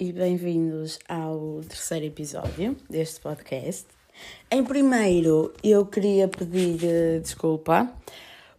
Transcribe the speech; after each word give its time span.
e 0.00 0.12
bem-vindos 0.12 1.00
ao 1.08 1.60
terceiro 1.68 2.06
episódio 2.06 2.76
deste 2.88 3.20
podcast. 3.20 3.86
Em 4.48 4.62
primeiro, 4.62 5.52
eu 5.62 5.84
queria 5.86 6.28
pedir 6.28 6.78
uh, 6.84 7.20
desculpa 7.20 7.92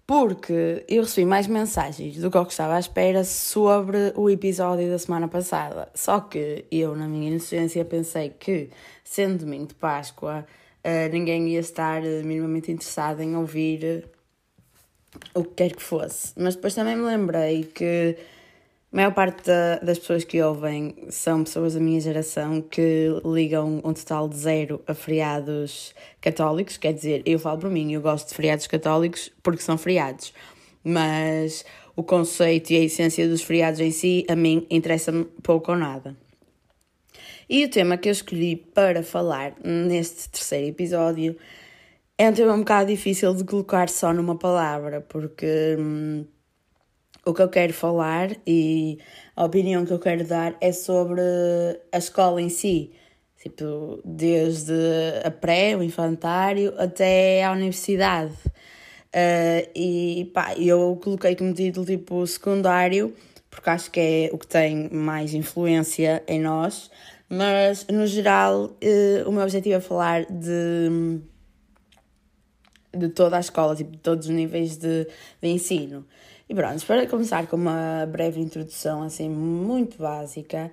porque 0.05 0.83
eu 0.87 1.03
recebi 1.03 1.25
mais 1.25 1.47
mensagens 1.47 2.17
do 2.17 2.29
que 2.29 2.35
eu 2.35 2.43
estava 2.43 2.75
à 2.75 2.79
espera 2.79 3.23
sobre 3.23 4.11
o 4.15 4.29
episódio 4.29 4.89
da 4.89 4.99
semana 4.99 5.29
passada. 5.29 5.87
Só 5.95 6.19
que 6.19 6.65
eu, 6.69 6.93
na 6.93 7.07
minha 7.07 7.29
inocência, 7.29 7.85
pensei 7.85 8.31
que, 8.37 8.69
sendo 9.01 9.45
domingo 9.45 9.67
de 9.67 9.75
Páscoa, 9.75 10.45
uh, 10.83 11.11
ninguém 11.11 11.47
ia 11.47 11.59
estar 11.61 12.01
uh, 12.01 12.23
minimamente 12.25 12.69
interessado 12.69 13.21
em 13.21 13.37
ouvir 13.37 14.09
o 15.33 15.43
que 15.45 15.53
quer 15.55 15.71
que 15.73 15.83
fosse. 15.83 16.33
Mas 16.35 16.55
depois 16.55 16.75
também 16.75 16.97
me 16.97 17.03
lembrei 17.03 17.63
que 17.63 18.17
a 18.91 18.95
maior 18.95 19.13
parte 19.13 19.45
da, 19.45 19.77
das 19.77 19.99
pessoas 19.99 20.23
que 20.23 20.41
ouvem 20.41 20.95
são 21.09 21.43
pessoas 21.43 21.75
da 21.75 21.79
minha 21.79 21.99
geração 21.99 22.59
que 22.59 23.07
ligam 23.23 23.79
um 23.83 23.93
total 23.93 24.27
de 24.27 24.35
zero 24.35 24.81
a 24.87 24.95
feriados 24.95 25.93
católicos. 26.19 26.75
Quer 26.75 26.93
dizer, 26.93 27.21
eu 27.23 27.37
falo 27.37 27.59
por 27.59 27.69
mim, 27.69 27.93
eu 27.93 28.01
gosto 28.01 28.29
de 28.29 28.33
feriados 28.33 28.65
católicos 28.65 29.31
porque 29.43 29.61
são 29.61 29.77
feriados. 29.77 30.33
Mas 30.83 31.63
o 31.95 32.01
conceito 32.01 32.71
e 32.71 32.77
a 32.77 32.79
essência 32.79 33.27
dos 33.27 33.43
feriados 33.43 33.79
em 33.79 33.91
si, 33.91 34.25
a 34.27 34.35
mim, 34.35 34.65
interessa-me 34.71 35.25
pouco 35.43 35.71
ou 35.71 35.77
nada. 35.77 36.17
E 37.47 37.65
o 37.65 37.69
tema 37.69 37.95
que 37.95 38.09
eu 38.09 38.13
escolhi 38.13 38.55
para 38.55 39.03
falar 39.03 39.53
neste 39.63 40.29
terceiro 40.29 40.67
episódio 40.67 41.37
é 42.17 42.27
um 42.27 42.33
tema 42.33 42.53
um 42.53 42.59
bocado 42.59 42.89
difícil 42.89 43.35
de 43.35 43.43
colocar 43.43 43.87
só 43.87 44.11
numa 44.11 44.35
palavra, 44.35 44.99
porque. 45.01 45.75
Hum, 45.77 46.25
o 47.29 47.33
que 47.33 47.41
eu 47.41 47.49
quero 47.49 47.73
falar 47.73 48.35
e 48.45 48.99
a 49.35 49.45
opinião 49.45 49.85
que 49.85 49.93
eu 49.93 49.99
quero 49.99 50.25
dar 50.25 50.55
é 50.59 50.71
sobre 50.71 51.21
a 51.91 51.97
escola 51.97 52.41
em 52.41 52.49
si. 52.49 52.91
Tipo, 53.41 54.01
desde 54.03 54.73
a 55.23 55.31
pré, 55.31 55.75
o 55.75 55.81
infantário, 55.81 56.73
até 56.77 57.43
à 57.43 57.51
universidade. 57.51 58.33
Uh, 59.15 59.65
e 59.73 60.29
pá, 60.33 60.53
eu 60.55 60.99
coloquei 61.01 61.35
como 61.35 61.53
título 61.53 61.85
tipo 61.85 62.27
secundário, 62.27 63.13
porque 63.49 63.69
acho 63.69 63.89
que 63.89 63.99
é 63.99 64.29
o 64.33 64.37
que 64.37 64.45
tem 64.45 64.89
mais 64.89 65.33
influência 65.33 66.21
em 66.27 66.39
nós, 66.39 66.91
mas 67.29 67.87
no 67.87 68.05
geral 68.05 68.65
uh, 68.65 69.29
o 69.29 69.31
meu 69.31 69.41
objetivo 69.41 69.75
é 69.75 69.79
falar 69.79 70.25
de, 70.25 71.21
de 72.95 73.09
toda 73.09 73.37
a 73.37 73.39
escola, 73.39 73.75
tipo, 73.75 73.91
de 73.91 73.97
todos 73.97 74.27
os 74.27 74.31
níveis 74.33 74.77
de, 74.77 75.07
de 75.41 75.47
ensino. 75.47 76.05
E 76.49 76.55
pronto, 76.55 76.83
para 76.85 77.05
começar 77.05 77.45
com 77.47 77.55
uma 77.55 78.07
breve 78.11 78.39
introdução 78.41 79.03
assim 79.03 79.29
muito 79.29 79.97
básica, 79.99 80.71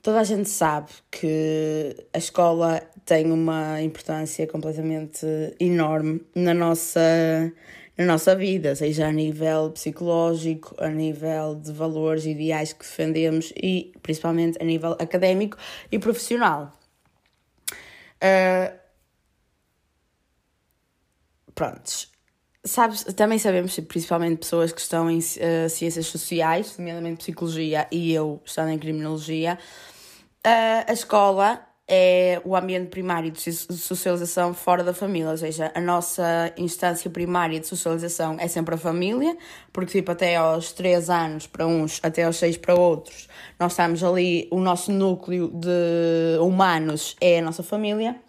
toda 0.00 0.20
a 0.20 0.24
gente 0.24 0.48
sabe 0.48 0.90
que 1.10 1.96
a 2.12 2.18
escola 2.18 2.80
tem 3.04 3.32
uma 3.32 3.82
importância 3.82 4.46
completamente 4.46 5.26
enorme 5.58 6.20
na 6.36 6.54
nossa, 6.54 7.52
na 7.96 8.04
nossa 8.04 8.36
vida, 8.36 8.76
seja 8.76 9.08
a 9.08 9.12
nível 9.12 9.70
psicológico, 9.72 10.76
a 10.78 10.88
nível 10.88 11.56
de 11.56 11.72
valores 11.72 12.24
e 12.24 12.30
ideais 12.30 12.72
que 12.72 12.84
defendemos 12.84 13.52
e 13.56 13.92
principalmente 14.00 14.56
a 14.62 14.64
nível 14.64 14.92
académico 15.00 15.56
e 15.90 15.98
profissional. 15.98 16.72
Uh, 18.22 18.77
prontos, 21.58 22.08
Sabes, 22.64 23.04
também 23.14 23.38
sabemos, 23.38 23.78
principalmente 23.80 24.40
pessoas 24.40 24.72
que 24.72 24.80
estão 24.80 25.08
em 25.08 25.18
uh, 25.18 25.70
ciências 25.70 26.06
sociais, 26.06 26.76
nomeadamente 26.76 27.18
psicologia, 27.18 27.86
e 27.90 28.12
eu 28.12 28.42
estando 28.44 28.70
em 28.70 28.78
criminologia, 28.78 29.56
uh, 30.44 30.84
a 30.86 30.92
escola 30.92 31.64
é 31.86 32.42
o 32.44 32.54
ambiente 32.54 32.88
primário 32.88 33.30
de 33.30 33.40
socialização 33.40 34.52
fora 34.52 34.84
da 34.84 34.92
família, 34.92 35.30
ou 35.30 35.36
seja, 35.38 35.72
a 35.74 35.80
nossa 35.80 36.52
instância 36.58 37.08
primária 37.08 37.58
de 37.58 37.66
socialização 37.66 38.36
é 38.38 38.48
sempre 38.48 38.74
a 38.74 38.78
família, 38.78 39.34
porque 39.72 39.92
tipo 39.92 40.10
até 40.10 40.36
aos 40.36 40.72
3 40.72 41.08
anos 41.08 41.46
para 41.46 41.66
uns, 41.66 42.00
até 42.02 42.24
aos 42.24 42.36
6 42.36 42.58
para 42.58 42.74
outros, 42.74 43.28
nós 43.58 43.72
estamos 43.72 44.04
ali, 44.04 44.46
o 44.50 44.60
nosso 44.60 44.92
núcleo 44.92 45.48
de 45.54 46.38
humanos 46.40 47.16
é 47.20 47.38
a 47.38 47.42
nossa 47.42 47.62
família, 47.62 48.20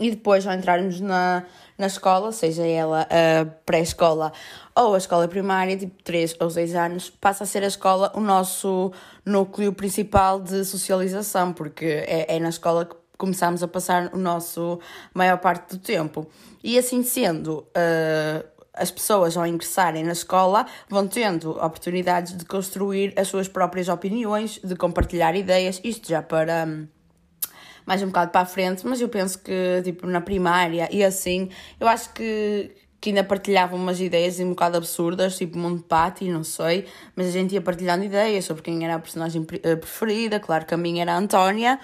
e 0.00 0.10
depois 0.10 0.46
ao 0.46 0.54
entrarmos 0.54 1.00
na, 1.00 1.44
na 1.78 1.86
escola, 1.86 2.32
seja 2.32 2.66
ela 2.66 3.02
a 3.02 3.46
pré-escola 3.64 4.32
ou 4.74 4.94
a 4.94 4.98
escola 4.98 5.28
primária, 5.28 5.76
tipo 5.76 6.02
3 6.02 6.36
ou 6.40 6.50
6 6.50 6.74
anos, 6.74 7.08
passa 7.08 7.44
a 7.44 7.46
ser 7.46 7.62
a 7.62 7.68
escola 7.68 8.12
o 8.14 8.20
nosso 8.20 8.92
núcleo 9.24 9.72
principal 9.72 10.40
de 10.40 10.64
socialização, 10.64 11.52
porque 11.52 11.86
é, 11.86 12.36
é 12.36 12.40
na 12.40 12.48
escola 12.48 12.84
que 12.84 12.96
começamos 13.16 13.62
a 13.62 13.68
passar 13.68 14.10
o 14.12 14.18
nosso 14.18 14.80
maior 15.14 15.38
parte 15.38 15.76
do 15.76 15.78
tempo. 15.78 16.26
E 16.62 16.76
assim 16.76 17.02
sendo, 17.02 17.66
uh, 17.68 18.44
as 18.72 18.90
pessoas 18.90 19.36
ao 19.36 19.46
ingressarem 19.46 20.04
na 20.04 20.12
escola 20.12 20.66
vão 20.88 21.06
tendo 21.06 21.50
oportunidades 21.50 22.36
de 22.36 22.44
construir 22.44 23.12
as 23.16 23.28
suas 23.28 23.48
próprias 23.48 23.88
opiniões, 23.88 24.60
de 24.62 24.74
compartilhar 24.76 25.34
ideias, 25.36 25.80
isto 25.84 26.08
já 26.08 26.22
para. 26.22 26.64
Um, 26.66 26.97
mais 27.88 28.02
um 28.02 28.08
bocado 28.08 28.30
para 28.30 28.42
a 28.42 28.44
frente, 28.44 28.86
mas 28.86 29.00
eu 29.00 29.08
penso 29.08 29.38
que, 29.38 29.80
tipo, 29.82 30.06
na 30.06 30.20
primária 30.20 30.90
e 30.92 31.02
assim, 31.02 31.48
eu 31.80 31.88
acho 31.88 32.12
que, 32.12 32.70
que 33.00 33.08
ainda 33.08 33.24
partilhavam 33.24 33.78
umas 33.78 33.98
ideias 33.98 34.38
um 34.40 34.50
bocado 34.50 34.76
absurdas, 34.76 35.38
tipo 35.38 35.56
Mundo 35.56 35.82
Patti, 35.82 36.28
não 36.28 36.44
sei, 36.44 36.84
mas 37.16 37.28
a 37.28 37.30
gente 37.30 37.54
ia 37.54 37.62
partilhando 37.62 38.04
ideias 38.04 38.44
sobre 38.44 38.62
quem 38.62 38.84
era 38.84 38.96
a 38.96 38.98
personagem 38.98 39.46
eh, 39.62 39.74
preferida, 39.74 40.38
claro 40.38 40.66
que 40.66 40.74
a 40.74 40.76
minha 40.76 41.00
era 41.00 41.14
a 41.14 41.16
Antónia. 41.16 41.80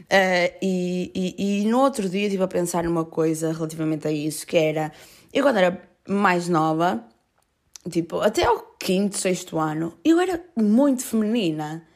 Uh, 0.00 0.52
e, 0.62 1.10
e, 1.38 1.62
e 1.62 1.66
no 1.66 1.80
outro 1.80 2.10
dia 2.10 2.26
estive 2.26 2.42
a 2.42 2.46
pensar 2.46 2.84
numa 2.84 3.06
coisa 3.06 3.50
relativamente 3.50 4.06
a 4.06 4.12
isso, 4.12 4.46
que 4.46 4.56
era, 4.58 4.92
eu 5.32 5.42
quando 5.42 5.56
era 5.56 5.82
mais 6.06 6.46
nova, 6.46 7.02
tipo, 7.90 8.20
até 8.20 8.44
ao 8.44 8.76
quinto, 8.78 9.16
sexto 9.16 9.58
ano, 9.58 9.94
eu 10.04 10.20
era 10.20 10.44
muito 10.54 11.02
feminina. 11.02 11.87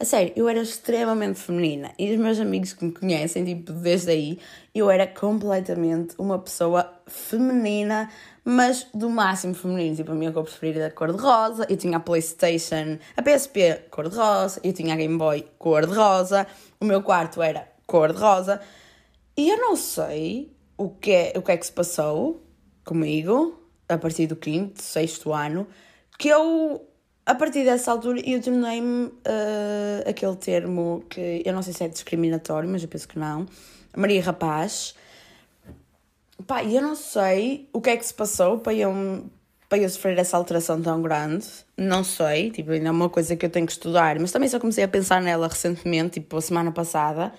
A 0.00 0.04
sério, 0.06 0.32
eu 0.34 0.48
era 0.48 0.62
extremamente 0.62 1.38
feminina 1.38 1.92
e 1.98 2.10
os 2.10 2.18
meus 2.18 2.40
amigos 2.40 2.72
que 2.72 2.82
me 2.86 2.90
conhecem, 2.90 3.44
tipo, 3.44 3.70
desde 3.70 4.10
aí, 4.10 4.38
eu 4.74 4.88
era 4.88 5.06
completamente 5.06 6.14
uma 6.16 6.38
pessoa 6.38 6.90
feminina, 7.06 8.10
mas 8.42 8.86
do 8.94 9.10
máximo 9.10 9.52
feminino. 9.52 9.94
Tipo, 9.94 10.12
a 10.12 10.14
minha 10.14 10.32
cor 10.32 10.44
preferida 10.44 10.84
era 10.84 10.90
cor-de-rosa, 10.90 11.66
eu 11.68 11.76
tinha 11.76 11.98
a 11.98 12.00
PlayStation, 12.00 12.98
a 13.14 13.20
PSP 13.20 13.88
cor-de-rosa, 13.90 14.58
eu 14.64 14.72
tinha 14.72 14.94
a 14.94 14.96
Game 14.96 15.18
Boy 15.18 15.46
cor-de-rosa, 15.58 16.46
o 16.80 16.86
meu 16.86 17.02
quarto 17.02 17.42
era 17.42 17.68
cor-de-rosa. 17.86 18.58
E 19.36 19.50
eu 19.50 19.58
não 19.58 19.76
sei 19.76 20.50
o 20.78 20.88
que, 20.88 21.12
é, 21.12 21.32
o 21.36 21.42
que 21.42 21.52
é 21.52 21.58
que 21.58 21.66
se 21.66 21.72
passou 21.72 22.42
comigo 22.86 23.62
a 23.86 23.98
partir 23.98 24.26
do 24.26 24.36
quinto, 24.36 24.80
sexto 24.80 25.30
ano, 25.30 25.66
que 26.18 26.30
eu 26.30 26.89
a 27.26 27.34
partir 27.34 27.64
dessa 27.64 27.90
altura 27.92 28.20
eu 28.28 28.40
tornei-me 28.40 29.06
uh, 29.06 30.08
aquele 30.08 30.36
termo 30.36 31.04
que 31.08 31.42
eu 31.44 31.52
não 31.52 31.62
sei 31.62 31.72
se 31.72 31.84
é 31.84 31.88
discriminatório, 31.88 32.68
mas 32.68 32.82
eu 32.82 32.88
penso 32.88 33.06
que 33.06 33.18
não. 33.18 33.46
Maria 33.96 34.22
Rapaz. 34.22 34.94
Pá, 36.46 36.64
eu 36.64 36.80
não 36.80 36.94
sei 36.94 37.68
o 37.72 37.80
que 37.80 37.90
é 37.90 37.96
que 37.96 38.04
se 38.04 38.14
passou 38.14 38.58
para 38.58 38.72
eu, 38.72 39.26
para 39.68 39.78
eu 39.78 39.88
sofrer 39.88 40.18
essa 40.18 40.36
alteração 40.36 40.80
tão 40.80 41.02
grande. 41.02 41.46
Não 41.76 42.02
sei, 42.02 42.50
tipo, 42.50 42.70
ainda 42.72 42.88
é 42.88 42.90
uma 42.90 43.10
coisa 43.10 43.36
que 43.36 43.44
eu 43.44 43.50
tenho 43.50 43.66
que 43.66 43.72
estudar, 43.72 44.18
mas 44.18 44.32
também 44.32 44.48
só 44.48 44.58
comecei 44.58 44.82
a 44.82 44.88
pensar 44.88 45.20
nela 45.20 45.46
recentemente, 45.46 46.20
tipo, 46.20 46.36
a 46.36 46.40
semana 46.40 46.72
passada. 46.72 47.32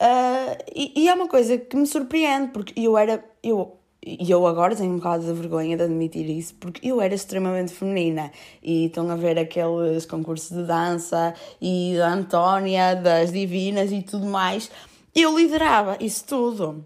Uh, 0.00 0.62
e, 0.74 1.04
e, 1.04 1.08
é 1.08 1.14
uma 1.14 1.28
coisa 1.28 1.56
que 1.56 1.76
me 1.76 1.86
surpreende, 1.86 2.48
porque 2.48 2.78
eu 2.78 2.98
era. 2.98 3.24
Eu 3.42 3.75
e 4.08 4.30
eu 4.30 4.46
agora 4.46 4.76
tenho 4.76 4.92
um 4.92 4.98
bocado 4.98 5.24
de 5.24 5.32
vergonha 5.32 5.76
de 5.76 5.82
admitir 5.82 6.30
isso, 6.30 6.54
porque 6.60 6.88
eu 6.88 7.00
era 7.00 7.12
extremamente 7.12 7.72
feminina. 7.72 8.30
E 8.62 8.86
estão 8.86 9.10
a 9.10 9.16
ver 9.16 9.36
aqueles 9.36 10.06
concursos 10.06 10.56
de 10.56 10.62
dança 10.62 11.34
e 11.60 11.96
da 11.98 12.12
Antónia, 12.12 12.94
das 12.94 13.32
Divinas 13.32 13.90
e 13.90 14.02
tudo 14.02 14.24
mais. 14.26 14.70
Eu 15.12 15.36
liderava 15.36 15.96
isso 15.98 16.24
tudo. 16.24 16.84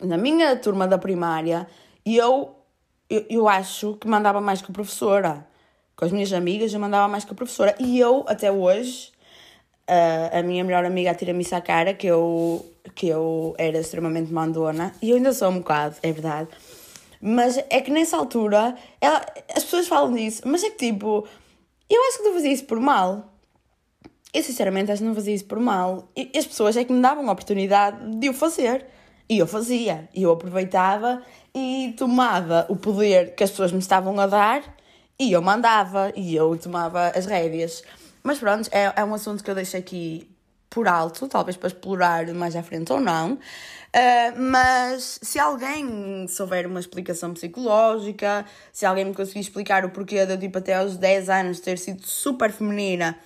Na 0.00 0.16
minha 0.16 0.54
turma 0.54 0.86
da 0.86 0.96
primária, 0.96 1.66
eu, 2.04 2.54
eu, 3.10 3.26
eu 3.28 3.48
acho 3.48 3.94
que 3.94 4.06
mandava 4.06 4.40
mais 4.40 4.62
que 4.62 4.70
a 4.70 4.74
professora. 4.74 5.48
Com 5.96 6.04
as 6.04 6.12
minhas 6.12 6.32
amigas, 6.32 6.72
eu 6.72 6.78
mandava 6.78 7.08
mais 7.08 7.24
que 7.24 7.32
a 7.32 7.34
professora. 7.34 7.74
E 7.80 7.98
eu, 7.98 8.24
até 8.28 8.52
hoje, 8.52 9.10
a, 9.86 10.38
a 10.38 10.42
minha 10.42 10.64
melhor 10.64 10.84
amiga 10.84 11.10
atira-me 11.10 11.42
isso 11.42 11.54
à 11.54 11.60
cara, 11.60 11.94
que 11.94 12.06
eu, 12.06 12.64
que 12.94 13.08
eu 13.08 13.54
era 13.58 13.78
extremamente 13.78 14.32
mandona, 14.32 14.92
e 15.00 15.10
eu 15.10 15.16
ainda 15.16 15.32
sou 15.32 15.48
um 15.48 15.58
bocado, 15.58 15.96
é 16.02 16.12
verdade. 16.12 16.48
Mas 17.20 17.58
é 17.70 17.80
que 17.80 17.90
nessa 17.90 18.16
altura, 18.16 18.76
ela, 19.00 19.24
as 19.54 19.64
pessoas 19.64 19.88
falam 19.88 20.12
disso, 20.12 20.42
mas 20.44 20.62
é 20.62 20.70
que 20.70 20.76
tipo, 20.76 21.26
eu 21.88 22.02
acho 22.08 22.18
que 22.18 22.24
não 22.24 22.34
fazia 22.34 22.52
isso 22.52 22.64
por 22.64 22.80
mal. 22.80 23.32
Eu 24.34 24.42
sinceramente 24.42 24.90
acho 24.90 25.00
que 25.00 25.08
não 25.08 25.14
fazia 25.14 25.34
isso 25.34 25.46
por 25.46 25.58
mal. 25.58 26.08
E 26.14 26.30
as 26.36 26.46
pessoas 26.46 26.76
é 26.76 26.84
que 26.84 26.92
me 26.92 27.00
davam 27.00 27.28
a 27.28 27.32
oportunidade 27.32 28.18
de 28.18 28.28
o 28.28 28.34
fazer. 28.34 28.84
E 29.28 29.38
eu 29.38 29.46
fazia. 29.46 30.08
E 30.14 30.24
eu 30.24 30.32
aproveitava 30.32 31.22
e 31.54 31.94
tomava 31.96 32.66
o 32.68 32.76
poder 32.76 33.34
que 33.34 33.42
as 33.42 33.50
pessoas 33.50 33.72
me 33.72 33.78
estavam 33.78 34.18
a 34.20 34.26
dar 34.26 34.62
e 35.18 35.32
eu 35.32 35.40
mandava. 35.40 36.12
E 36.14 36.34
eu 36.34 36.56
tomava 36.58 37.08
as 37.08 37.24
rédeas. 37.24 37.82
Mas 38.26 38.40
pronto, 38.40 38.68
é, 38.72 38.92
é 38.96 39.04
um 39.04 39.14
assunto 39.14 39.44
que 39.44 39.48
eu 39.48 39.54
deixo 39.54 39.76
aqui 39.76 40.28
por 40.68 40.88
alto, 40.88 41.28
talvez 41.28 41.56
para 41.56 41.68
explorar 41.68 42.26
mais 42.34 42.56
à 42.56 42.62
frente 42.62 42.92
ou 42.92 43.00
não. 43.00 43.34
Uh, 43.34 43.38
mas 44.36 45.20
se 45.22 45.38
alguém 45.38 46.26
souber 46.26 46.66
uma 46.66 46.80
explicação 46.80 47.32
psicológica, 47.32 48.44
se 48.72 48.84
alguém 48.84 49.04
me 49.04 49.14
conseguir 49.14 49.38
explicar 49.38 49.84
o 49.84 49.90
porquê 49.90 50.26
de 50.26 50.32
eu, 50.32 50.38
tipo, 50.40 50.58
até 50.58 50.74
aos 50.74 50.96
10 50.96 51.30
anos 51.30 51.60
ter 51.60 51.78
sido 51.78 52.04
super 52.04 52.50
feminina 52.50 53.16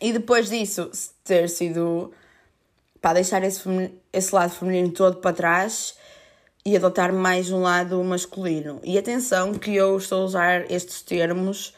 e 0.00 0.12
depois 0.12 0.48
disso 0.48 0.92
ter 1.24 1.48
sido. 1.48 2.12
para 3.00 3.14
deixar 3.14 3.42
esse, 3.42 3.68
esse 4.12 4.32
lado 4.32 4.50
feminino 4.50 4.92
todo 4.92 5.16
para 5.16 5.34
trás 5.34 5.96
e 6.64 6.76
adotar 6.76 7.12
mais 7.12 7.50
um 7.50 7.62
lado 7.62 8.02
masculino. 8.04 8.80
E 8.84 8.96
atenção 8.96 9.54
que 9.54 9.74
eu 9.74 9.98
estou 9.98 10.22
a 10.22 10.24
usar 10.24 10.70
estes 10.70 11.02
termos, 11.02 11.74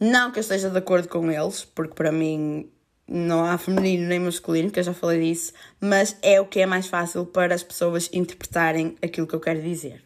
não 0.00 0.30
que 0.30 0.38
eu 0.38 0.42
esteja 0.42 0.70
de 0.70 0.78
acordo 0.78 1.08
com 1.08 1.30
eles, 1.30 1.64
porque 1.64 1.94
para 1.94 2.12
mim 2.12 2.70
não 3.08 3.44
há 3.44 3.56
feminino 3.56 4.06
nem 4.06 4.20
masculino, 4.20 4.70
que 4.70 4.78
eu 4.78 4.84
já 4.84 4.92
falei 4.92 5.20
disso, 5.20 5.52
mas 5.80 6.16
é 6.22 6.40
o 6.40 6.46
que 6.46 6.60
é 6.60 6.66
mais 6.66 6.86
fácil 6.86 7.24
para 7.24 7.54
as 7.54 7.62
pessoas 7.62 8.10
interpretarem 8.12 8.96
aquilo 9.02 9.26
que 9.26 9.34
eu 9.34 9.40
quero 9.40 9.62
dizer. 9.62 10.04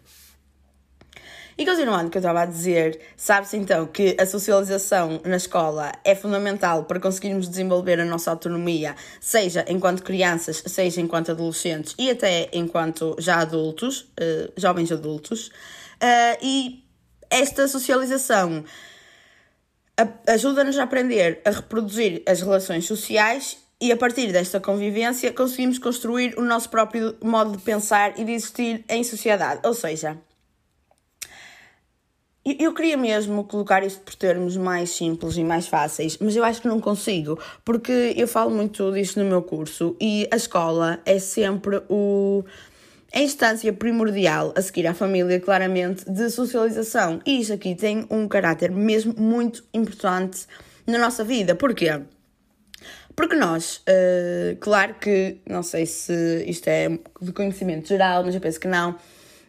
E 1.58 1.66
continuando 1.66 2.06
o 2.06 2.10
que 2.10 2.16
eu 2.16 2.20
estava 2.20 2.42
a 2.42 2.46
dizer, 2.46 2.98
sabe-se 3.16 3.58
então 3.58 3.86
que 3.86 4.16
a 4.18 4.24
socialização 4.24 5.20
na 5.24 5.36
escola 5.36 5.92
é 6.02 6.14
fundamental 6.14 6.84
para 6.84 6.98
conseguirmos 6.98 7.48
desenvolver 7.48 8.00
a 8.00 8.04
nossa 8.04 8.30
autonomia, 8.30 8.96
seja 9.20 9.64
enquanto 9.68 10.02
crianças, 10.02 10.62
seja 10.66 11.00
enquanto 11.00 11.30
adolescentes 11.30 11.94
e 11.98 12.10
até 12.10 12.48
enquanto 12.54 13.14
já 13.18 13.40
adultos, 13.40 14.12
uh, 14.18 14.52
jovens 14.56 14.90
adultos. 14.90 15.48
Uh, 15.48 16.38
e 16.40 16.84
esta 17.28 17.68
socialização 17.68 18.64
ajuda-nos 20.26 20.78
a 20.78 20.84
aprender 20.84 21.40
a 21.44 21.50
reproduzir 21.50 22.22
as 22.26 22.40
relações 22.40 22.86
sociais 22.86 23.58
e 23.80 23.90
a 23.90 23.96
partir 23.96 24.32
desta 24.32 24.60
convivência 24.60 25.32
conseguimos 25.32 25.78
construir 25.78 26.38
o 26.38 26.42
nosso 26.42 26.68
próprio 26.70 27.16
modo 27.22 27.56
de 27.56 27.62
pensar 27.62 28.18
e 28.18 28.24
de 28.24 28.32
existir 28.32 28.84
em 28.88 29.02
sociedade. 29.02 29.60
Ou 29.64 29.74
seja, 29.74 30.16
eu 32.44 32.74
queria 32.74 32.96
mesmo 32.96 33.44
colocar 33.44 33.84
isto 33.84 34.00
por 34.00 34.14
termos 34.16 34.56
mais 34.56 34.90
simples 34.90 35.36
e 35.36 35.44
mais 35.44 35.68
fáceis, 35.68 36.18
mas 36.18 36.34
eu 36.34 36.44
acho 36.44 36.60
que 36.60 36.68
não 36.68 36.80
consigo, 36.80 37.38
porque 37.64 38.14
eu 38.16 38.26
falo 38.26 38.50
muito 38.50 38.92
disto 38.92 39.20
no 39.20 39.26
meu 39.26 39.42
curso 39.42 39.96
e 40.00 40.28
a 40.30 40.36
escola 40.36 41.00
é 41.06 41.20
sempre 41.20 41.82
o, 41.88 42.44
a 43.14 43.20
instância 43.20 43.72
primordial 43.72 44.54
a 44.56 44.62
seguir 44.62 44.86
à 44.86 44.94
família, 44.94 45.38
claramente, 45.38 46.10
de 46.10 46.30
socialização. 46.30 47.20
E 47.26 47.40
isto 47.40 47.52
aqui 47.52 47.74
tem 47.74 48.06
um 48.10 48.26
caráter 48.26 48.70
mesmo 48.70 49.14
muito 49.18 49.64
importante 49.74 50.46
na 50.86 50.98
nossa 50.98 51.22
vida. 51.22 51.54
Porquê? 51.54 52.00
Porque 53.14 53.36
nós, 53.36 53.82
uh, 53.88 54.56
claro 54.60 54.94
que, 54.94 55.38
não 55.46 55.62
sei 55.62 55.84
se 55.84 56.44
isto 56.46 56.68
é 56.68 56.88
de 57.20 57.32
conhecimento 57.32 57.88
geral, 57.88 58.24
mas 58.24 58.34
eu 58.34 58.40
penso 58.40 58.58
que 58.58 58.68
não, 58.68 58.96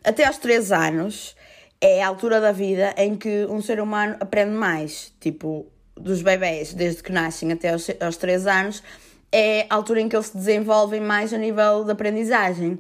até 0.04 0.26
aos 0.26 0.38
3 0.38 0.72
anos 0.72 1.36
é 1.80 2.04
a 2.04 2.08
altura 2.08 2.42
da 2.42 2.52
vida 2.52 2.94
em 2.98 3.16
que 3.16 3.46
um 3.46 3.62
ser 3.62 3.80
humano 3.80 4.18
aprende 4.20 4.52
mais. 4.52 5.14
Tipo, 5.22 5.66
dos 5.96 6.22
bebés, 6.22 6.74
desde 6.74 7.02
que 7.02 7.12
nascem 7.12 7.52
até 7.52 7.70
aos, 7.70 7.88
aos 8.02 8.18
3 8.18 8.48
anos, 8.48 8.84
é 9.32 9.66
a 9.70 9.76
altura 9.76 10.02
em 10.02 10.10
que 10.10 10.16
eles 10.16 10.28
se 10.28 10.38
desenvolvem 10.38 11.00
mais 11.00 11.34
a 11.34 11.38
nível 11.38 11.86
de 11.86 11.92
aprendizagem. 11.92 12.80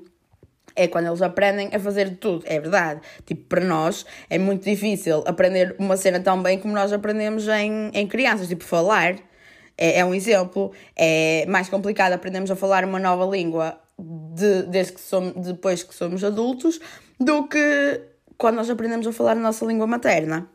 É 0.75 0.88
quando 0.88 1.08
eles 1.08 1.22
aprendem 1.22 1.70
a 1.74 1.80
fazer 1.80 2.18
tudo, 2.18 2.44
é 2.46 2.60
verdade. 2.60 3.02
Tipo, 3.25 3.44
para 3.44 3.64
nós 3.64 4.06
é 4.30 4.38
muito 4.38 4.64
difícil 4.64 5.24
aprender 5.28 5.75
uma 5.78 5.96
cena 5.96 6.20
tão 6.20 6.42
bem 6.42 6.60
como 6.60 6.74
nós 6.74 6.92
aprendemos 6.92 7.48
em, 7.48 7.92
em 7.94 8.08
crianças, 8.08 8.48
tipo, 8.48 8.64
falar. 8.64 9.16
É, 9.78 10.00
é 10.00 10.06
um 10.06 10.14
exemplo. 10.14 10.72
É 10.96 11.46
mais 11.48 11.70
complicado 11.70 12.14
aprendermos 12.14 12.50
a 12.50 12.56
falar 12.56 12.86
uma 12.86 13.00
nova 13.00 13.25
língua 13.25 13.80
de, 14.00 14.64
desde 14.64 14.94
que 14.94 15.02
somos, 15.02 15.34
depois 15.46 15.84
que 15.84 15.94
somos 15.94 16.24
adultos 16.24 16.80
do 17.19 17.48
que 17.48 18.02
quando 18.38 18.56
nós 18.56 18.69
aprendemos 18.69 19.06
a 19.08 19.14
falar 19.14 19.34
a 19.34 19.36
nossa 19.36 19.66
língua 19.66 19.88
materna. 19.88 20.50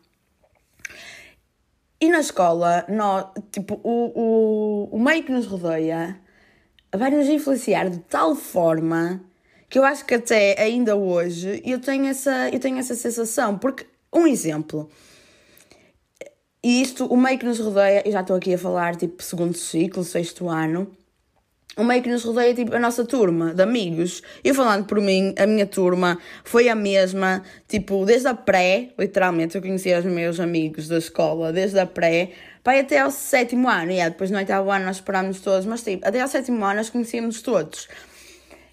E 2.00 2.08
na 2.08 2.20
escola, 2.20 2.84
nós, 2.88 3.26
tipo, 3.50 3.80
o, 3.82 4.12
o, 4.14 4.96
o 4.96 5.00
meio 5.00 5.24
que 5.24 5.32
nos 5.32 5.46
rodeia 5.46 6.20
vai 6.94 7.10
nos 7.10 7.26
influenciar 7.28 7.90
de 7.90 7.98
tal 8.00 8.34
forma 8.34 9.20
que 9.68 9.78
eu 9.78 9.84
acho 9.84 10.04
que 10.04 10.14
até 10.14 10.60
ainda 10.60 10.96
hoje 10.96 11.62
eu 11.64 11.78
tenho 11.80 12.06
essa, 12.06 12.48
eu 12.50 12.58
tenho 12.58 12.78
essa 12.78 12.94
sensação. 12.94 13.58
Porque, 13.58 13.86
um 14.12 14.26
exemplo, 14.26 14.88
e 16.62 16.82
isto, 16.82 17.06
o 17.06 17.16
meio 17.16 17.38
que 17.38 17.46
nos 17.46 17.58
rodeia, 17.60 18.02
eu 18.04 18.12
já 18.12 18.20
estou 18.20 18.36
aqui 18.36 18.54
a 18.54 18.58
falar 18.58 18.96
tipo 18.96 19.22
segundo 19.22 19.56
ciclo, 19.56 20.02
sexto 20.02 20.48
ano, 20.48 20.90
o 21.76 21.84
meio 21.84 22.02
que 22.02 22.10
nos 22.10 22.24
rodeia, 22.24 22.52
tipo, 22.52 22.74
a 22.74 22.80
nossa 22.80 23.04
turma 23.04 23.54
de 23.54 23.62
amigos. 23.62 24.20
Eu 24.42 24.52
falando 24.52 24.84
por 24.84 25.00
mim, 25.00 25.32
a 25.38 25.46
minha 25.46 25.64
turma 25.64 26.18
foi 26.42 26.68
a 26.68 26.74
mesma, 26.74 27.44
tipo, 27.68 28.04
desde 28.04 28.26
a 28.26 28.34
pré, 28.34 28.88
literalmente, 28.98 29.54
eu 29.54 29.62
conhecia 29.62 30.00
os 30.00 30.04
meus 30.04 30.40
amigos 30.40 30.88
da 30.88 30.98
escola, 30.98 31.52
desde 31.52 31.78
a 31.78 31.86
pré, 31.86 32.32
pai 32.64 32.80
até 32.80 32.98
ao 32.98 33.12
sétimo 33.12 33.68
ano, 33.68 33.92
e 33.92 34.02
depois 34.02 34.30
no 34.30 34.38
oitavo 34.38 34.70
ano 34.72 34.86
nós 34.86 34.96
separámos 34.96 35.40
todos, 35.40 35.64
mas 35.66 35.82
tipo, 35.82 36.06
até 36.06 36.20
ao 36.20 36.26
sétimo 36.26 36.64
ano 36.64 36.78
nós 36.78 36.90
conhecíamos 36.90 37.40
todos. 37.42 37.86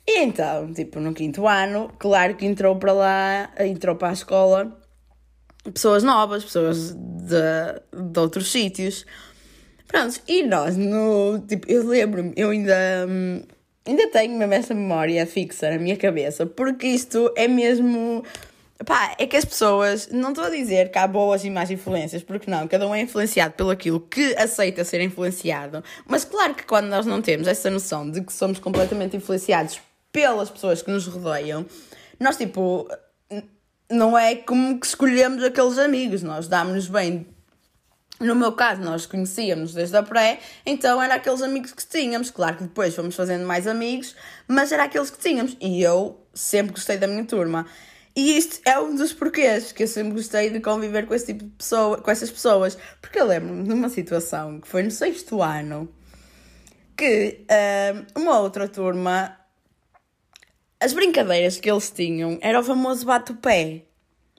E 0.07 0.19
então, 0.19 0.71
tipo, 0.73 0.99
no 0.99 1.13
quinto 1.13 1.47
ano, 1.47 1.91
claro 1.97 2.35
que 2.35 2.45
entrou 2.45 2.75
para 2.75 2.93
lá, 2.93 3.51
entrou 3.59 3.95
para 3.95 4.09
a 4.09 4.13
escola 4.13 4.85
pessoas 5.71 6.03
novas, 6.03 6.43
pessoas 6.43 6.93
de, 6.93 8.11
de 8.11 8.19
outros 8.19 8.51
sítios. 8.51 9.05
Pronto, 9.87 10.19
e 10.27 10.43
nós, 10.43 10.75
no, 10.75 11.39
tipo, 11.47 11.69
eu 11.71 11.87
lembro-me, 11.87 12.33
eu 12.35 12.49
ainda, 12.49 13.05
hum, 13.07 13.41
ainda 13.85 14.09
tenho 14.09 14.37
mesmo 14.37 14.53
essa 14.53 14.73
memória 14.73 15.25
fixa 15.25 15.69
na 15.69 15.77
minha 15.77 15.95
cabeça, 15.95 16.45
porque 16.45 16.87
isto 16.87 17.31
é 17.35 17.47
mesmo. 17.47 18.23
Pá, 18.85 19.15
é 19.17 19.25
que 19.25 19.37
as 19.37 19.45
pessoas, 19.45 20.09
não 20.11 20.29
estou 20.29 20.43
a 20.43 20.49
dizer 20.49 20.91
que 20.91 20.97
há 20.97 21.07
boas 21.07 21.45
e 21.45 21.49
más 21.49 21.71
influências, 21.71 22.21
porque 22.21 22.51
não, 22.51 22.67
cada 22.67 22.85
um 22.85 22.93
é 22.93 23.01
influenciado 23.01 23.53
pelo 23.53 23.69
aquilo 23.69 24.01
que 24.01 24.35
aceita 24.35 24.83
ser 24.83 24.99
influenciado, 24.99 25.81
mas 26.05 26.25
claro 26.25 26.53
que 26.53 26.65
quando 26.65 26.87
nós 26.87 27.05
não 27.05 27.21
temos 27.21 27.47
essa 27.47 27.69
noção 27.69 28.09
de 28.11 28.21
que 28.21 28.33
somos 28.33 28.59
completamente 28.59 29.15
influenciados 29.15 29.79
pelas 30.15 30.49
pessoas 30.49 30.81
que 30.81 30.89
nos 30.89 31.05
rodeiam, 31.07 31.65
nós 32.17 32.37
tipo, 32.37 32.87
não 33.91 34.17
é 34.17 34.33
como 34.33 34.79
que 34.79 34.87
escolhemos 34.87 35.43
aqueles 35.43 35.77
amigos, 35.77 36.23
nós 36.23 36.47
damos-nos 36.47 36.87
bem 36.87 37.27
no 38.17 38.33
meu 38.33 38.53
caso, 38.53 38.81
nós 38.81 39.05
conhecíamos 39.05 39.73
desde 39.73 39.97
a 39.97 40.01
pré, 40.01 40.39
então 40.65 41.03
era 41.03 41.15
aqueles 41.15 41.41
amigos 41.41 41.73
que 41.73 41.85
tínhamos. 41.85 42.31
Claro 42.31 42.55
que 42.55 42.63
depois 42.63 42.95
fomos 42.95 43.13
fazendo 43.13 43.45
mais 43.45 43.67
amigos, 43.67 44.15
mas 44.47 44.71
era 44.71 44.85
aqueles 44.85 45.09
que 45.09 45.17
tínhamos. 45.17 45.57
E 45.59 45.81
eu 45.81 46.25
sempre 46.33 46.71
gostei 46.71 46.97
da 46.97 47.07
minha 47.07 47.25
turma. 47.25 47.65
E 48.15 48.37
isto 48.37 48.61
é 48.65 48.79
um 48.79 48.95
dos 48.95 49.11
porquês 49.11 49.73
que 49.73 49.83
eu 49.83 49.87
sempre 49.89 50.13
gostei 50.13 50.49
de 50.49 50.61
conviver 50.61 51.05
com 51.07 51.13
esse 51.13 51.25
tipo 51.25 51.43
de 51.43 51.49
pessoa, 51.57 51.97
com 51.97 52.09
essas 52.09 52.31
pessoas. 52.31 52.77
Porque 53.01 53.19
eu 53.19 53.25
lembro-me 53.25 53.65
de 53.65 53.73
uma 53.73 53.89
situação 53.89 54.61
que 54.61 54.67
foi 54.69 54.81
no 54.81 54.91
sexto 54.91 55.41
ano 55.41 55.93
que 56.95 57.45
uh, 57.51 58.19
uma 58.19 58.39
outra 58.39 58.67
turma, 58.67 59.37
as 60.85 60.93
brincadeiras 60.93 61.59
que 61.59 61.69
eles 61.69 61.89
tinham 61.89 62.37
era 62.41 62.59
o 62.59 62.63
famoso 62.63 63.07
bate-pé 63.07 63.85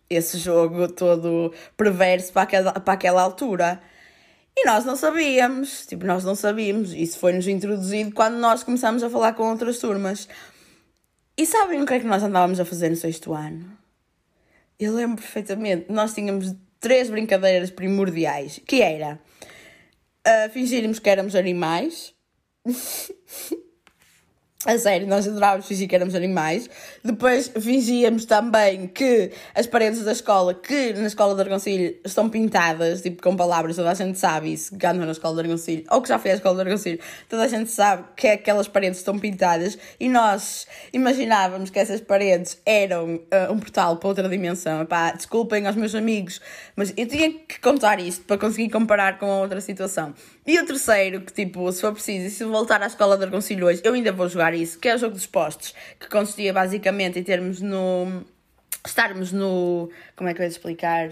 esse 0.08 0.38
jogo 0.38 0.86
todo 0.86 1.52
perverso 1.76 2.32
para 2.32 2.42
aquela, 2.42 2.72
para 2.72 2.94
aquela 2.94 3.20
altura. 3.20 3.82
E 4.56 4.64
nós 4.64 4.84
não 4.84 4.94
sabíamos, 4.94 5.84
tipo, 5.86 6.06
nós 6.06 6.22
não 6.22 6.36
sabíamos. 6.36 6.92
Isso 6.92 7.18
foi-nos 7.18 7.48
introduzido 7.48 8.12
quando 8.14 8.36
nós 8.36 8.62
começámos 8.62 9.02
a 9.02 9.10
falar 9.10 9.32
com 9.32 9.50
outras 9.50 9.78
turmas. 9.80 10.28
E 11.36 11.44
sabem 11.44 11.82
o 11.82 11.86
que 11.86 11.94
é 11.94 11.98
que 11.98 12.06
nós 12.06 12.22
andávamos 12.22 12.60
a 12.60 12.64
fazer 12.64 12.90
no 12.90 12.96
sexto 12.96 13.34
ano? 13.34 13.76
Eu 14.78 14.94
lembro 14.94 15.20
perfeitamente. 15.20 15.86
Nós 15.90 16.14
tínhamos 16.14 16.54
três 16.78 17.10
brincadeiras 17.10 17.70
primordiais, 17.70 18.60
que 18.64 18.80
era 18.80 19.18
uh, 20.24 20.50
fingirmos 20.52 21.00
que 21.00 21.10
éramos 21.10 21.34
animais. 21.34 22.14
A 24.66 24.76
sério, 24.80 25.06
nós 25.06 25.28
adorávamos 25.28 25.64
fingir 25.68 25.88
que 25.88 25.94
éramos 25.94 26.16
animais. 26.16 26.68
Depois 27.04 27.46
fingíamos 27.56 28.24
também 28.24 28.88
que 28.88 29.30
as 29.54 29.64
paredes 29.64 30.02
da 30.02 30.10
escola, 30.10 30.54
que 30.54 30.92
na 30.94 31.06
escola 31.06 31.36
de 31.36 31.42
Argoncilho 31.42 31.96
estão 32.04 32.28
pintadas, 32.28 33.00
tipo 33.00 33.22
com 33.22 33.36
palavras, 33.36 33.76
toda 33.76 33.92
a 33.92 33.94
gente 33.94 34.18
sabe 34.18 34.52
isso, 34.52 34.76
que 34.76 34.84
andam 34.84 35.06
na 35.06 35.12
escola 35.12 35.36
de 35.36 35.42
Argoncilho, 35.42 35.84
ou 35.88 36.02
que 36.02 36.08
já 36.08 36.18
foi 36.18 36.32
à 36.32 36.34
escola 36.34 36.56
de 36.56 36.62
Argoncilho, 36.62 36.98
toda 37.28 37.44
a 37.44 37.46
gente 37.46 37.70
sabe 37.70 38.06
que 38.16 38.26
aquelas 38.26 38.66
paredes 38.66 38.98
estão 38.98 39.16
pintadas 39.16 39.78
e 40.00 40.08
nós 40.08 40.66
imaginávamos 40.92 41.70
que 41.70 41.78
essas 41.78 42.00
paredes 42.00 42.60
eram 42.66 43.14
uh, 43.14 43.52
um 43.52 43.60
portal 43.60 43.98
para 43.98 44.08
outra 44.08 44.28
dimensão. 44.28 44.82
Epá, 44.82 45.12
desculpem 45.12 45.64
aos 45.68 45.76
meus 45.76 45.94
amigos, 45.94 46.40
mas 46.74 46.92
eu 46.96 47.06
tinha 47.06 47.32
que 47.32 47.60
contar 47.60 48.00
isto 48.00 48.24
para 48.24 48.36
conseguir 48.36 48.70
comparar 48.70 49.16
com 49.20 49.30
a 49.30 49.38
outra 49.42 49.60
situação. 49.60 50.12
E 50.46 50.60
o 50.60 50.64
terceiro, 50.64 51.22
que 51.22 51.32
tipo, 51.32 51.70
se 51.72 51.80
for 51.80 51.92
preciso, 51.92 52.26
e 52.26 52.30
se 52.30 52.44
voltar 52.44 52.80
à 52.80 52.86
escola 52.86 53.18
de 53.18 53.24
Argoncilho 53.24 53.66
hoje, 53.66 53.80
eu 53.82 53.94
ainda 53.94 54.12
vou 54.12 54.28
jogar 54.28 54.54
isso, 54.54 54.78
que 54.78 54.88
é 54.88 54.94
o 54.94 54.98
jogo 54.98 55.14
dos 55.14 55.26
postos, 55.26 55.74
que 55.98 56.08
consistia 56.08 56.52
basicamente 56.52 57.18
em 57.18 57.24
termos 57.24 57.60
no. 57.60 58.24
estarmos 58.86 59.32
no. 59.32 59.90
como 60.14 60.30
é 60.30 60.34
que 60.34 60.40
eu 60.40 60.44
ia 60.44 60.48
explicar? 60.48 61.10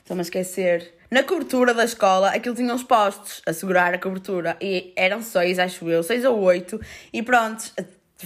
Estou-me 0.00 0.20
a 0.20 0.22
esquecer. 0.22 0.94
na 1.10 1.22
cobertura 1.22 1.74
da 1.74 1.84
escola, 1.84 2.30
aquilo 2.30 2.54
tinha 2.54 2.72
uns 2.72 2.82
postos 2.82 3.42
a 3.44 3.52
segurar 3.52 3.92
a 3.92 3.98
cobertura. 3.98 4.56
E 4.62 4.94
eram 4.96 5.20
seis, 5.20 5.58
acho 5.58 5.88
eu, 5.90 6.02
seis 6.02 6.24
ou 6.24 6.38
oito. 6.40 6.80
E 7.12 7.22
pronto, 7.22 7.70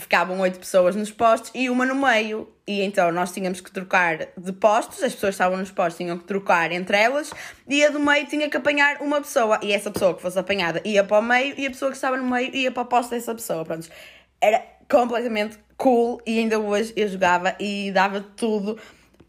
ficavam 0.01 0.41
oito 0.41 0.59
pessoas 0.59 0.97
nos 0.97 1.11
postos 1.11 1.51
e 1.55 1.69
uma 1.69 1.85
no 1.85 1.95
meio. 1.95 2.49
E 2.67 2.81
então 2.83 3.13
nós 3.13 3.33
tínhamos 3.33 3.61
que 3.61 3.71
trocar 3.71 4.29
de 4.37 4.53
postos, 4.53 5.03
as 5.03 5.13
pessoas 5.13 5.35
que 5.35 5.43
estavam 5.43 5.59
nos 5.59 5.71
postos 5.71 5.97
tinham 5.97 6.17
que 6.17 6.25
trocar 6.25 6.73
entre 6.73 6.97
elas, 6.97 7.33
e 7.69 7.85
a 7.85 7.91
do 7.91 8.01
meio 8.01 8.27
tinha 8.27 8.49
que 8.49 8.57
apanhar 8.57 9.03
uma 9.03 9.21
pessoa. 9.21 9.59
E 9.63 9.73
essa 9.73 9.91
pessoa 9.91 10.15
que 10.15 10.23
fosse 10.23 10.39
apanhada 10.39 10.81
ia 10.85 11.05
para 11.05 11.19
o 11.19 11.23
meio, 11.23 11.55
e 11.59 11.67
a 11.67 11.71
pessoa 11.71 11.91
que 11.91 11.97
estava 11.97 12.17
no 12.17 12.25
meio 12.25 12.55
ia 12.55 12.71
para 12.71 12.83
o 12.83 12.87
posto 12.87 13.11
dessa 13.11 13.35
pessoa. 13.35 13.65
Pronto, 13.65 13.89
era 14.41 14.65
completamente 14.89 15.59
cool, 15.77 16.23
e 16.27 16.39
ainda 16.39 16.59
hoje 16.59 16.93
eu 16.97 17.09
jogava 17.09 17.55
e 17.59 17.91
dava 17.93 18.21
tudo 18.21 18.79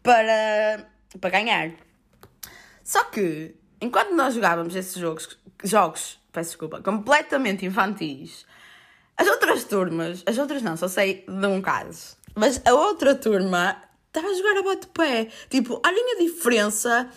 para, 0.02 0.86
para 1.20 1.30
ganhar. 1.30 1.72
Só 2.82 3.04
que, 3.04 3.54
enquanto 3.80 4.14
nós 4.14 4.34
jogávamos 4.34 4.76
esses 4.76 4.94
jogos, 4.94 5.38
jogos, 5.64 6.20
peço 6.32 6.50
desculpa, 6.50 6.80
completamente 6.80 7.66
infantis, 7.66 8.46
as 9.16 9.28
outras 9.28 9.64
turmas, 9.64 10.22
as 10.26 10.38
outras 10.38 10.62
não, 10.62 10.76
só 10.76 10.88
sei 10.88 11.24
de 11.26 11.46
um 11.46 11.60
caso, 11.60 12.16
mas 12.34 12.60
a 12.64 12.74
outra 12.74 13.14
turma 13.14 13.76
estava 14.14 14.28
a 14.28 14.34
jogar 14.34 14.58
a 14.58 14.62
bate-pé. 14.62 15.28
Tipo, 15.50 15.80
olhem 15.84 16.16
a 16.16 16.18
diferença. 16.20 17.08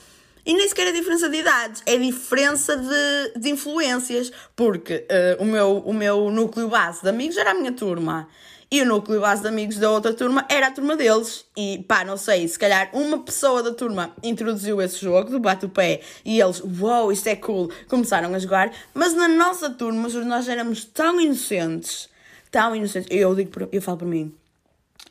E 0.46 0.54
nem 0.54 0.66
sequer 0.66 0.88
a 0.88 0.92
diferença 0.92 1.28
de 1.28 1.40
idades, 1.40 1.84
é 1.86 1.96
a 1.96 1.98
diferença 1.98 2.78
de, 2.78 3.40
de 3.40 3.50
influências. 3.50 4.32
Porque 4.56 5.06
uh, 5.40 5.44
o, 5.44 5.46
meu, 5.46 5.80
o 5.80 5.94
meu 5.94 6.32
núcleo 6.32 6.70
base 6.70 7.02
de 7.02 7.10
amigos 7.10 7.36
era 7.36 7.52
a 7.52 7.54
minha 7.54 7.74
turma. 7.74 8.30
E 8.70 8.82
o 8.82 8.86
núcleo 8.86 9.22
base 9.22 9.42
de 9.42 9.48
amigos 9.48 9.78
da 9.78 9.90
outra 9.90 10.14
turma 10.14 10.46
era 10.50 10.68
a 10.68 10.72
turma 10.72 10.98
deles. 10.98 11.46
E 11.56 11.86
pá, 11.88 12.04
não 12.04 12.18
sei, 12.18 12.46
se 12.48 12.60
calhar 12.60 12.90
uma 12.92 13.20
pessoa 13.20 13.64
da 13.64 13.74
turma 13.74 14.14
introduziu 14.22 14.82
esse 14.82 15.00
jogo 15.00 15.30
do 15.30 15.40
bate-o-pé 15.40 16.02
e 16.26 16.42
eles, 16.42 16.62
uau, 16.62 17.04
wow, 17.04 17.12
isto 17.12 17.28
é 17.28 17.36
cool, 17.38 17.72
começaram 17.88 18.34
a 18.34 18.40
jogar. 18.40 18.72
Mas 18.94 19.14
na 19.14 19.28
nossa 19.30 19.70
turma, 19.70 20.10
nós 20.10 20.50
éramos 20.50 20.84
tão 20.84 21.20
inocentes, 21.22 22.10
tão 22.52 22.76
inocentes. 22.76 23.08
Eu 23.10 23.34
digo, 23.34 23.52
eu 23.72 23.82
falo 23.82 24.00
por 24.00 24.08
mim, 24.08 24.36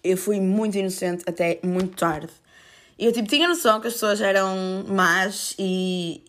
eu 0.05 0.19
fui 0.19 0.39
muito 0.39 0.77
inocente 0.77 1.25
até 1.27 1.59
muito 1.63 1.97
tarde. 1.97 2.33
Eu 2.99 3.13
tipo, 3.13 3.29
tinha 3.29 3.49
noção 3.49 3.81
que 3.81 3.89
as 3.89 3.95
pessoas 3.95 4.21
eram 4.21 4.85
más 4.89 5.55
e, 5.59 6.23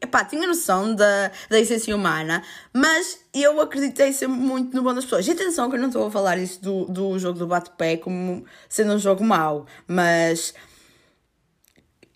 epá, 0.00 0.24
tinha 0.24 0.46
noção 0.46 0.94
da, 0.94 1.30
da 1.48 1.58
essência 1.58 1.94
humana, 1.94 2.42
mas 2.72 3.20
eu 3.32 3.60
acreditei 3.60 4.12
sempre 4.12 4.36
muito 4.36 4.76
no 4.76 4.82
bom 4.82 4.94
das 4.94 5.04
pessoas. 5.04 5.26
E 5.26 5.30
atenção 5.30 5.68
que 5.68 5.76
eu 5.76 5.80
não 5.80 5.88
estou 5.88 6.06
a 6.06 6.10
falar 6.10 6.38
isso 6.38 6.62
do, 6.62 6.84
do 6.86 7.18
jogo 7.18 7.38
do 7.38 7.46
bate-pé 7.46 7.96
como 7.96 8.44
sendo 8.68 8.94
um 8.94 8.98
jogo 8.98 9.24
mau, 9.24 9.66
mas 9.86 10.54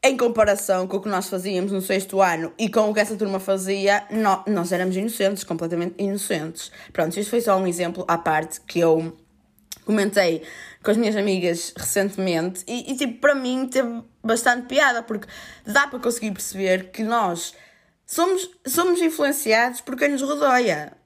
em 0.03 0.17
comparação 0.17 0.87
com 0.87 0.99
o 0.99 1.01
que 1.01 1.09
nós 1.09 1.29
fazíamos 1.29 1.73
no 1.73 1.81
sexto 1.81 2.21
ano 2.21 2.53
e 2.59 2.69
com 2.71 2.89
o 2.89 2.95
que 2.95 3.01
essa 3.01 3.17
turma 3.17 3.41
fazia, 3.41 4.05
nós, 4.11 4.43
nós 4.47 4.73
éramos 4.73 4.97
inocentes, 4.97 5.43
completamente 5.43 5.95
inocentes. 5.99 6.71
Pronto, 6.93 7.19
isto 7.19 7.31
foi 7.31 7.41
só 7.41 7.57
um 7.57 7.67
exemplo 7.67 8.05
à 8.07 8.17
parte 8.17 8.61
que 8.61 8.79
eu 8.79 9.17
comentei 9.85 10.43
com 10.83 10.91
as 10.91 10.97
minhas 10.97 11.17
amigas 11.17 11.73
recentemente 11.77 12.63
e, 12.69 12.93
e 12.93 12.97
tipo, 12.97 13.21
para 13.21 13.35
mim 13.35 13.67
teve 13.67 14.03
bastante 14.23 14.67
piada, 14.67 15.03
porque 15.03 15.27
dá 15.67 15.87
para 15.87 15.99
conseguir 15.99 16.31
perceber 16.31 16.91
que 16.91 17.03
nós 17.03 17.55
somos, 18.09 18.51
somos 18.67 19.01
influenciados 19.01 19.83
por 19.83 19.95
quem 19.95 20.09
nos 20.09 20.23
rodeia. 20.23 20.97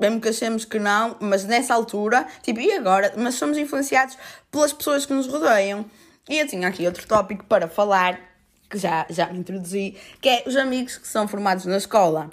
Mesmo 0.00 0.20
que 0.20 0.28
achemos 0.28 0.64
que 0.64 0.78
não, 0.80 1.16
mas 1.20 1.44
nessa 1.44 1.74
altura, 1.74 2.26
tipo, 2.42 2.58
e 2.58 2.72
agora? 2.72 3.12
Mas 3.16 3.34
somos 3.34 3.56
influenciados 3.56 4.18
pelas 4.50 4.72
pessoas 4.72 5.06
que 5.06 5.12
nos 5.12 5.28
rodeiam. 5.28 5.84
E 6.28 6.38
eu 6.38 6.48
tinha 6.48 6.66
aqui 6.66 6.84
outro 6.86 7.06
tópico 7.06 7.44
para 7.44 7.68
falar, 7.68 8.18
que 8.68 8.78
já, 8.78 9.06
já 9.10 9.26
me 9.26 9.38
introduzi, 9.38 9.96
que 10.20 10.28
é 10.28 10.42
os 10.46 10.56
amigos 10.56 10.96
que 10.96 11.06
são 11.06 11.28
formados 11.28 11.66
na 11.66 11.76
escola 11.76 12.28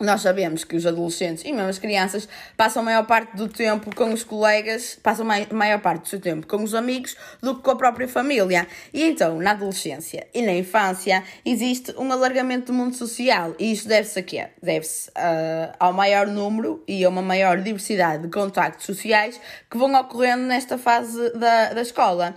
nós 0.00 0.22
sabemos 0.22 0.64
que 0.64 0.74
os 0.74 0.86
adolescentes 0.86 1.44
e 1.44 1.52
mesmo 1.52 1.68
as 1.68 1.78
crianças 1.78 2.28
passam 2.56 2.80
a 2.82 2.84
maior 2.84 3.06
parte 3.06 3.36
do 3.36 3.48
tempo 3.48 3.94
com 3.94 4.12
os 4.12 4.24
colegas, 4.24 4.98
passam 5.02 5.26
a 5.30 5.54
maior 5.54 5.80
parte 5.80 6.02
do 6.02 6.08
seu 6.08 6.20
tempo 6.20 6.46
com 6.46 6.62
os 6.62 6.74
amigos 6.74 7.16
do 7.40 7.54
que 7.54 7.62
com 7.62 7.70
a 7.70 7.76
própria 7.76 8.08
família. 8.08 8.66
E 8.92 9.02
então, 9.02 9.38
na 9.38 9.50
adolescência 9.50 10.26
e 10.32 10.40
na 10.42 10.52
infância, 10.52 11.22
existe 11.44 11.94
um 11.98 12.10
alargamento 12.10 12.72
do 12.72 12.72
mundo 12.72 12.94
social. 12.94 13.54
E 13.58 13.72
isto 13.72 13.88
deve-se 13.88 14.18
a 14.18 14.22
quê? 14.22 14.48
Deve-se 14.62 15.10
uh, 15.10 15.74
ao 15.78 15.92
maior 15.92 16.26
número 16.26 16.82
e 16.88 17.04
a 17.04 17.08
uma 17.08 17.22
maior 17.22 17.58
diversidade 17.58 18.22
de 18.22 18.30
contactos 18.30 18.86
sociais 18.86 19.40
que 19.70 19.76
vão 19.76 19.94
ocorrendo 19.94 20.44
nesta 20.44 20.78
fase 20.78 21.30
da, 21.34 21.74
da 21.74 21.82
escola. 21.82 22.34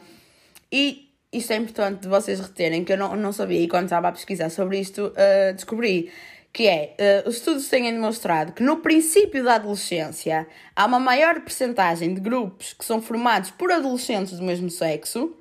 E 0.72 1.10
isto 1.32 1.52
é 1.52 1.56
importante 1.56 2.02
de 2.02 2.08
vocês 2.08 2.40
reterem, 2.40 2.84
que 2.84 2.94
eu 2.94 2.98
não, 2.98 3.16
não 3.16 3.32
sabia 3.32 3.60
e 3.60 3.68
quando 3.68 3.86
estava 3.86 4.10
a 4.10 4.12
pesquisar 4.12 4.50
sobre 4.50 4.80
isto, 4.80 5.08
uh, 5.08 5.54
descobri 5.54 6.12
que 6.54 6.68
é, 6.68 6.96
uh, 7.26 7.28
os 7.28 7.38
estudos 7.38 7.68
têm 7.68 7.92
demonstrado 7.92 8.54
que 8.54 8.62
no 8.62 8.78
princípio 8.78 9.44
da 9.44 9.56
adolescência 9.56 10.48
há 10.76 10.86
uma 10.86 11.00
maior 11.00 11.42
percentagem 11.42 12.14
de 12.14 12.22
grupos 12.22 12.74
que 12.74 12.86
são 12.86 13.02
formados 13.02 13.50
por 13.50 13.72
adolescentes 13.72 14.38
do 14.38 14.44
mesmo 14.44 14.70
sexo, 14.70 15.36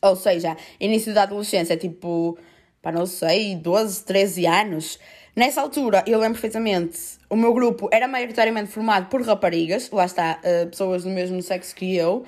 ou 0.00 0.14
seja, 0.14 0.56
início 0.78 1.12
da 1.12 1.24
adolescência 1.24 1.74
é 1.74 1.76
tipo, 1.76 2.38
para 2.80 2.92
não 2.92 3.06
sei, 3.06 3.56
12, 3.56 4.04
13 4.04 4.46
anos. 4.46 5.00
Nessa 5.34 5.60
altura, 5.60 6.04
eu 6.06 6.20
lembro 6.20 6.34
perfeitamente, 6.34 6.96
o 7.28 7.34
meu 7.34 7.52
grupo 7.52 7.88
era 7.90 8.06
maioritariamente 8.06 8.70
formado 8.70 9.08
por 9.08 9.20
raparigas, 9.20 9.90
lá 9.90 10.04
está, 10.04 10.38
uh, 10.44 10.68
pessoas 10.68 11.02
do 11.02 11.10
mesmo 11.10 11.42
sexo 11.42 11.74
que 11.74 11.96
eu, 11.96 12.24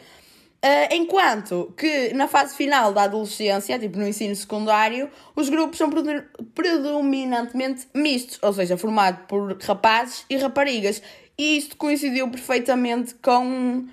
Uh, 0.64 0.94
enquanto 0.94 1.72
que 1.76 2.12
na 2.14 2.26
fase 2.26 2.56
final 2.56 2.92
da 2.92 3.02
adolescência, 3.02 3.78
tipo 3.78 3.98
no 3.98 4.08
ensino 4.08 4.34
secundário, 4.34 5.10
os 5.36 5.48
grupos 5.48 5.78
são 5.78 5.90
predominantemente 6.54 7.86
mistos, 7.94 8.38
ou 8.42 8.52
seja, 8.52 8.76
formado 8.76 9.26
por 9.26 9.56
rapazes 9.62 10.25
e 10.28 10.36
raparigas. 10.36 11.02
E 11.38 11.58
isto 11.58 11.76
coincidiu 11.76 12.28
perfeitamente 12.30 13.14
com, 13.16 13.86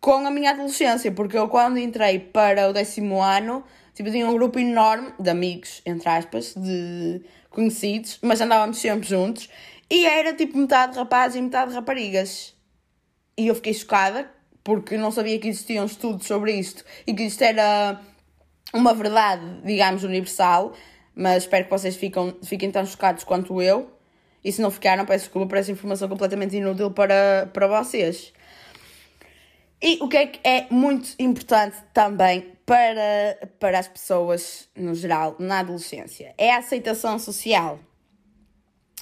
com 0.00 0.26
a 0.26 0.30
minha 0.30 0.50
adolescência, 0.50 1.10
porque 1.12 1.38
eu 1.38 1.48
quando 1.48 1.78
entrei 1.78 2.18
para 2.18 2.68
o 2.68 2.72
décimo 2.72 3.22
ano, 3.22 3.64
tipo, 3.94 4.10
tinha 4.10 4.28
um 4.28 4.34
grupo 4.34 4.58
enorme 4.58 5.12
de 5.18 5.30
amigos, 5.30 5.80
entre 5.86 6.08
aspas, 6.08 6.52
de 6.54 7.22
conhecidos, 7.48 8.18
mas 8.20 8.40
andávamos 8.40 8.78
sempre 8.78 9.08
juntos, 9.08 9.48
e 9.88 10.04
era 10.04 10.34
tipo 10.34 10.58
metade 10.58 10.96
rapazes 10.96 11.36
e 11.36 11.40
metade 11.40 11.72
raparigas. 11.72 12.54
E 13.36 13.46
eu 13.46 13.54
fiquei 13.54 13.72
chocada 13.72 14.28
porque 14.68 14.98
não 14.98 15.10
sabia 15.10 15.38
que 15.38 15.48
existiam 15.48 15.86
estudos 15.86 16.26
sobre 16.26 16.52
isto 16.52 16.84
e 17.06 17.14
que 17.14 17.22
isto 17.22 17.40
era 17.40 17.98
uma 18.70 18.92
verdade, 18.92 19.62
digamos, 19.64 20.04
universal, 20.04 20.74
mas 21.14 21.44
espero 21.44 21.64
que 21.64 21.70
vocês 21.70 21.96
fiquem, 21.96 22.70
tão 22.70 22.84
chocados 22.84 23.24
quanto 23.24 23.62
eu. 23.62 23.90
E 24.44 24.52
se 24.52 24.60
não 24.60 24.70
ficaram, 24.70 25.06
peço 25.06 25.24
desculpa 25.24 25.48
por 25.48 25.56
essa 25.56 25.72
informação 25.72 26.06
completamente 26.06 26.54
inútil 26.54 26.90
para, 26.90 27.48
para 27.50 27.66
vocês. 27.66 28.30
E 29.80 29.96
o 30.02 30.06
que 30.06 30.18
é 30.18 30.26
que 30.26 30.40
é 30.46 30.66
muito 30.70 31.14
importante 31.18 31.78
também 31.94 32.52
para, 32.66 33.48
para 33.58 33.78
as 33.78 33.88
pessoas, 33.88 34.68
no 34.76 34.94
geral, 34.94 35.34
na 35.38 35.60
adolescência? 35.60 36.34
É 36.36 36.52
a 36.52 36.58
aceitação 36.58 37.18
social. 37.18 37.80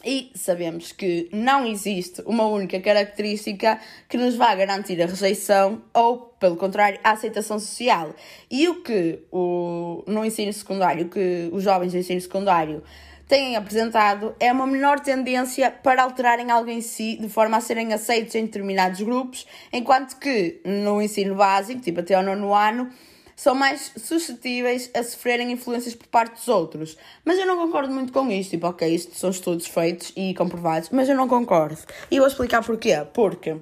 E 0.05 0.31
sabemos 0.35 0.93
que 0.93 1.29
não 1.33 1.67
existe 1.67 2.23
uma 2.27 2.47
única 2.47 2.79
característica 2.81 3.81
que 4.09 4.17
nos 4.17 4.37
vá 4.37 4.55
garantir 4.55 5.01
a 5.03 5.07
rejeição 5.07 5.83
ou, 5.93 6.19
pelo 6.39 6.57
contrário, 6.57 7.01
a 7.03 7.13
aceitação 7.13 7.59
social. 7.59 8.15
E 8.51 8.69
o 8.69 8.83
que 8.83 9.21
o, 9.33 10.05
no 10.07 10.25
ensino 10.25 10.53
secundário, 10.53 11.09
que 11.09 11.49
os 11.51 11.63
jovens 11.63 11.93
do 11.93 11.99
ensino 11.99 12.21
secundário 12.21 12.83
têm 13.27 13.57
apresentado 13.57 14.35
é 14.39 14.53
uma 14.53 14.67
menor 14.67 15.01
tendência 15.01 15.71
para 15.71 16.03
alterarem 16.03 16.51
algo 16.51 16.71
em 16.71 16.81
si 16.81 17.17
de 17.17 17.29
forma 17.29 17.57
a 17.57 17.61
serem 17.61 17.93
aceitos 17.93 18.35
em 18.35 18.45
determinados 18.45 19.01
grupos, 19.01 19.47
enquanto 19.73 20.19
que 20.19 20.61
no 20.65 21.03
ensino 21.03 21.35
básico, 21.35 21.81
tipo 21.81 22.01
até 22.01 22.15
ao 22.15 22.23
nono 22.23 22.55
ano, 22.55 22.91
são 23.37 23.55
mais 23.55 23.93
suscetíveis 23.97 24.91
a 24.95 25.03
sofrerem 25.03 25.53
influências 25.53 25.95
por 25.95 26.07
parte 26.09 26.37
dos 26.37 26.49
outros. 26.49 26.97
Mas 27.23 27.39
eu 27.39 27.47
não 27.47 27.59
concordo 27.59 27.93
muito 27.93 28.11
com 28.11 28.31
isto. 28.31 28.51
Tipo, 28.51 28.69
ok, 28.69 28.93
isto 28.93 29.15
são 29.15 29.29
estudos 29.29 29.67
feitos 29.67 30.11
e 30.17 30.35
comprovados, 30.35 30.89
mas 30.91 31.07
eu 31.07 31.15
não 31.15 31.29
concordo. 31.29 31.79
E 32.11 32.19
vou 32.19 32.27
explicar 32.27 32.65
porquê. 32.65 33.07
Porque 33.13 33.57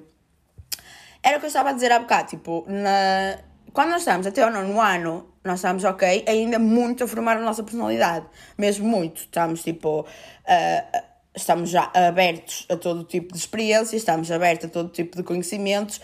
era 1.21 1.35
o 1.35 1.39
que 1.39 1.45
eu 1.45 1.49
estava 1.49 1.71
a 1.71 1.73
dizer 1.73 1.91
há 1.91 1.99
bocado. 1.99 2.29
Tipo, 2.29 2.65
na... 2.67 3.37
quando 3.73 3.89
nós 3.89 4.01
estamos 4.01 4.25
até 4.25 4.41
ao 4.43 4.49
nono 4.49 4.79
ano, 4.79 5.29
nós 5.43 5.59
estamos, 5.59 5.83
ok, 5.83 6.23
ainda 6.25 6.57
muito 6.57 7.03
a 7.03 7.07
formar 7.07 7.35
a 7.35 7.41
nossa 7.41 7.61
personalidade. 7.61 8.25
Mesmo 8.57 8.87
muito. 8.87 9.17
Estamos, 9.23 9.61
tipo. 9.61 10.01
Uh, 10.01 11.15
estamos 11.35 11.69
já 11.69 11.91
abertos 11.93 12.65
a 12.69 12.77
todo 12.77 13.03
tipo 13.03 13.33
de 13.33 13.39
experiências, 13.39 14.01
estamos 14.01 14.31
abertos 14.31 14.67
a 14.67 14.69
todo 14.69 14.87
tipo 14.87 15.17
de 15.17 15.23
conhecimentos, 15.23 15.99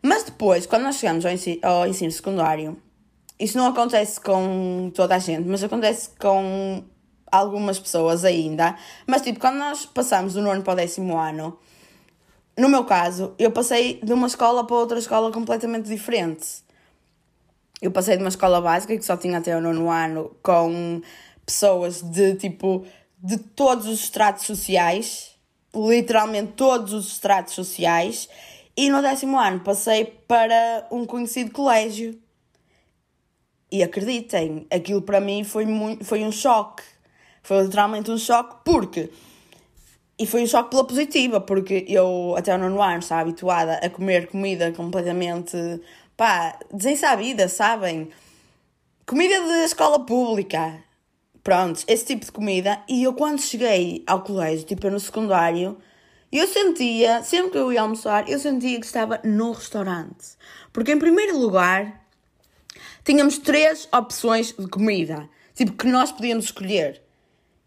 mas 0.00 0.22
depois, 0.22 0.64
quando 0.64 0.84
nós 0.84 0.94
chegamos 0.94 1.26
ao 1.26 1.32
ensino, 1.32 1.58
ao 1.62 1.86
ensino 1.88 2.12
secundário, 2.12 2.80
isso 3.38 3.58
não 3.58 3.66
acontece 3.66 4.20
com 4.20 4.90
toda 4.94 5.16
a 5.16 5.18
gente, 5.18 5.46
mas 5.46 5.62
acontece 5.62 6.10
com 6.18 6.82
algumas 7.30 7.78
pessoas 7.78 8.24
ainda. 8.24 8.76
Mas, 9.06 9.22
tipo, 9.22 9.38
quando 9.38 9.56
nós 9.56 9.84
passamos 9.84 10.34
do 10.34 10.42
nono 10.42 10.62
para 10.62 10.72
o 10.72 10.76
décimo 10.76 11.16
ano, 11.16 11.58
no 12.56 12.68
meu 12.68 12.84
caso, 12.84 13.34
eu 13.38 13.50
passei 13.50 14.00
de 14.02 14.12
uma 14.12 14.26
escola 14.26 14.66
para 14.66 14.76
outra 14.76 14.98
escola 14.98 15.30
completamente 15.30 15.88
diferente. 15.88 16.64
Eu 17.82 17.90
passei 17.90 18.16
de 18.16 18.22
uma 18.22 18.30
escola 18.30 18.60
básica 18.60 18.96
que 18.96 19.04
só 19.04 19.16
tinha 19.16 19.38
até 19.38 19.54
o 19.54 19.60
nono 19.60 19.90
ano 19.90 20.34
com 20.42 21.02
pessoas 21.44 22.00
de 22.00 22.34
tipo 22.36 22.86
de 23.22 23.36
todos 23.36 23.86
os 23.86 24.04
estratos 24.04 24.46
sociais, 24.46 25.32
literalmente 25.74 26.52
todos 26.52 26.94
os 26.94 27.08
estratos 27.08 27.54
sociais, 27.54 28.28
e 28.74 28.88
no 28.88 29.02
décimo 29.02 29.38
ano 29.38 29.60
passei 29.60 30.06
para 30.26 30.86
um 30.90 31.04
conhecido 31.04 31.50
colégio. 31.50 32.18
E 33.70 33.82
acreditem, 33.82 34.66
aquilo 34.70 35.02
para 35.02 35.20
mim 35.20 35.42
foi, 35.42 35.66
muito, 35.66 36.04
foi 36.04 36.22
um 36.22 36.30
choque. 36.30 36.82
Foi 37.42 37.62
literalmente 37.62 38.10
um 38.10 38.18
choque, 38.18 38.56
porque. 38.64 39.10
E 40.18 40.26
foi 40.26 40.42
um 40.42 40.46
choque 40.46 40.70
pela 40.70 40.84
positiva, 40.84 41.40
porque 41.40 41.84
eu 41.88 42.34
até 42.36 42.54
o 42.54 42.58
nono 42.58 42.80
ano 42.82 43.00
estava 43.00 43.22
habituada 43.22 43.74
a 43.74 43.90
comer 43.90 44.28
comida 44.28 44.72
completamente. 44.72 45.56
pá, 46.16 46.58
desensabida, 46.72 47.48
sabem? 47.48 48.08
Comida 49.06 49.40
de 49.40 49.64
escola 49.64 50.04
pública. 50.04 50.82
Pronto, 51.42 51.84
esse 51.86 52.06
tipo 52.06 52.24
de 52.24 52.32
comida. 52.32 52.82
E 52.88 53.04
eu, 53.04 53.14
quando 53.14 53.40
cheguei 53.40 54.02
ao 54.06 54.22
colégio, 54.22 54.66
tipo, 54.66 54.90
no 54.90 54.98
secundário, 54.98 55.78
eu 56.32 56.46
sentia, 56.48 57.22
sempre 57.22 57.52
que 57.52 57.58
eu 57.58 57.72
ia 57.72 57.82
almoçar, 57.82 58.28
eu 58.28 58.38
sentia 58.38 58.80
que 58.80 58.86
estava 58.86 59.20
no 59.22 59.52
restaurante. 59.52 60.36
Porque, 60.72 60.92
em 60.92 60.98
primeiro 60.98 61.38
lugar, 61.38 62.05
tínhamos 63.06 63.38
três 63.38 63.88
opções 63.92 64.52
de 64.52 64.66
comida, 64.66 65.30
tipo, 65.54 65.72
que 65.72 65.86
nós 65.86 66.10
podíamos 66.10 66.46
escolher. 66.46 67.00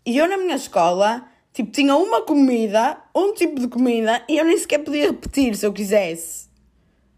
E 0.06 0.18
eu, 0.18 0.28
na 0.28 0.36
minha 0.36 0.58
escola, 0.58 1.26
tipo, 1.54 1.72
tinha 1.72 1.96
uma 1.96 2.24
comida, 2.24 3.02
um 3.16 3.34
tipo 3.34 3.58
de 3.58 3.70
comida, 3.70 4.22
e 4.28 4.38
eu 4.38 4.44
nem 4.44 4.58
sequer 4.58 4.80
podia 4.80 5.08
repetir 5.08 5.56
se 5.56 5.66
eu 5.66 5.72
quisesse. 5.72 6.50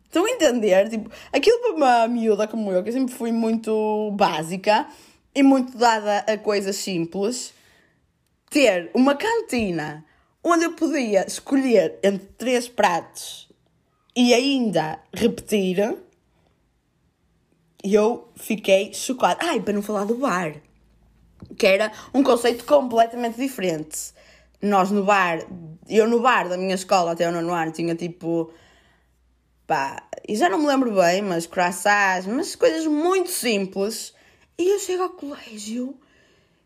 Estão 0.06 0.24
a 0.24 0.30
entender? 0.30 0.88
Tipo, 0.88 1.10
aquilo 1.34 1.60
para 1.62 1.74
uma 1.74 2.08
miúda 2.08 2.48
como 2.48 2.72
eu, 2.72 2.84
que 2.84 2.90
eu 2.90 2.94
sempre 2.94 3.12
fui 3.12 3.32
muito 3.32 4.12
básica 4.12 4.86
e 5.34 5.42
muito 5.42 5.76
dada 5.76 6.20
a 6.20 6.38
coisas 6.38 6.76
simples, 6.76 7.56
ter 8.52 8.92
uma 8.94 9.16
cantina 9.16 10.06
onde 10.44 10.66
eu 10.66 10.74
podia 10.74 11.26
escolher 11.26 11.98
entre 12.04 12.28
três 12.38 12.68
pratos 12.68 13.50
e 14.16 14.32
ainda 14.32 15.00
repetir, 15.12 15.98
eu 17.84 18.30
fiquei 18.36 18.94
chocada. 18.94 19.40
Ai, 19.44 19.60
para 19.60 19.74
não 19.74 19.82
falar 19.82 20.06
do 20.06 20.16
bar, 20.16 20.56
que 21.58 21.66
era 21.66 21.92
um 22.14 22.24
conceito 22.24 22.66
completamente 22.66 23.38
diferente. 23.38 24.14
Nós 24.62 24.92
no 24.92 25.04
bar, 25.04 25.40
eu 25.90 26.08
no 26.08 26.20
bar 26.20 26.48
da 26.48 26.58
minha 26.58 26.76
escola 26.76 27.14
até 27.14 27.28
o 27.28 27.32
nono 27.32 27.54
ano 27.54 27.72
tinha 27.72 27.96
tipo 27.96 28.54
pá, 29.66 30.04
e 30.28 30.36
já 30.36 30.50
não 30.50 30.60
me 30.60 30.68
lembro 30.68 30.94
bem, 30.94 31.22
mas 31.22 31.48
croissants, 31.48 32.28
mas 32.28 32.56
coisas 32.56 32.86
muito 32.86 33.30
simples. 33.30 34.14
E 34.58 34.70
eu 34.70 34.80
chego 34.80 35.04
ao 35.04 35.10
colégio 35.10 35.98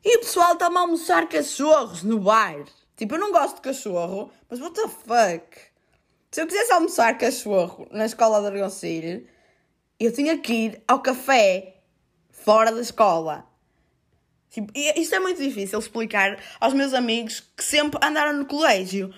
e 0.04 0.18
o 0.18 0.20
pessoal 0.20 0.54
está-me 0.54 0.78
a 0.78 0.82
almoçar 0.82 1.30
cachorros 1.30 2.04
no 2.04 2.20
bar. 2.20 2.66
Tipo, 2.98 3.16
eu 3.16 3.20
não 3.20 3.32
gosto 3.32 3.56
de 3.56 3.62
cachorro, 3.62 4.32
mas 4.50 4.60
what 4.60 4.74
the 4.74 4.88
fuck? 4.88 5.58
Se 6.32 6.42
eu 6.42 6.48
quisesse 6.48 6.72
almoçar 6.72 7.18
cachorro 7.18 7.88
na 7.92 8.06
escola 8.06 8.42
de 8.42 8.48
Argoncilho, 8.48 9.26
eu 10.00 10.12
tinha 10.12 10.38
que 10.38 10.54
ir 10.54 10.84
ao 10.88 11.00
café 11.00 11.76
fora 12.30 12.72
da 12.72 12.82
escola. 12.82 13.46
Tipo, 14.50 14.72
isto 14.76 15.14
é 15.16 15.20
muito 15.20 15.42
difícil 15.42 15.80
explicar 15.80 16.38
aos 16.60 16.74
meus 16.74 16.94
amigos 16.94 17.44
que 17.58 17.64
sempre 17.64 18.00
andaram 18.02 18.34
no 18.34 18.46
colégio. 18.46 19.14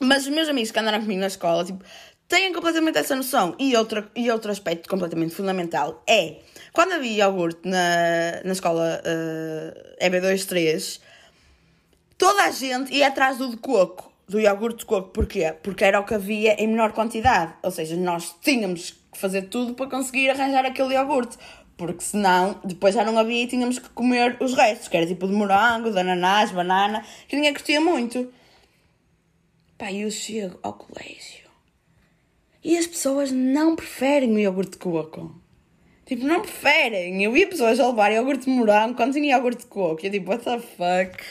Mas 0.00 0.24
os 0.24 0.28
meus 0.28 0.48
amigos 0.48 0.70
que 0.70 0.78
andaram 0.78 1.00
comigo 1.00 1.20
na 1.20 1.26
escola, 1.26 1.64
tipo, 1.64 1.84
têm 2.28 2.52
completamente 2.52 2.98
essa 2.98 3.14
noção. 3.14 3.54
E 3.58 3.76
outro, 3.76 4.08
e 4.14 4.30
outro 4.30 4.50
aspecto 4.50 4.88
completamente 4.88 5.34
fundamental 5.34 6.02
é 6.06 6.36
quando 6.72 6.92
havia 6.92 7.24
iogurte 7.24 7.68
na, 7.68 8.42
na 8.44 8.52
escola 8.52 9.00
uh, 9.02 10.04
EB23, 10.04 11.00
toda 12.18 12.44
a 12.44 12.50
gente 12.50 12.94
ia 12.94 13.08
atrás 13.08 13.38
do 13.38 13.50
de 13.50 13.56
coco, 13.56 14.12
do 14.28 14.38
iogurte 14.38 14.80
de 14.80 14.84
coco. 14.86 15.08
Porquê? 15.10 15.54
Porque 15.62 15.84
era 15.84 16.00
o 16.00 16.04
que 16.04 16.14
havia 16.14 16.54
em 16.62 16.68
menor 16.68 16.92
quantidade. 16.92 17.54
Ou 17.62 17.70
seja, 17.70 17.96
nós 17.96 18.34
tínhamos 18.42 18.94
fazer 19.16 19.42
tudo 19.42 19.74
para 19.74 19.90
conseguir 19.90 20.30
arranjar 20.30 20.64
aquele 20.64 20.94
iogurte. 20.94 21.36
Porque 21.76 22.02
senão, 22.02 22.58
depois 22.64 22.94
já 22.94 23.04
não 23.04 23.18
havia 23.18 23.42
e 23.42 23.46
tínhamos 23.46 23.78
que 23.78 23.88
comer 23.90 24.36
os 24.40 24.54
restos, 24.54 24.88
que 24.88 24.96
era 24.96 25.06
tipo 25.06 25.26
de 25.26 25.34
morango, 25.34 25.90
de 25.90 25.98
ananás, 25.98 26.50
banana, 26.50 27.04
que 27.28 27.36
ninguém 27.36 27.52
curtia 27.52 27.80
muito. 27.80 28.32
Pá, 29.76 29.92
eu 29.92 30.10
chego 30.10 30.58
ao 30.62 30.72
colégio 30.72 31.46
e 32.66 32.76
as 32.76 32.84
pessoas 32.84 33.30
não 33.30 33.76
preferem 33.76 34.34
o 34.34 34.38
iogurte 34.40 34.72
de 34.72 34.78
coco. 34.78 35.40
Tipo, 36.04 36.24
não 36.24 36.40
preferem. 36.40 37.22
Eu 37.22 37.30
vi 37.30 37.46
pessoas 37.46 37.78
a 37.78 37.86
levar 37.86 38.10
iogurte 38.10 38.46
de 38.46 38.50
morango 38.50 38.96
quando 38.96 39.12
tinha 39.12 39.36
iogurte 39.36 39.62
de 39.62 39.66
coco. 39.66 40.00
E 40.02 40.08
eu 40.08 40.10
tipo, 40.10 40.30
what 40.30 40.42
the 40.42 40.58
fuck? 40.58 41.24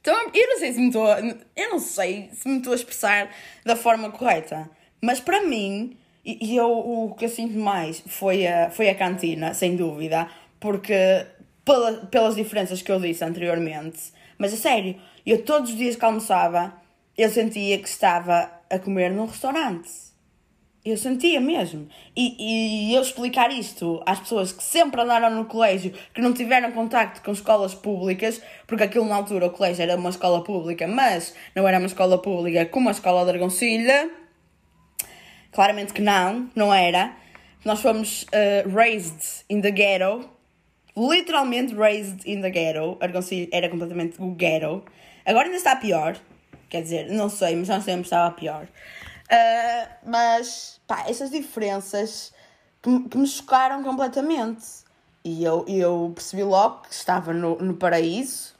Então, 0.00 0.14
eu 0.32 0.48
não 0.48 0.58
sei 0.58 0.72
se 0.72 0.80
me 0.80 0.86
estou. 0.86 1.06
Eu 1.54 1.70
não 1.70 1.78
sei 1.78 2.30
se 2.32 2.48
me 2.48 2.56
estou 2.56 2.72
a 2.72 2.76
expressar 2.76 3.30
da 3.62 3.76
forma 3.76 4.10
correta. 4.10 4.70
Mas 5.02 5.20
para 5.20 5.42
mim, 5.42 5.98
e, 6.26 6.38
e 6.44 6.56
eu, 6.56 6.68
o 6.68 7.14
que 7.14 7.24
eu 7.24 7.28
sinto 7.28 7.56
mais 7.56 8.02
foi 8.04 8.44
a, 8.48 8.68
foi 8.68 8.88
a 8.90 8.94
cantina, 8.96 9.54
sem 9.54 9.76
dúvida. 9.76 10.28
Porque, 10.58 11.24
pela, 11.64 11.92
pelas 12.06 12.34
diferenças 12.34 12.82
que 12.82 12.90
eu 12.90 12.98
disse 12.98 13.24
anteriormente. 13.24 14.12
Mas 14.36 14.52
a 14.52 14.56
sério, 14.56 14.96
eu 15.24 15.44
todos 15.44 15.70
os 15.70 15.76
dias 15.76 15.94
que 15.94 16.04
almoçava, 16.04 16.74
eu 17.16 17.30
sentia 17.30 17.78
que 17.78 17.88
estava 17.88 18.50
a 18.68 18.78
comer 18.78 19.12
num 19.12 19.26
restaurante. 19.26 19.88
Eu 20.84 20.96
sentia 20.96 21.40
mesmo. 21.40 21.88
E, 22.16 22.90
e 22.90 22.94
eu 22.94 23.02
explicar 23.02 23.50
isto 23.52 24.02
às 24.04 24.18
pessoas 24.18 24.50
que 24.50 24.62
sempre 24.62 25.00
andaram 25.00 25.30
no 25.30 25.44
colégio, 25.44 25.92
que 26.12 26.20
não 26.20 26.32
tiveram 26.32 26.72
contacto 26.72 27.22
com 27.22 27.30
escolas 27.30 27.74
públicas, 27.74 28.42
porque 28.66 28.82
aquilo 28.82 29.04
na 29.04 29.16
altura 29.16 29.46
o 29.46 29.50
colégio 29.50 29.82
era 29.82 29.96
uma 29.96 30.10
escola 30.10 30.42
pública, 30.42 30.88
mas 30.88 31.34
não 31.54 31.66
era 31.68 31.78
uma 31.78 31.86
escola 31.86 32.18
pública 32.18 32.66
como 32.66 32.88
a 32.88 32.92
escola 32.92 33.24
de 33.24 33.30
Argoncilha. 33.30 34.25
Claramente 35.56 35.94
que 35.94 36.02
não, 36.02 36.50
não 36.54 36.72
era. 36.72 37.16
Nós 37.64 37.80
fomos 37.80 38.24
uh, 38.24 38.68
raised 38.68 39.42
in 39.48 39.62
the 39.62 39.70
ghetto. 39.70 40.28
Literalmente 40.94 41.74
raised 41.74 42.26
in 42.26 42.42
the 42.42 42.50
ghetto. 42.50 42.98
Argoncilha 43.00 43.48
era 43.50 43.66
completamente 43.70 44.20
o 44.20 44.32
ghetto. 44.32 44.84
Agora 45.24 45.46
ainda 45.46 45.56
está 45.56 45.74
pior. 45.74 46.14
Quer 46.68 46.82
dizer, 46.82 47.10
não 47.10 47.30
sei, 47.30 47.56
mas 47.56 47.68
nós 47.68 47.84
sempre 47.84 48.02
estava 48.02 48.34
pior. 48.34 48.64
Uh, 48.64 49.88
mas, 50.04 50.78
pá, 50.86 51.06
essas 51.08 51.30
diferenças 51.30 52.34
que, 52.82 53.08
que, 53.08 53.16
me 53.16 53.26
chocaram 53.26 53.82
completamente. 53.82 54.62
E 55.24 55.42
eu, 55.42 55.64
eu 55.66 56.12
percebi 56.14 56.42
logo 56.42 56.82
que 56.82 56.92
estava 56.92 57.32
no, 57.32 57.56
no 57.56 57.72
paraíso, 57.72 58.54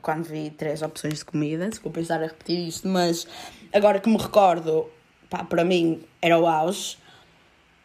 quando 0.00 0.22
vi 0.22 0.50
três 0.50 0.82
opções 0.82 1.18
de 1.18 1.24
comida, 1.24 1.68
desculpa 1.68 1.98
estar 1.98 2.22
a 2.22 2.26
repetir 2.26 2.68
isto, 2.68 2.86
mas 2.86 3.26
agora 3.72 3.98
que 3.98 4.08
me 4.08 4.16
recordo, 4.16 4.88
pá, 5.28 5.42
para 5.42 5.64
mim 5.64 6.00
era 6.22 6.38
o 6.38 6.46
auge. 6.46 6.96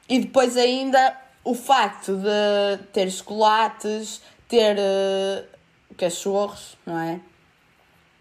E 0.08 0.19
depois 0.19 0.56
ainda 0.56 1.17
o 1.43 1.54
facto 1.54 2.15
de 2.15 2.84
ter 2.93 3.10
chocolates, 3.12 4.21
ter 4.47 4.78
uh, 4.78 5.43
cachorros, 5.97 6.78
não 6.86 6.97
é? 6.97 7.19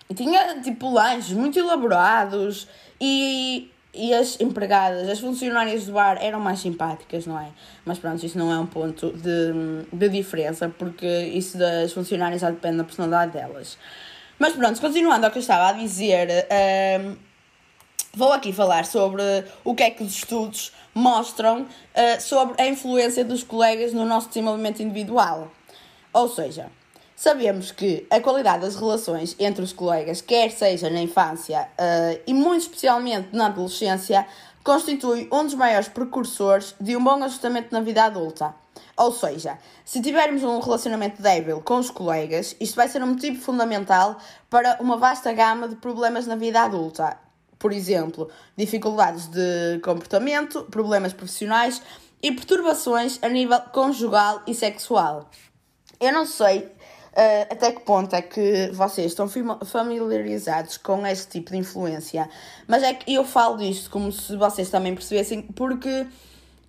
E 0.08 0.14
tinha 0.14 0.60
tipo 0.62 0.90
lanches 0.90 1.32
muito 1.32 1.58
elaborados 1.58 2.66
e 3.00 3.70
e 3.96 4.12
as 4.12 4.38
empregadas, 4.38 5.08
as 5.08 5.18
funcionárias 5.18 5.86
do 5.86 5.92
bar 5.92 6.18
eram 6.20 6.38
mais 6.38 6.60
simpáticas, 6.60 7.26
não 7.26 7.40
é? 7.40 7.48
Mas 7.84 7.98
pronto, 7.98 8.24
isso 8.24 8.36
não 8.36 8.52
é 8.52 8.58
um 8.58 8.66
ponto 8.66 9.10
de, 9.12 9.86
de 9.90 10.08
diferença, 10.10 10.68
porque 10.68 11.06
isso 11.06 11.56
das 11.56 11.92
funcionárias 11.92 12.42
já 12.42 12.50
depende 12.50 12.76
da 12.76 12.84
personalidade 12.84 13.32
delas. 13.32 13.78
Mas 14.38 14.52
pronto, 14.52 14.78
continuando 14.80 15.24
ao 15.24 15.32
que 15.32 15.38
eu 15.38 15.40
estava 15.40 15.70
a 15.70 15.72
dizer, 15.72 16.28
um, 17.00 17.16
vou 18.14 18.32
aqui 18.32 18.52
falar 18.52 18.86
sobre 18.86 19.22
o 19.64 19.74
que 19.74 19.82
é 19.82 19.90
que 19.90 20.02
os 20.02 20.14
estudos 20.14 20.72
mostram 20.94 21.62
uh, 21.62 22.20
sobre 22.20 22.60
a 22.62 22.66
influência 22.66 23.24
dos 23.24 23.42
colegas 23.42 23.92
no 23.92 24.04
nosso 24.04 24.28
desenvolvimento 24.28 24.82
individual. 24.82 25.50
Ou 26.12 26.28
seja, 26.28 26.70
Sabemos 27.18 27.72
que 27.72 28.06
a 28.10 28.20
qualidade 28.20 28.60
das 28.60 28.76
relações 28.76 29.34
entre 29.38 29.64
os 29.64 29.72
colegas, 29.72 30.20
quer 30.20 30.50
seja 30.50 30.90
na 30.90 31.00
infância 31.00 31.66
uh, 31.72 32.20
e 32.26 32.34
muito 32.34 32.64
especialmente 32.64 33.28
na 33.32 33.46
adolescência, 33.46 34.26
constitui 34.62 35.26
um 35.32 35.42
dos 35.44 35.54
maiores 35.54 35.88
precursores 35.88 36.74
de 36.78 36.94
um 36.94 37.02
bom 37.02 37.24
ajustamento 37.24 37.68
na 37.72 37.80
vida 37.80 38.04
adulta. 38.04 38.54
Ou 38.98 39.10
seja, 39.12 39.56
se 39.82 40.02
tivermos 40.02 40.42
um 40.42 40.60
relacionamento 40.60 41.22
débil 41.22 41.62
com 41.62 41.78
os 41.78 41.88
colegas, 41.88 42.54
isto 42.60 42.76
vai 42.76 42.86
ser 42.86 43.02
um 43.02 43.06
motivo 43.06 43.40
fundamental 43.40 44.18
para 44.50 44.76
uma 44.78 44.98
vasta 44.98 45.32
gama 45.32 45.68
de 45.68 45.76
problemas 45.76 46.26
na 46.26 46.36
vida 46.36 46.60
adulta. 46.60 47.25
Por 47.58 47.72
exemplo, 47.72 48.28
dificuldades 48.56 49.28
de 49.28 49.80
comportamento, 49.82 50.64
problemas 50.64 51.12
profissionais 51.12 51.82
e 52.22 52.32
perturbações 52.32 53.18
a 53.22 53.28
nível 53.28 53.60
conjugal 53.72 54.42
e 54.46 54.54
sexual. 54.54 55.30
Eu 56.00 56.12
não 56.12 56.26
sei 56.26 56.70
Uh, 57.16 57.48
até 57.50 57.72
que 57.72 57.80
ponto 57.80 58.14
é 58.14 58.20
que 58.20 58.70
vocês 58.74 59.06
estão 59.06 59.26
familiarizados 59.64 60.76
com 60.76 61.06
este 61.06 61.28
tipo 61.28 61.50
de 61.50 61.56
influência? 61.56 62.28
Mas 62.68 62.82
é 62.82 62.92
que 62.92 63.14
eu 63.14 63.24
falo 63.24 63.56
disto 63.56 63.88
como 63.88 64.12
se 64.12 64.36
vocês 64.36 64.68
também 64.68 64.94
percebessem, 64.94 65.40
porque 65.40 66.06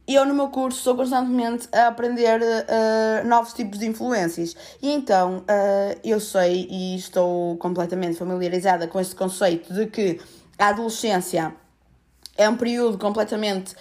eu, 0.07 0.25
no 0.25 0.33
meu 0.33 0.47
curso, 0.47 0.77
estou 0.77 0.95
constantemente 0.95 1.67
a 1.73 1.87
aprender 1.87 2.39
uh, 2.39 3.27
novos 3.27 3.51
tipos 3.51 3.77
de 3.77 3.87
influências. 3.87 4.55
E 4.81 4.89
então, 4.89 5.39
uh, 5.39 5.99
eu 6.01 6.17
sei 6.21 6.65
e 6.71 6.95
estou 6.95 7.57
completamente 7.57 8.17
familiarizada 8.17 8.87
com 8.87 9.01
este 9.01 9.15
conceito 9.15 9.73
de 9.73 9.87
que 9.87 10.17
a 10.57 10.67
adolescência 10.67 11.55
é 12.37 12.47
um 12.47 12.55
período 12.55 12.97
completamente 12.97 13.75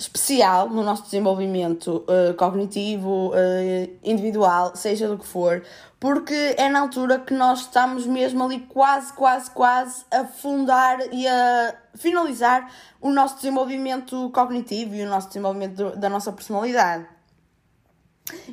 especial 0.00 0.70
no 0.70 0.82
nosso 0.82 1.04
desenvolvimento 1.04 2.04
uh, 2.08 2.34
cognitivo, 2.34 3.28
uh, 3.28 3.98
individual, 4.02 4.74
seja 4.74 5.06
do 5.06 5.18
que 5.18 5.26
for, 5.26 5.62
porque 5.98 6.54
é 6.56 6.70
na 6.70 6.80
altura 6.80 7.18
que 7.18 7.34
nós 7.34 7.60
estamos 7.60 8.06
mesmo 8.06 8.42
ali 8.42 8.60
quase, 8.60 9.12
quase, 9.12 9.50
quase 9.50 10.04
a 10.10 10.24
fundar 10.24 10.98
e 11.12 11.28
a 11.28 11.74
finalizar 11.94 12.72
o 13.00 13.10
nosso 13.10 13.36
desenvolvimento 13.36 14.30
cognitivo 14.30 14.94
e 14.94 15.02
o 15.02 15.08
nosso 15.08 15.28
desenvolvimento 15.28 15.74
do, 15.74 15.96
da 15.96 16.08
nossa 16.08 16.32
personalidade. 16.32 17.06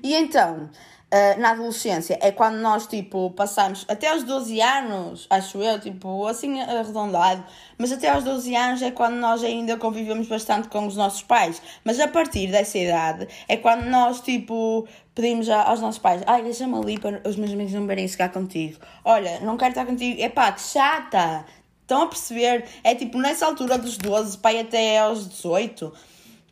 E 0.04 0.16
então, 0.16 0.70
Uh, 1.10 1.40
na 1.40 1.52
adolescência 1.52 2.20
é 2.22 2.34
quando 2.34 2.58
nós, 2.58 2.86
tipo, 2.86 3.32
passamos 3.32 3.86
até 3.88 4.10
aos 4.10 4.24
12 4.24 4.60
anos, 4.60 5.26
acho 5.30 5.64
eu, 5.64 5.80
tipo, 5.80 6.28
assim 6.28 6.60
arredondado, 6.60 7.46
mas 7.78 7.94
até 7.94 8.10
aos 8.10 8.26
12 8.26 8.54
anos 8.54 8.82
é 8.82 8.92
quando 8.92 9.16
nós 9.16 9.42
ainda 9.42 9.78
convivemos 9.78 10.28
bastante 10.28 10.68
com 10.68 10.86
os 10.86 10.98
nossos 10.98 11.24
pais. 11.24 11.62
Mas 11.86 11.98
a 12.02 12.10
partir 12.10 12.48
dessa 12.48 12.78
idade 12.78 13.26
é 13.48 13.56
quando 13.56 13.86
nós, 13.86 14.20
tipo, 14.20 14.86
pedimos 15.16 15.48
aos 15.50 15.80
nossos 15.80 16.00
pais: 16.00 16.22
ai, 16.28 16.44
deixa-me 16.44 16.76
ali 16.78 17.00
para 17.00 17.22
os 17.26 17.38
meus 17.38 17.54
amigos 17.54 17.72
não 17.72 17.88
verem 17.88 18.06
ficar 18.10 18.28
contigo. 18.28 18.78
Olha, 19.06 19.40
não 19.40 19.56
quero 19.56 19.72
estar 19.72 19.86
contigo. 19.86 20.22
É 20.22 20.28
pá, 20.28 20.52
que 20.52 20.62
chata! 20.62 21.46
Estão 21.84 22.02
a 22.02 22.08
perceber? 22.08 22.66
É 22.84 22.94
tipo, 22.94 23.18
nessa 23.18 23.46
altura 23.46 23.78
dos 23.78 23.98
12, 23.98 24.40
pai, 24.40 24.60
até 24.60 25.00
aos 25.00 25.30
18 25.30 25.94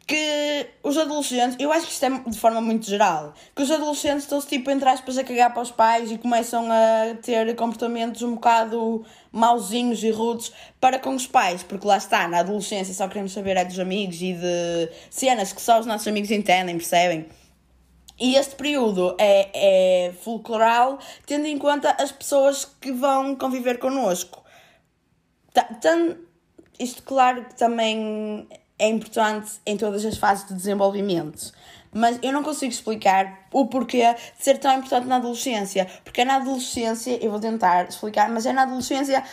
que 0.08 0.68
os 0.84 0.98
adolescentes, 0.98 1.58
eu 1.60 1.72
acho 1.72 1.88
que 1.88 1.94
isto 1.94 2.06
é 2.06 2.10
de 2.10 2.38
forma 2.38 2.62
muito 2.62 2.86
geral, 2.86 3.34
que 3.56 3.64
os 3.64 3.72
adolescentes 3.72 4.24
estão-se 4.24 4.48
tipo, 4.48 4.70
entre 4.70 4.88
aspas, 4.88 5.18
a 5.18 5.24
cagar 5.24 5.52
para 5.52 5.64
os 5.64 5.72
pais 5.72 6.12
e 6.12 6.18
começam 6.18 6.68
a 6.72 7.16
ter 7.24 7.56
comportamentos 7.56 8.22
um 8.22 8.36
bocado 8.36 9.04
mauzinhos 9.32 10.04
e 10.04 10.12
rudes 10.12 10.52
para 10.80 11.00
com 11.00 11.16
os 11.16 11.26
pais, 11.26 11.64
porque 11.64 11.88
lá 11.88 11.98
está, 11.98 12.28
na 12.28 12.40
adolescência 12.40 12.94
só 12.94 13.08
queremos 13.08 13.34
saber 13.34 13.58
é 13.58 13.66
dos 13.66 13.80
amigos 13.80 14.22
e 14.22 14.34
de 14.34 14.90
cenas 15.10 15.52
que 15.52 15.62
só 15.62 15.80
os 15.80 15.88
nossos 15.88 16.08
amigos 16.08 16.30
entendem, 16.30 16.78
percebem? 16.78 17.26
E 18.20 18.36
este 18.36 18.56
período 18.56 19.16
é, 19.18 20.08
é 20.08 20.14
fulcral, 20.14 21.00
tendo 21.26 21.48
em 21.48 21.58
conta 21.58 21.96
as 22.00 22.12
pessoas 22.12 22.64
que 22.80 22.92
vão 22.92 23.36
conviver 23.36 23.78
connosco. 23.78 24.44
Tanto, 25.82 26.18
isto, 26.80 27.04
claro, 27.04 27.46
que 27.46 27.56
também 27.56 28.48
é 28.78 28.88
importante 28.88 29.54
em 29.66 29.78
todas 29.78 30.04
as 30.06 30.18
fases 30.18 30.48
de 30.48 30.54
desenvolvimento. 30.54 31.52
Mas 31.94 32.20
eu 32.22 32.34
não 32.34 32.44
consigo 32.44 32.72
explicar 32.72 33.48
o 33.54 33.68
porquê 33.68 34.14
de 34.38 34.44
ser 34.44 34.58
tão 34.58 34.78
importante 34.78 35.08
na 35.08 35.16
adolescência. 35.16 35.88
Porque 36.04 36.22
é 36.22 36.26
na 36.26 36.36
adolescência, 36.36 37.18
eu 37.24 37.32
vou 37.32 37.40
tentar 37.40 37.88
explicar, 37.88 38.30
mas 38.30 38.46
é 38.46 38.52
na 38.52 38.64
adolescência 38.64 39.24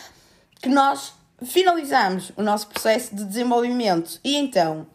que 0.61 0.69
nós 0.69 1.13
finalizamos 1.43 2.31
o 2.37 2.41
nosso 2.41 2.67
processo 2.67 3.13
de 3.13 3.25
desenvolvimento. 3.25 4.17
E 4.23 4.37
então, 4.37 4.87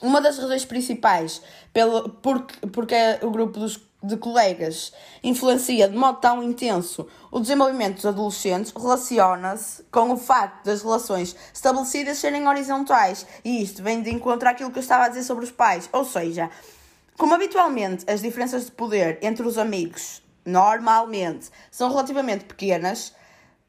uma 0.00 0.20
das 0.20 0.38
razões 0.38 0.64
principais 0.64 1.42
pelo, 1.72 2.10
porque, 2.10 2.66
porque 2.68 2.94
o 3.22 3.30
grupo 3.30 3.58
dos 3.58 3.76
de 4.04 4.16
colegas 4.16 4.92
influencia 5.22 5.88
de 5.88 5.96
modo 5.96 6.18
tão 6.20 6.42
intenso 6.42 7.06
o 7.30 7.40
desenvolvimento 7.40 7.96
dos 7.96 8.06
adolescentes 8.06 8.72
relaciona-se 8.72 9.82
com 9.90 10.12
o 10.12 10.16
facto 10.16 10.64
das 10.64 10.82
relações 10.82 11.34
estabelecidas 11.52 12.18
serem 12.18 12.46
horizontais 12.46 13.26
e 13.44 13.62
isto 13.62 13.82
vem 13.82 14.02
de 14.02 14.10
encontro 14.10 14.48
àquilo 14.48 14.70
que 14.70 14.78
eu 14.78 14.82
estava 14.82 15.04
a 15.04 15.08
dizer 15.08 15.22
sobre 15.22 15.44
os 15.44 15.50
pais, 15.50 15.88
ou 15.92 16.04
seja, 16.04 16.50
como 17.16 17.34
habitualmente 17.34 18.04
as 18.10 18.20
diferenças 18.20 18.66
de 18.66 18.72
poder 18.72 19.18
entre 19.22 19.46
os 19.46 19.56
amigos 19.56 20.22
normalmente 20.44 21.48
são 21.70 21.88
relativamente 21.88 22.44
pequenas, 22.44 23.08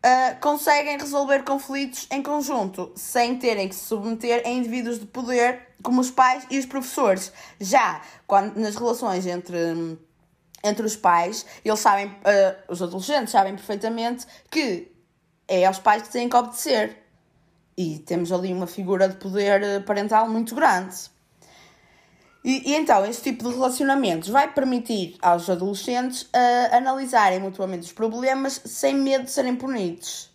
uh, 0.05 0.39
conseguem 0.41 0.97
resolver 0.97 1.43
conflitos 1.43 2.07
em 2.11 2.21
conjunto 2.21 2.91
sem 2.95 3.37
terem 3.37 3.69
que 3.69 3.75
se 3.75 3.85
submeter 3.85 4.43
a 4.45 4.49
indivíduos 4.49 4.99
de 4.99 5.05
poder 5.05 5.69
como 5.81 6.01
os 6.01 6.11
pais 6.11 6.45
e 6.49 6.59
os 6.59 6.65
professores. 6.65 7.31
Já 7.59 8.01
quando 8.27 8.57
nas 8.57 8.75
relações 8.75 9.25
entre 9.25 9.97
entre 10.65 10.85
os 10.85 10.95
pais, 10.95 11.45
eles 11.63 11.79
sabem, 11.79 12.07
uh, 12.07 12.55
os 12.67 12.81
adolescentes 12.81 13.31
sabem 13.31 13.55
perfeitamente 13.55 14.25
que 14.49 14.91
é 15.47 15.65
aos 15.65 15.79
pais 15.79 16.03
que 16.03 16.11
têm 16.11 16.27
que 16.27 16.35
obedecer. 16.35 16.97
E 17.77 17.99
temos 17.99 18.31
ali 18.31 18.51
uma 18.51 18.67
figura 18.67 19.07
de 19.09 19.15
poder 19.15 19.61
eh, 19.61 19.79
parental 19.81 20.29
muito 20.29 20.55
grande. 20.55 20.95
E, 22.41 22.71
e 22.71 22.75
então, 22.75 23.05
este 23.05 23.23
tipo 23.23 23.49
de 23.49 23.55
relacionamentos 23.55 24.29
vai 24.29 24.53
permitir 24.53 25.17
aos 25.21 25.49
adolescentes 25.49 26.21
uh, 26.21 26.75
analisarem 26.75 27.39
mutuamente 27.39 27.87
os 27.87 27.91
problemas 27.91 28.61
sem 28.63 28.95
medo 28.95 29.25
de 29.25 29.31
serem 29.31 29.55
punidos. 29.55 30.29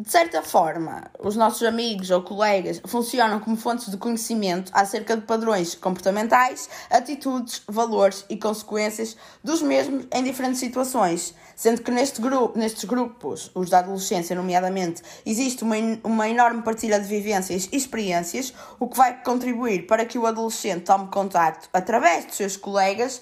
De 0.00 0.08
certa 0.12 0.44
forma, 0.44 1.10
os 1.18 1.34
nossos 1.34 1.66
amigos 1.66 2.12
ou 2.12 2.22
colegas 2.22 2.80
funcionam 2.86 3.40
como 3.40 3.56
fontes 3.56 3.90
de 3.90 3.96
conhecimento 3.96 4.70
acerca 4.72 5.16
de 5.16 5.22
padrões 5.22 5.74
comportamentais, 5.74 6.70
atitudes, 6.88 7.62
valores 7.66 8.24
e 8.30 8.36
consequências 8.36 9.16
dos 9.42 9.60
mesmos 9.60 10.06
em 10.12 10.22
diferentes 10.22 10.60
situações, 10.60 11.34
sendo 11.56 11.82
que 11.82 11.90
neste 11.90 12.20
grupo, 12.20 12.56
nestes 12.56 12.84
grupos, 12.84 13.50
os 13.56 13.70
da 13.70 13.80
adolescência, 13.80 14.36
nomeadamente, 14.36 15.02
existe 15.26 15.64
uma, 15.64 15.74
uma 16.04 16.28
enorme 16.28 16.62
partilha 16.62 17.00
de 17.00 17.08
vivências 17.08 17.68
e 17.72 17.76
experiências, 17.76 18.54
o 18.78 18.86
que 18.86 18.96
vai 18.96 19.20
contribuir 19.20 19.88
para 19.88 20.04
que 20.04 20.16
o 20.16 20.26
adolescente 20.26 20.84
tome 20.84 21.08
contacto, 21.08 21.68
através 21.72 22.24
dos 22.24 22.36
seus 22.36 22.56
colegas, 22.56 23.20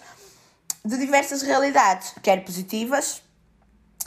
de 0.85 0.99
diversas 0.99 1.41
realidades, 1.41 2.13
quer 2.23 2.45
positivas, 2.45 3.23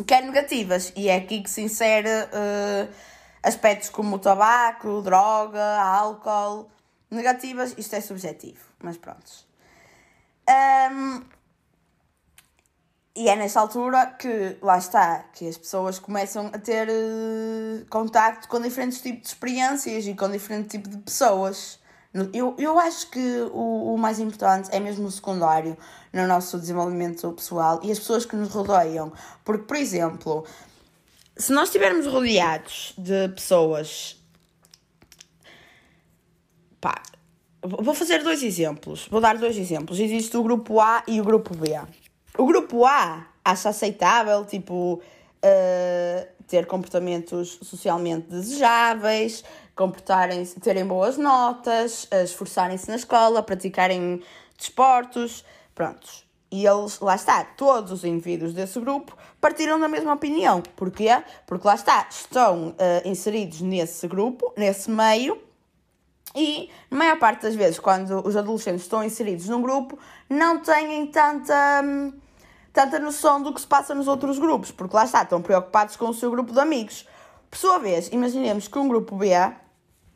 quer 0.03 0.23
negativas. 0.23 0.93
E 0.95 1.09
é 1.09 1.15
aqui 1.15 1.41
que 1.41 1.49
se 1.49 1.61
insere 1.61 2.09
uh, 2.09 2.93
aspectos 3.43 3.89
como 3.89 4.15
o 4.15 4.19
tabaco, 4.19 5.01
droga, 5.01 5.81
álcool. 5.81 6.69
Negativas, 7.09 7.73
isto 7.77 7.95
é 7.95 8.01
subjetivo, 8.01 8.63
mas 8.83 8.97
pronto. 8.97 9.31
Um, 10.49 11.23
e 13.15 13.27
é 13.27 13.35
nessa 13.35 13.59
altura 13.59 14.15
que, 14.17 14.57
lá 14.61 14.77
está, 14.77 15.25
que 15.33 15.47
as 15.47 15.57
pessoas 15.57 15.99
começam 15.99 16.47
a 16.53 16.59
ter 16.59 16.87
uh, 16.87 17.85
contacto 17.89 18.47
com 18.47 18.61
diferentes 18.61 19.01
tipos 19.01 19.23
de 19.23 19.27
experiências 19.29 20.05
e 20.05 20.13
com 20.13 20.29
diferentes 20.29 20.71
tipos 20.71 20.91
de 20.91 20.97
pessoas. 20.99 21.78
Eu, 22.33 22.55
eu 22.57 22.79
acho 22.79 23.11
que 23.11 23.41
o, 23.51 23.93
o 23.93 23.97
mais 23.97 24.19
importante 24.19 24.69
é 24.71 24.79
mesmo 24.79 25.07
o 25.07 25.11
secundário 25.11 25.77
no 26.11 26.25
nosso 26.25 26.57
desenvolvimento 26.57 27.31
pessoal 27.33 27.79
e 27.83 27.91
as 27.91 27.99
pessoas 27.99 28.25
que 28.25 28.35
nos 28.35 28.49
rodeiam. 28.49 29.11
Porque, 29.45 29.63
por 29.63 29.77
exemplo, 29.77 30.43
se 31.37 31.51
nós 31.53 31.69
estivermos 31.69 32.07
rodeados 32.07 32.93
de 32.97 33.29
pessoas. 33.29 34.17
Pá, 36.81 37.01
vou 37.61 37.93
fazer 37.93 38.23
dois 38.23 38.41
exemplos. 38.41 39.07
Vou 39.07 39.21
dar 39.21 39.37
dois 39.37 39.55
exemplos. 39.55 39.99
Existe 39.99 40.35
o 40.35 40.41
grupo 40.41 40.79
A 40.79 41.03
e 41.07 41.21
o 41.21 41.23
grupo 41.23 41.55
B. 41.55 41.79
O 42.37 42.45
grupo 42.45 42.85
A 42.85 43.27
acha 43.45 43.69
aceitável, 43.69 44.45
tipo, 44.45 44.95
uh, 44.95 46.27
ter 46.47 46.65
comportamentos 46.65 47.59
socialmente 47.61 48.27
desejáveis, 48.29 49.43
comportarem-se, 49.79 50.59
terem 50.59 50.85
boas 50.85 51.17
notas, 51.17 52.05
esforçarem-se 52.11 52.89
na 52.89 52.97
escola, 52.97 53.41
praticarem 53.41 54.21
desportos, 54.57 55.45
prontos. 55.73 56.27
E 56.51 56.65
eles, 56.65 56.99
lá 56.99 57.15
está, 57.15 57.45
todos 57.45 57.89
os 57.93 58.03
indivíduos 58.03 58.53
desse 58.53 58.77
grupo 58.77 59.15
partiram 59.39 59.79
da 59.79 59.87
mesma 59.87 60.13
opinião. 60.13 60.61
Porquê? 60.75 61.23
Porque 61.47 61.65
lá 61.65 61.75
está, 61.75 62.05
estão 62.09 62.69
uh, 62.69 63.07
inseridos 63.07 63.61
nesse 63.61 64.05
grupo, 64.05 64.51
nesse 64.57 64.91
meio, 64.91 65.41
e, 66.35 66.69
na 66.91 66.97
maior 66.97 67.17
parte 67.17 67.43
das 67.43 67.55
vezes, 67.55 67.79
quando 67.79 68.27
os 68.27 68.35
adolescentes 68.35 68.81
estão 68.81 69.01
inseridos 69.01 69.47
num 69.47 69.61
grupo, 69.61 69.97
não 70.29 70.59
têm 70.59 71.07
tanta, 71.07 71.81
hum, 71.83 72.13
tanta 72.73 72.99
noção 72.99 73.41
do 73.41 73.53
que 73.53 73.61
se 73.61 73.67
passa 73.67 73.95
nos 73.95 74.09
outros 74.09 74.37
grupos, 74.37 74.71
porque 74.71 74.95
lá 74.95 75.05
está, 75.05 75.23
estão 75.23 75.41
preocupados 75.41 75.95
com 75.95 76.09
o 76.09 76.13
seu 76.13 76.29
grupo 76.29 76.51
de 76.51 76.59
amigos. 76.59 77.07
Por 77.49 77.57
sua 77.57 77.79
vez, 77.79 78.09
imaginemos 78.09 78.67
que 78.67 78.77
um 78.77 78.87
grupo 78.87 79.15
B 79.15 79.29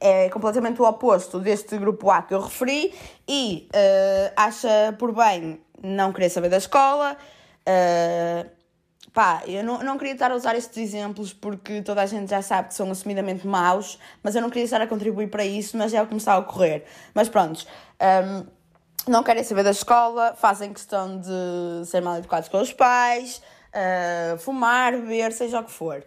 é 0.03 0.29
completamente 0.29 0.81
o 0.81 0.85
oposto 0.85 1.39
deste 1.39 1.77
grupo 1.77 2.11
A 2.11 2.21
que 2.23 2.33
eu 2.33 2.41
referi 2.41 2.93
e 3.25 3.69
uh, 3.73 4.33
acha 4.35 4.93
por 4.99 5.13
bem 5.13 5.61
não 5.81 6.11
querer 6.11 6.29
saber 6.29 6.49
da 6.49 6.57
escola. 6.57 7.15
Uh, 7.61 8.49
pá, 9.13 9.43
eu 9.47 9.63
não, 9.63 9.81
não 9.81 9.97
queria 9.97 10.11
estar 10.11 10.29
a 10.29 10.35
usar 10.35 10.57
estes 10.57 10.77
exemplos 10.77 11.31
porque 11.31 11.81
toda 11.81 12.01
a 12.01 12.05
gente 12.05 12.29
já 12.29 12.41
sabe 12.41 12.67
que 12.67 12.73
são 12.73 12.91
assumidamente 12.91 13.47
maus, 13.47 13.97
mas 14.21 14.35
eu 14.35 14.41
não 14.41 14.49
queria 14.49 14.65
estar 14.65 14.81
a 14.81 14.87
contribuir 14.87 15.27
para 15.29 15.45
isso, 15.45 15.77
mas 15.77 15.93
é 15.93 16.01
o 16.01 16.05
que 16.05 16.13
me 16.13 16.19
está 16.19 16.33
a 16.33 16.39
ocorrer. 16.39 16.83
Mas 17.13 17.29
pronto, 17.29 17.65
um, 18.01 18.05
ehm, 18.05 18.47
não 19.07 19.23
querem 19.23 19.43
saber 19.45 19.63
da 19.63 19.71
escola, 19.71 20.35
fazem 20.35 20.73
questão 20.73 21.17
de 21.17 21.85
ser 21.85 22.01
mal 22.01 22.17
educados 22.17 22.49
com 22.49 22.59
os 22.59 22.73
pais, 22.73 23.41
uh, 23.73 24.37
fumar, 24.37 24.91
beber, 24.91 25.31
seja 25.31 25.61
o 25.61 25.63
que 25.63 25.71
for. 25.71 26.03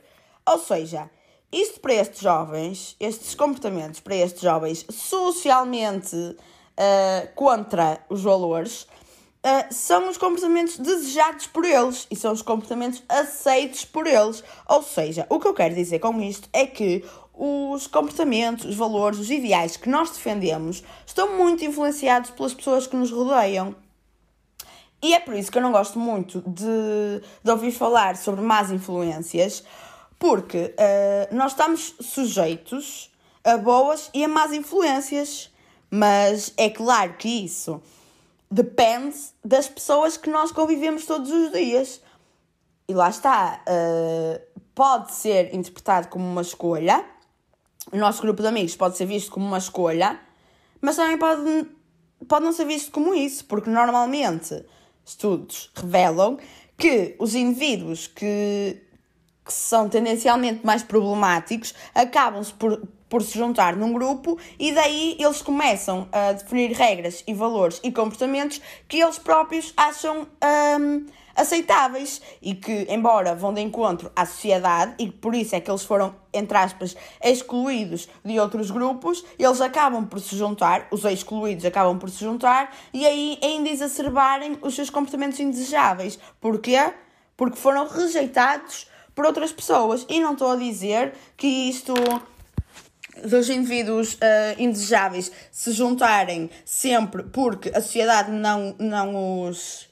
Ou 0.46 0.58
seja, 0.58 1.08
Isto 1.52 1.80
para 1.80 1.94
estes 1.94 2.20
jovens, 2.20 2.96
estes 2.98 3.34
comportamentos 3.34 4.00
para 4.00 4.16
estes 4.16 4.42
jovens 4.42 4.84
socialmente 4.90 6.16
uh, 6.16 7.34
contra 7.34 8.00
os 8.08 8.22
valores, 8.22 8.82
uh, 8.82 9.72
são 9.72 10.08
os 10.08 10.18
comportamentos 10.18 10.76
desejados 10.76 11.46
por 11.46 11.64
eles 11.64 12.06
e 12.10 12.16
são 12.16 12.32
os 12.32 12.42
comportamentos 12.42 13.02
aceitos 13.08 13.84
por 13.84 14.06
eles. 14.06 14.42
Ou 14.68 14.82
seja, 14.82 15.26
o 15.30 15.38
que 15.38 15.46
eu 15.46 15.54
quero 15.54 15.74
dizer 15.74 16.00
com 16.00 16.20
isto 16.20 16.48
é 16.52 16.66
que 16.66 17.04
os 17.32 17.86
comportamentos, 17.86 18.64
os 18.64 18.74
valores, 18.74 19.18
os 19.18 19.30
ideais 19.30 19.76
que 19.76 19.88
nós 19.88 20.10
defendemos 20.10 20.82
estão 21.06 21.36
muito 21.36 21.64
influenciados 21.64 22.30
pelas 22.30 22.54
pessoas 22.54 22.86
que 22.86 22.96
nos 22.96 23.10
rodeiam. 23.10 23.74
E 25.02 25.12
é 25.12 25.20
por 25.20 25.34
isso 25.34 25.52
que 25.52 25.58
eu 25.58 25.62
não 25.62 25.70
gosto 25.70 25.98
muito 25.98 26.42
de, 26.46 27.22
de 27.44 27.50
ouvir 27.50 27.70
falar 27.70 28.16
sobre 28.16 28.40
más 28.40 28.70
influências, 28.70 29.62
porque 30.18 30.74
uh, 30.74 31.34
nós 31.34 31.52
estamos 31.52 31.94
sujeitos 32.00 33.10
a 33.44 33.56
boas 33.56 34.10
e 34.12 34.24
a 34.24 34.28
más 34.28 34.52
influências. 34.52 35.50
Mas 35.90 36.52
é 36.56 36.68
claro 36.68 37.14
que 37.14 37.28
isso 37.28 37.80
depende 38.50 39.16
das 39.44 39.68
pessoas 39.68 40.16
que 40.16 40.28
nós 40.28 40.50
convivemos 40.52 41.06
todos 41.06 41.30
os 41.30 41.52
dias. 41.52 42.00
E 42.88 42.94
lá 42.94 43.08
está, 43.08 43.62
uh, 43.68 44.60
pode 44.74 45.12
ser 45.12 45.54
interpretado 45.54 46.08
como 46.08 46.24
uma 46.24 46.42
escolha, 46.42 47.04
o 47.92 47.96
nosso 47.96 48.20
grupo 48.20 48.42
de 48.42 48.48
amigos 48.48 48.74
pode 48.74 48.96
ser 48.96 49.06
visto 49.06 49.30
como 49.30 49.46
uma 49.46 49.58
escolha, 49.58 50.20
mas 50.80 50.96
também 50.96 51.16
pode, 51.16 51.66
pode 52.28 52.44
não 52.44 52.52
ser 52.52 52.66
visto 52.66 52.90
como 52.90 53.14
isso, 53.14 53.44
porque 53.44 53.70
normalmente 53.70 54.64
estudos 55.04 55.70
revelam 55.74 56.36
que 56.76 57.14
os 57.18 57.34
indivíduos 57.34 58.06
que, 58.06 58.82
que 59.46 59.52
são 59.52 59.88
tendencialmente 59.88 60.66
mais 60.66 60.82
problemáticos 60.82 61.72
acabam-se 61.94 62.52
por, 62.52 62.82
por 63.08 63.22
se 63.22 63.38
juntar 63.38 63.76
num 63.76 63.92
grupo 63.92 64.36
e 64.58 64.72
daí 64.72 65.16
eles 65.20 65.40
começam 65.40 66.08
a 66.10 66.32
definir 66.32 66.72
regras 66.72 67.22
e 67.26 67.32
valores 67.32 67.80
e 67.84 67.92
comportamentos 67.92 68.60
que 68.88 69.00
eles 69.00 69.18
próprios 69.18 69.72
acham. 69.76 70.26
Um, 70.80 71.06
aceitáveis 71.36 72.22
e 72.40 72.54
que, 72.54 72.86
embora 72.88 73.34
vão 73.34 73.52
de 73.52 73.60
encontro 73.60 74.10
à 74.16 74.24
sociedade 74.24 74.94
e 74.98 75.10
por 75.10 75.34
isso 75.34 75.54
é 75.54 75.60
que 75.60 75.70
eles 75.70 75.84
foram, 75.84 76.16
entre 76.32 76.56
aspas, 76.56 76.96
excluídos 77.22 78.08
de 78.24 78.40
outros 78.40 78.70
grupos, 78.70 79.22
eles 79.38 79.60
acabam 79.60 80.06
por 80.06 80.18
se 80.18 80.34
juntar, 80.34 80.88
os 80.90 81.04
excluídos 81.04 81.64
acabam 81.66 81.98
por 81.98 82.08
se 82.08 82.24
juntar 82.24 82.74
e 82.92 83.06
aí 83.06 83.38
ainda 83.42 83.68
exacerbarem 83.68 84.56
os 84.62 84.74
seus 84.74 84.88
comportamentos 84.88 85.38
indesejáveis. 85.38 86.18
Porquê? 86.40 86.92
Porque 87.36 87.58
foram 87.58 87.86
rejeitados 87.86 88.88
por 89.16 89.24
outras 89.24 89.50
pessoas. 89.50 90.06
E 90.08 90.20
não 90.20 90.34
estou 90.34 90.52
a 90.52 90.56
dizer 90.56 91.14
que 91.36 91.46
isto 91.46 91.94
dos 93.24 93.48
indivíduos 93.48 94.14
uh, 94.14 94.18
indesejáveis 94.58 95.32
se 95.50 95.72
juntarem 95.72 96.50
sempre 96.66 97.22
porque 97.22 97.70
a 97.70 97.80
sociedade 97.80 98.30
não, 98.30 98.76
não 98.78 99.48
os 99.48 99.88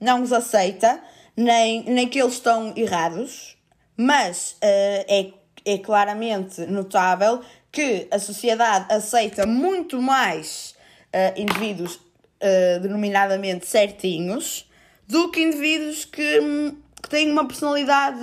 não 0.00 0.22
os 0.22 0.32
aceita, 0.32 1.00
nem, 1.36 1.84
nem 1.84 2.08
que 2.08 2.20
eles 2.20 2.32
estão 2.32 2.72
errados, 2.76 3.56
mas 3.96 4.52
uh, 4.52 5.04
é, 5.06 5.32
é 5.64 5.78
claramente 5.78 6.62
notável 6.66 7.40
que 7.70 8.08
a 8.10 8.18
sociedade 8.18 8.92
aceita 8.92 9.46
muito 9.46 10.02
mais 10.02 10.74
uh, 11.14 11.40
indivíduos 11.40 12.00
denominadamente 12.82 13.66
certinhos 13.66 14.68
do 15.06 15.30
que 15.30 15.40
indivíduos 15.40 16.04
que, 16.04 16.40
que 17.00 17.08
têm 17.08 17.30
uma 17.30 17.46
personalidade 17.46 18.18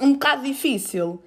um 0.00 0.12
bocado 0.12 0.42
difícil. 0.42 1.22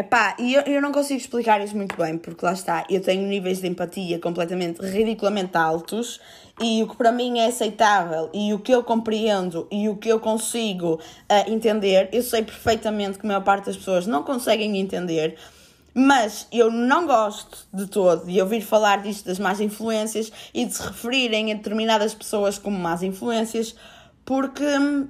Epá, 0.00 0.34
e 0.38 0.54
eu, 0.54 0.62
eu 0.62 0.80
não 0.80 0.92
consigo 0.92 1.20
explicar 1.20 1.60
isso 1.60 1.76
muito 1.76 1.94
bem, 1.94 2.16
porque 2.16 2.42
lá 2.42 2.54
está, 2.54 2.86
eu 2.88 3.02
tenho 3.02 3.26
níveis 3.26 3.60
de 3.60 3.68
empatia 3.68 4.18
completamente 4.18 4.80
ridiculamente 4.80 5.58
altos 5.58 6.18
e 6.58 6.82
o 6.82 6.88
que 6.88 6.96
para 6.96 7.12
mim 7.12 7.38
é 7.38 7.48
aceitável 7.48 8.30
e 8.32 8.54
o 8.54 8.58
que 8.58 8.72
eu 8.72 8.82
compreendo 8.82 9.68
e 9.70 9.90
o 9.90 9.96
que 9.96 10.08
eu 10.08 10.18
consigo 10.18 10.94
uh, 10.94 11.52
entender, 11.52 12.08
eu 12.14 12.22
sei 12.22 12.42
perfeitamente 12.42 13.18
que 13.18 13.26
a 13.26 13.28
maior 13.28 13.42
parte 13.42 13.66
das 13.66 13.76
pessoas 13.76 14.06
não 14.06 14.22
conseguem 14.22 14.78
entender, 14.78 15.36
mas 15.92 16.46
eu 16.50 16.70
não 16.70 17.06
gosto 17.06 17.66
de 17.70 17.86
todo 17.86 18.24
de 18.24 18.40
ouvir 18.40 18.62
falar 18.62 19.02
disto 19.02 19.26
das 19.26 19.38
más 19.38 19.60
influências 19.60 20.32
e 20.54 20.64
de 20.64 20.72
se 20.72 20.82
referirem 20.82 21.52
a 21.52 21.56
determinadas 21.56 22.14
pessoas 22.14 22.58
como 22.58 22.78
más 22.78 23.02
influências, 23.02 23.76
porque 24.24 24.64
hum, 24.64 25.08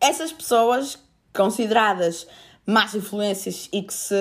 essas 0.00 0.32
pessoas 0.32 0.98
consideradas 1.32 2.26
más 2.66 2.94
influências 2.94 3.68
e 3.72 3.82
que 3.82 3.92
se 3.92 4.14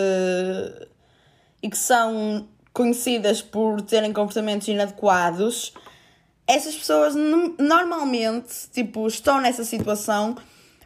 e 1.62 1.70
que 1.70 1.78
são 1.78 2.48
conhecidas 2.72 3.42
por 3.42 3.82
terem 3.82 4.14
comportamentos 4.14 4.68
inadequados, 4.68 5.74
essas 6.48 6.76
pessoas 6.76 7.14
normalmente 7.16 8.70
tipo, 8.72 9.06
estão 9.08 9.42
nessa 9.42 9.66
situação 9.66 10.38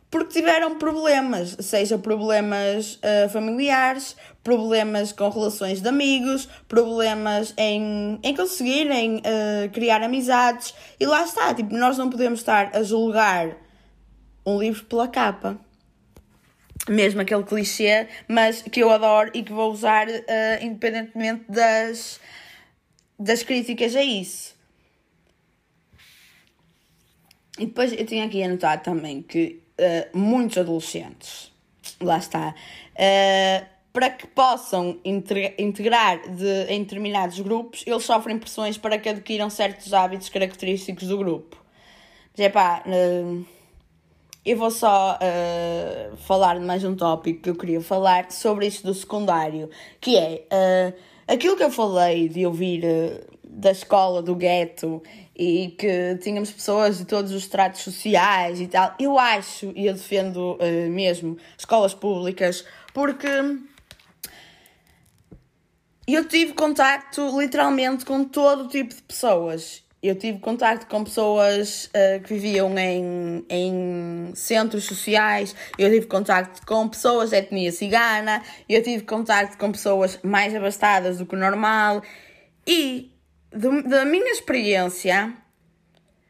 porque 0.10 0.34
tiveram 0.34 0.78
problemas, 0.78 1.58
seja 1.60 1.98
problemas 1.98 2.96
uh, 2.98 3.30
familiares, 3.30 4.16
problemas 4.44 5.12
com 5.12 5.28
relações 5.28 5.82
de 5.82 5.90
amigos, 5.90 6.48
problemas 6.68 7.52
em, 7.58 8.20
em 8.22 8.36
conseguirem 8.36 9.18
uh, 9.18 9.72
criar 9.72 10.04
amizades. 10.04 10.76
E 11.00 11.06
lá 11.08 11.24
está, 11.24 11.52
tipo, 11.56 11.76
nós 11.76 11.98
não 11.98 12.12
podemos 12.12 12.42
estar 12.42 12.76
a 12.76 12.84
julgar 12.84 13.58
um 14.46 14.60
livro 14.60 14.84
pela 14.86 15.08
capa 15.08 15.60
mesmo 16.90 17.22
aquele 17.22 17.44
clichê, 17.44 18.08
mas 18.28 18.62
que 18.62 18.82
eu 18.82 18.90
adoro 18.90 19.32
e 19.34 19.44
que 19.44 19.52
vou 19.52 19.72
usar 19.72 20.08
uh, 20.08 20.12
independentemente 20.62 21.46
das, 21.48 22.20
das 23.18 23.44
críticas 23.44 23.96
a 23.96 24.04
isso. 24.04 24.54
E 27.58 27.66
depois 27.68 27.94
eu 27.94 28.06
tinha 28.06 28.26
aqui 28.26 28.42
anotado 28.44 28.84
também 28.84 29.22
que 29.22 29.62
uh, 29.80 30.18
muitos 30.18 30.58
adolescentes, 30.58 31.52
lá 32.02 32.18
está, 32.18 32.50
uh, 32.54 33.74
para 33.94 34.10
que 34.10 34.26
possam 34.26 35.00
integrar 35.06 36.28
de, 36.36 36.66
em 36.68 36.82
determinados 36.82 37.40
grupos, 37.40 37.84
eles 37.86 38.04
sofrem 38.04 38.40
pressões 38.40 38.76
para 38.76 38.98
que 38.98 39.08
adquiram 39.08 39.52
certos 39.52 39.94
hábitos 39.94 40.30
característicos 40.30 41.08
do 41.08 41.18
grupo. 41.18 41.64
Mas 42.36 42.48
é 42.48 42.50
pá. 42.50 42.84
Uh, 42.88 43.46
eu 44.46 44.58
vou 44.58 44.70
só 44.70 45.18
uh, 45.18 46.18
falar 46.18 46.60
de 46.60 46.66
mais 46.66 46.84
um 46.84 46.96
tópico 46.96 47.42
que 47.44 47.50
eu 47.50 47.56
queria 47.56 47.82
falar 47.82 48.30
sobre 48.30 48.68
isso 48.68 48.84
do 48.86 48.94
secundário, 48.94 49.70
que 50.02 50.18
é 50.18 50.46
uh, 50.52 50.94
aquilo 51.28 51.56
que 51.56 51.64
eu 51.64 51.72
falei 51.72 52.28
de 52.28 52.46
ouvir 52.46 52.84
uh, 52.84 53.34
da 53.42 53.72
escola, 53.72 54.22
do 54.22 54.36
gueto, 54.36 55.02
e 55.34 55.74
que 55.78 56.18
tínhamos 56.22 56.52
pessoas 56.52 56.98
de 56.98 57.06
todos 57.06 57.32
os 57.32 57.48
tratos 57.48 57.82
sociais 57.82 58.60
e 58.60 58.68
tal. 58.68 58.94
Eu 59.00 59.18
acho, 59.18 59.72
e 59.76 59.86
eu 59.86 59.94
defendo 59.94 60.58
mesmo, 60.90 61.38
escolas 61.58 61.94
públicas, 61.94 62.66
porque 62.94 63.28
eu 66.08 66.28
tive 66.28 66.54
contacto 66.54 67.40
literalmente 67.40 68.06
com 68.06 68.24
todo 68.26 68.68
tipo 68.68 68.94
de 68.94 69.02
pessoas 69.04 69.84
eu 70.04 70.16
tive 70.16 70.40
contato 70.40 70.86
com 70.88 71.02
pessoas 71.06 71.86
uh, 71.86 72.22
que 72.22 72.34
viviam 72.34 72.78
em, 72.78 73.46
em 73.50 74.36
centros 74.36 74.84
sociais, 74.84 75.56
eu 75.78 75.90
tive 75.90 76.08
contato 76.08 76.66
com 76.66 76.90
pessoas 76.90 77.30
de 77.30 77.38
etnia 77.38 77.72
cigana, 77.72 78.44
eu 78.68 78.84
tive 78.84 79.06
contato 79.06 79.58
com 79.58 79.72
pessoas 79.72 80.20
mais 80.22 80.54
abastadas 80.54 81.20
do 81.20 81.26
que 81.26 81.36
o 81.36 81.40
normal. 81.40 82.04
E 82.68 83.14
do, 83.50 83.82
da 83.84 84.04
minha 84.04 84.32
experiência 84.32 85.34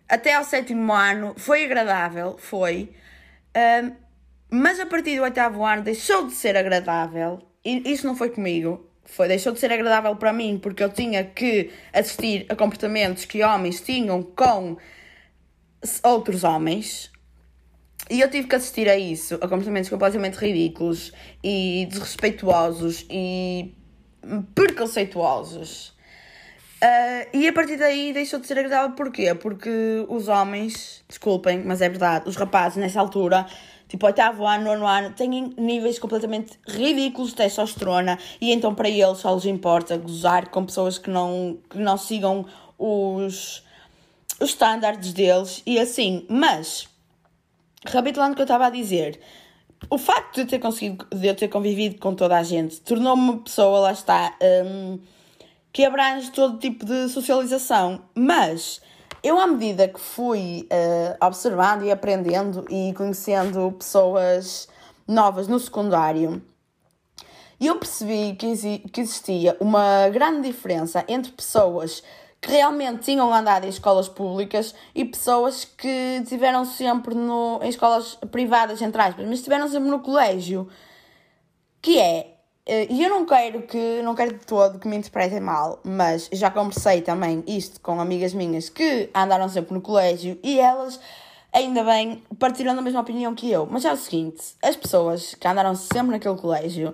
até 0.07 0.36
ao 0.36 0.43
sétimo 0.43 0.93
ano 0.93 1.33
foi 1.36 1.65
agradável, 1.65 2.38
foi, 2.38 2.93
uh, 3.57 3.91
mas 4.51 4.79
a 4.79 4.86
partir 4.86 5.17
do 5.17 5.23
oitavo 5.23 5.65
ano 5.65 5.81
deixou 5.81 6.27
de 6.27 6.33
ser 6.33 6.55
agradável 6.55 7.41
e 7.65 7.91
isso 7.91 8.05
não 8.05 8.15
foi 8.15 8.29
comigo, 8.29 8.88
foi, 9.05 9.27
deixou 9.27 9.53
de 9.53 9.59
ser 9.59 9.71
agradável 9.71 10.15
para 10.15 10.33
mim 10.33 10.59
porque 10.61 10.83
eu 10.83 10.89
tinha 10.89 11.23
que 11.23 11.71
assistir 11.91 12.45
a 12.49 12.55
comportamentos 12.55 13.25
que 13.25 13.43
homens 13.43 13.81
tinham 13.81 14.23
com 14.23 14.77
outros 16.03 16.43
homens 16.43 17.11
e 18.09 18.19
eu 18.21 18.29
tive 18.29 18.47
que 18.47 18.55
assistir 18.55 18.89
a 18.89 18.97
isso, 18.97 19.35
a 19.35 19.47
comportamentos 19.47 19.89
completamente 19.89 20.35
ridículos 20.35 21.13
e 21.43 21.87
desrespeituosos 21.89 23.05
e 23.09 23.73
preconceituosos. 24.53 25.93
Uh, 26.83 27.37
e 27.37 27.47
a 27.47 27.53
partir 27.53 27.77
daí 27.77 28.11
deixou 28.11 28.41
de 28.41 28.47
ser 28.47 28.59
agradável 28.59 28.93
porquê? 28.93 29.33
Porque 29.33 30.05
os 30.09 30.27
homens, 30.27 31.01
desculpem, 31.07 31.63
mas 31.63 31.81
é 31.81 31.87
verdade, 31.87 32.27
os 32.27 32.35
rapazes 32.35 32.77
nessa 32.77 32.99
altura 32.99 33.45
tipo 33.93 34.08
oitavo 34.08 34.47
ano, 34.47 34.63
nono 34.63 34.88
ano, 34.88 35.12
têm 35.12 35.53
níveis 35.56 35.99
completamente 35.99 36.58
ridículos 36.67 37.29
de 37.29 37.36
testosterona 37.36 38.17
e 38.41 38.51
então 38.51 38.73
para 38.73 38.89
eles 38.89 39.19
só 39.19 39.36
lhes 39.36 39.45
importa 39.45 39.95
gozar 39.97 40.49
com 40.49 40.65
pessoas 40.65 40.97
que 40.97 41.12
não, 41.12 41.60
que 41.69 41.77
não 41.77 41.95
sigam 41.95 42.43
os, 42.75 43.63
os 44.39 44.58
deles 45.13 45.62
e 45.63 45.77
assim. 45.77 46.25
Mas, 46.27 46.89
recapitulando 47.86 48.32
o 48.32 48.36
que 48.36 48.41
eu 48.41 48.45
estava 48.45 48.65
a 48.65 48.71
dizer, 48.71 49.19
o 49.88 49.99
facto 49.99 50.38
de 50.38 50.41
eu 50.41 50.47
ter 50.47 50.58
conseguido, 50.58 51.06
de 51.13 51.27
eu 51.27 51.36
ter 51.36 51.47
convivido 51.47 51.99
com 51.99 52.15
toda 52.15 52.36
a 52.36 52.41
gente, 52.41 52.82
tornou-me 52.82 53.21
uma 53.21 53.38
pessoa, 53.43 53.79
lá 53.79 53.91
está, 53.91 54.36
um, 54.65 54.97
que 55.71 55.86
abrange 55.86 56.32
todo 56.32 56.58
tipo 56.58 56.84
de 56.84 57.10
socialização. 57.10 58.01
Mas 58.15 58.82
eu, 59.23 59.39
à 59.39 59.47
medida 59.47 59.88
que 59.88 59.99
fui 59.99 60.67
uh, 60.69 61.25
observando 61.25 61.83
e 61.83 61.91
aprendendo 61.91 62.65
e 62.69 62.93
conhecendo 62.93 63.71
pessoas 63.71 64.67
novas 65.07 65.47
no 65.47 65.57
secundário, 65.59 66.41
eu 67.59 67.77
percebi 67.77 68.36
que, 68.36 68.79
que 68.89 69.01
existia 69.01 69.55
uma 69.62 70.09
grande 70.09 70.47
diferença 70.47 71.05
entre 71.07 71.31
pessoas 71.31 72.03
que 72.41 72.51
realmente 72.51 73.03
tinham 73.03 73.33
andado 73.33 73.65
em 73.65 73.69
escolas 73.69 74.09
públicas 74.09 74.75
e 74.93 75.05
pessoas 75.05 75.63
que 75.63 76.19
estiveram 76.21 76.65
sempre 76.65 77.15
no, 77.15 77.62
em 77.63 77.69
escolas 77.69 78.15
privadas, 78.29 78.81
entre 78.81 79.01
aspas, 79.01 79.25
mas 79.25 79.39
estiveram 79.39 79.69
sempre 79.69 79.89
no 79.89 80.01
colégio. 80.01 80.67
Que 81.81 81.99
é, 81.99 82.33
e 82.65 83.04
eu 83.04 83.10
não 83.10 83.26
quero 83.26 83.63
que, 83.63 84.02
não 84.04 84.15
quero 84.15 84.34
de 84.38 84.45
todo 84.45 84.80
que 84.80 84.88
me 84.88 84.95
interpretem 84.95 85.41
mal, 85.41 85.80
mas 85.84 86.30
já 86.32 86.49
conversei 86.49 87.02
também 87.02 87.43
isto 87.45 87.82
com 87.82 87.99
amigas 87.99 88.34
minhas 88.34 88.69
que 88.69 89.10
andaram 89.13 89.49
sempre 89.49 89.73
no 89.73 89.82
colégio 89.82 90.39
e 90.41 90.60
elas, 90.60 90.99
ainda 91.52 91.84
bem, 91.84 92.23
partiram 92.39 92.73
da 92.73 92.82
mesma 92.82 93.02
opinião 93.02 93.36
que 93.36 93.52
eu. 93.52 93.67
Mas 93.69 93.84
é 93.84 93.91
o 93.91 93.97
seguinte, 93.97 94.56
as 94.62 94.78
pessoas 94.78 95.36
que 95.36 95.47
andaram 95.47 95.76
sempre 95.76 96.12
naquele 96.12 96.38
colégio. 96.38 96.93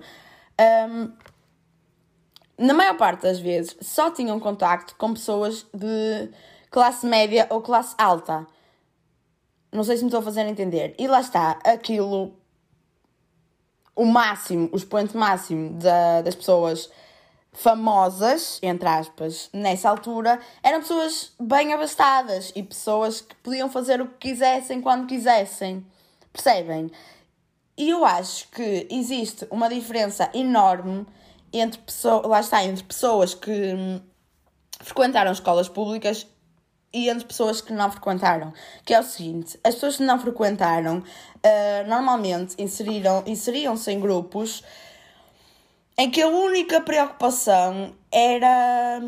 Um, 0.60 1.12
na 2.58 2.74
maior 2.74 2.98
parte 2.98 3.22
das 3.22 3.40
vezes, 3.40 3.78
só 3.80 4.12
tinham 4.12 4.40
contacto 4.40 4.96
com 4.98 5.14
pessoas 5.14 5.66
de 5.74 6.30
classe 6.70 7.06
média 7.06 7.48
ou 7.50 7.62
classe 7.62 7.96
alta. 7.98 8.46
Não 9.72 9.84
sei 9.84 9.98
se 9.98 10.04
me 10.04 10.10
estou 10.10 10.20
a 10.20 10.24
fazer 10.24 10.42
entender. 10.48 10.94
E 10.98 11.08
lá 11.08 11.22
está, 11.22 11.60
aquilo, 11.64 12.34
o 14.00 14.06
máximo, 14.06 14.70
o 14.72 14.78
expoente 14.78 15.18
máximo 15.18 15.72
da, 15.72 16.22
das 16.22 16.34
pessoas 16.34 16.90
famosas, 17.52 18.58
entre 18.64 18.88
aspas, 18.88 19.50
nessa 19.52 19.90
altura, 19.90 20.40
eram 20.64 20.80
pessoas 20.80 21.34
bem 21.38 21.74
abastadas 21.74 22.54
e 22.56 22.64
pessoas 22.64 23.20
que 23.20 23.36
podiam 23.36 23.70
fazer 23.70 24.00
o 24.00 24.08
que 24.08 24.30
quisessem 24.30 24.80
quando 24.82 25.06
quisessem. 25.06 25.86
Percebem? 26.32 26.90
E 27.78 27.90
eu 27.90 28.06
acho 28.06 28.48
que 28.52 28.88
existe 28.90 29.46
uma 29.52 29.68
diferença 29.68 30.30
enorme 30.34 31.06
entre 31.52 31.82
pessoas, 31.82 32.26
lá 32.26 32.40
está, 32.40 32.64
entre 32.64 32.86
pessoas 32.86 33.34
que 33.34 33.52
hum, 33.52 34.00
frequentaram 34.80 35.34
escolas 35.34 35.68
públicas 35.68 36.26
e 36.94 37.10
entre 37.10 37.26
pessoas 37.26 37.62
que 37.62 37.74
não 37.74 37.92
frequentaram. 37.92 38.54
Que 38.86 38.94
é 38.94 39.00
o 39.00 39.04
seguinte: 39.04 39.60
as 39.64 39.76
pessoas 39.76 39.98
que 39.98 40.04
não 40.04 40.20
frequentaram 40.20 40.98
uh, 40.98 41.88
normalmente 41.88 42.56
inseriram, 42.58 43.24
inseriam-se 43.26 43.92
em 43.92 44.00
grupos 44.00 44.64
em 45.98 46.10
que 46.10 46.22
a 46.22 46.28
única 46.28 46.80
preocupação 46.80 47.94
era 48.12 49.02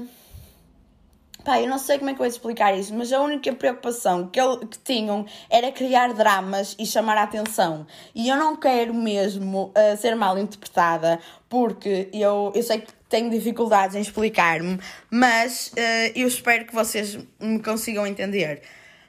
Pá, 1.43 1.59
eu 1.59 1.67
não 1.67 1.79
sei 1.79 1.97
como 1.97 2.11
é 2.11 2.13
que 2.13 2.17
eu 2.19 2.25
vou 2.25 2.27
explicar 2.27 2.77
isso, 2.77 2.93
mas 2.93 3.11
a 3.11 3.19
única 3.19 3.51
preocupação 3.53 4.27
que, 4.27 4.39
eu, 4.39 4.59
que 4.59 4.77
tinham 4.77 5.25
era 5.49 5.71
criar 5.71 6.13
dramas 6.13 6.75
e 6.77 6.85
chamar 6.85 7.17
a 7.17 7.23
atenção. 7.23 7.87
E 8.13 8.29
eu 8.29 8.35
não 8.35 8.55
quero 8.55 8.93
mesmo 8.93 9.73
uh, 9.75 9.97
ser 9.97 10.15
mal 10.15 10.37
interpretada, 10.37 11.19
porque 11.49 12.09
eu, 12.13 12.51
eu 12.53 12.61
sei 12.61 12.81
que 12.81 12.93
tenho 13.11 13.29
dificuldades 13.29 13.95
em 13.95 13.99
explicar-me, 13.99 14.79
mas 15.09 15.67
uh, 15.73 16.11
eu 16.15 16.25
espero 16.25 16.65
que 16.65 16.73
vocês 16.73 17.19
me 17.39 17.61
consigam 17.61 18.07
entender. 18.07 18.61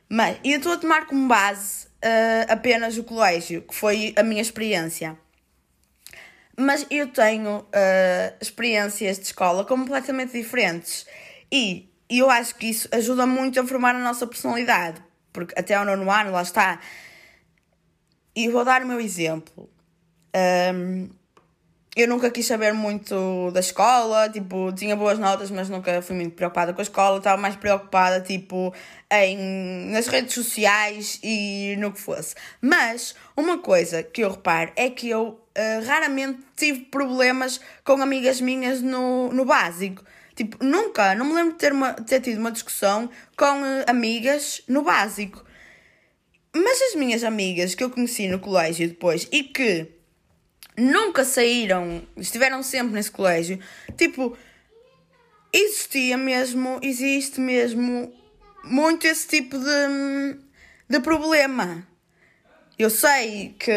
Mas 0.09 0.39
eu 0.45 0.59
estou 0.59 0.73
a 0.73 0.77
tomar 0.77 1.07
como 1.07 1.29
base 1.29 1.87
uh, 1.87 2.53
apenas 2.53 2.99
o 2.99 3.05
colégio, 3.05 3.63
que 3.63 3.75
foi 3.75 4.13
a 4.17 4.23
minha 4.25 4.43
experiência. 4.43 5.17
Mas 6.59 6.85
eu 6.91 7.09
tenho 7.09 7.67
experiências 8.39 9.17
de 9.17 9.25
escola 9.25 9.65
completamente 9.65 10.33
diferentes. 10.33 11.07
E 11.51 11.91
eu 12.11 12.29
acho 12.29 12.57
que 12.57 12.67
isso 12.67 12.87
ajuda 12.93 13.25
muito 13.25 13.59
a 13.59 13.67
formar 13.67 13.97
a 13.97 13.99
nossa 13.99 14.27
personalidade, 14.27 15.03
porque 15.33 15.59
até 15.59 15.75
ao 15.75 15.87
nono 15.87 16.11
ano, 16.11 16.31
lá 16.31 16.43
está. 16.43 16.79
E 18.37 18.51
vou 18.51 18.67
dar 18.67 18.83
o 18.83 18.87
meu 18.87 19.01
exemplo. 19.01 19.71
Um, 20.75 21.09
eu 21.95 22.09
nunca 22.09 22.31
quis 22.31 22.47
saber 22.47 22.73
muito 22.73 23.51
da 23.51 23.61
escola, 23.61 24.29
tipo, 24.31 24.73
tinha 24.73 24.97
boas 24.97 25.19
notas, 25.19 25.51
mas 25.51 25.69
nunca 25.69 26.01
fui 26.01 26.17
muito 26.17 26.35
preocupada 26.35 26.73
com 26.73 26.81
a 26.81 26.83
escola, 26.83 27.19
estava 27.19 27.41
mais 27.41 27.55
preocupada, 27.55 28.21
tipo, 28.23 28.73
em, 29.11 29.91
nas 29.91 30.07
redes 30.07 30.35
sociais 30.35 31.21
e 31.23 31.77
no 31.79 31.93
que 31.93 32.01
fosse. 32.01 32.35
Mas, 32.63 33.15
uma 33.37 33.59
coisa 33.59 34.03
que 34.03 34.23
eu 34.23 34.31
reparo 34.31 34.73
é 34.75 34.89
que 34.89 35.11
eu 35.11 35.39
uh, 35.57 35.87
raramente 35.87 36.41
tive 36.57 36.81
problemas 36.87 37.61
com 37.85 38.01
amigas 38.01 38.41
minhas 38.41 38.81
no, 38.81 39.31
no 39.31 39.45
básico. 39.45 40.03
Tipo, 40.35 40.65
nunca, 40.65 41.15
não 41.15 41.27
me 41.27 41.35
lembro 41.35 41.53
de 41.53 41.59
ter, 41.59 41.73
uma, 41.73 41.93
ter 41.93 42.21
tido 42.23 42.39
uma 42.39 42.51
discussão 42.51 43.11
com 43.37 43.61
uh, 43.61 43.85
amigas 43.87 44.63
no 44.67 44.81
básico. 44.81 45.45
Mas 46.55 46.81
as 46.81 46.95
minhas 46.95 47.23
amigas 47.23 47.75
que 47.75 47.85
eu 47.85 47.91
conheci 47.91 48.29
no 48.29 48.39
colégio 48.39 48.89
depois 48.89 49.29
e 49.31 49.43
que 49.43 50.02
nunca 50.83 51.25
saíram, 51.25 52.03
estiveram 52.17 52.63
sempre 52.63 52.95
nesse 52.95 53.11
colégio, 53.11 53.59
tipo, 53.97 54.37
existia 55.53 56.17
mesmo, 56.17 56.79
existe 56.83 57.41
mesmo 57.41 58.13
muito 58.65 59.07
esse 59.07 59.27
tipo 59.27 59.59
de, 59.59 60.37
de 60.89 61.01
problema. 61.01 61.87
Eu 62.79 62.91
sei 62.91 63.55
que 63.59 63.71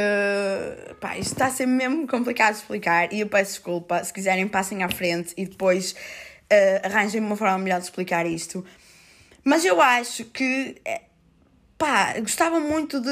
pá, 0.99 1.17
isto 1.17 1.33
está 1.33 1.47
a 1.47 1.51
ser 1.51 1.65
mesmo 1.67 2.07
complicado 2.07 2.53
de 2.53 2.59
explicar 2.61 3.13
e 3.13 3.19
eu 3.19 3.27
peço 3.27 3.51
desculpa. 3.51 4.03
Se 4.03 4.11
quiserem, 4.11 4.47
passem 4.47 4.83
à 4.83 4.89
frente 4.89 5.33
e 5.37 5.45
depois 5.45 5.91
uh, 5.91 6.85
arranjem 6.85 7.21
uma 7.21 7.35
forma 7.35 7.57
melhor 7.57 7.79
de 7.79 7.85
explicar 7.85 8.25
isto. 8.25 8.65
Mas 9.43 9.63
eu 9.63 9.79
acho 9.79 10.25
que, 10.25 10.81
eh, 10.83 11.01
pá, 11.77 12.15
gostava 12.19 12.59
muito 12.59 12.99
de, 12.99 13.09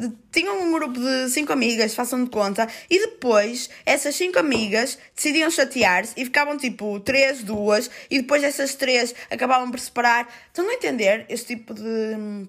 de. 0.00 0.12
Tinham 0.30 0.62
um 0.62 0.72
grupo 0.72 0.98
de 0.98 1.30
cinco 1.30 1.52
amigas, 1.52 1.94
façam 1.94 2.24
de 2.24 2.30
conta, 2.30 2.68
e 2.90 3.00
depois 3.00 3.70
essas 3.84 4.14
cinco 4.14 4.38
amigas 4.38 4.98
decidiam 5.14 5.50
chatear-se 5.50 6.12
e 6.16 6.24
ficavam 6.24 6.56
tipo 6.56 7.00
três, 7.00 7.42
duas, 7.42 7.90
e 8.10 8.20
depois 8.20 8.44
essas 8.44 8.74
três 8.74 9.14
acabavam 9.30 9.70
por 9.70 9.80
separar. 9.80 10.28
Estão 10.48 10.68
a 10.68 10.74
entender 10.74 11.26
este 11.28 11.56
tipo 11.56 11.74
de, 11.74 12.46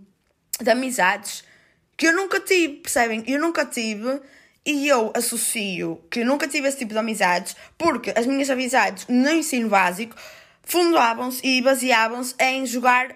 de 0.61 0.69
amizades 0.69 1.43
que 1.95 2.07
eu 2.07 2.13
nunca 2.13 2.39
tive, 2.39 2.75
percebem? 2.75 3.23
Eu 3.27 3.39
nunca 3.39 3.65
tive 3.65 4.21
e 4.65 4.87
eu 4.87 5.11
associo 5.15 6.01
que 6.11 6.23
nunca 6.23 6.47
tive 6.47 6.67
esse 6.67 6.77
tipo 6.79 6.91
de 6.93 6.99
amizades 6.99 7.55
porque 7.77 8.13
as 8.15 8.27
minhas 8.27 8.49
amizades 8.49 9.05
no 9.07 9.29
ensino 9.31 9.69
básico 9.69 10.15
fundavam-se 10.61 11.41
e 11.47 11.61
baseavam-se 11.61 12.35
em 12.39 12.65
jogar. 12.65 13.15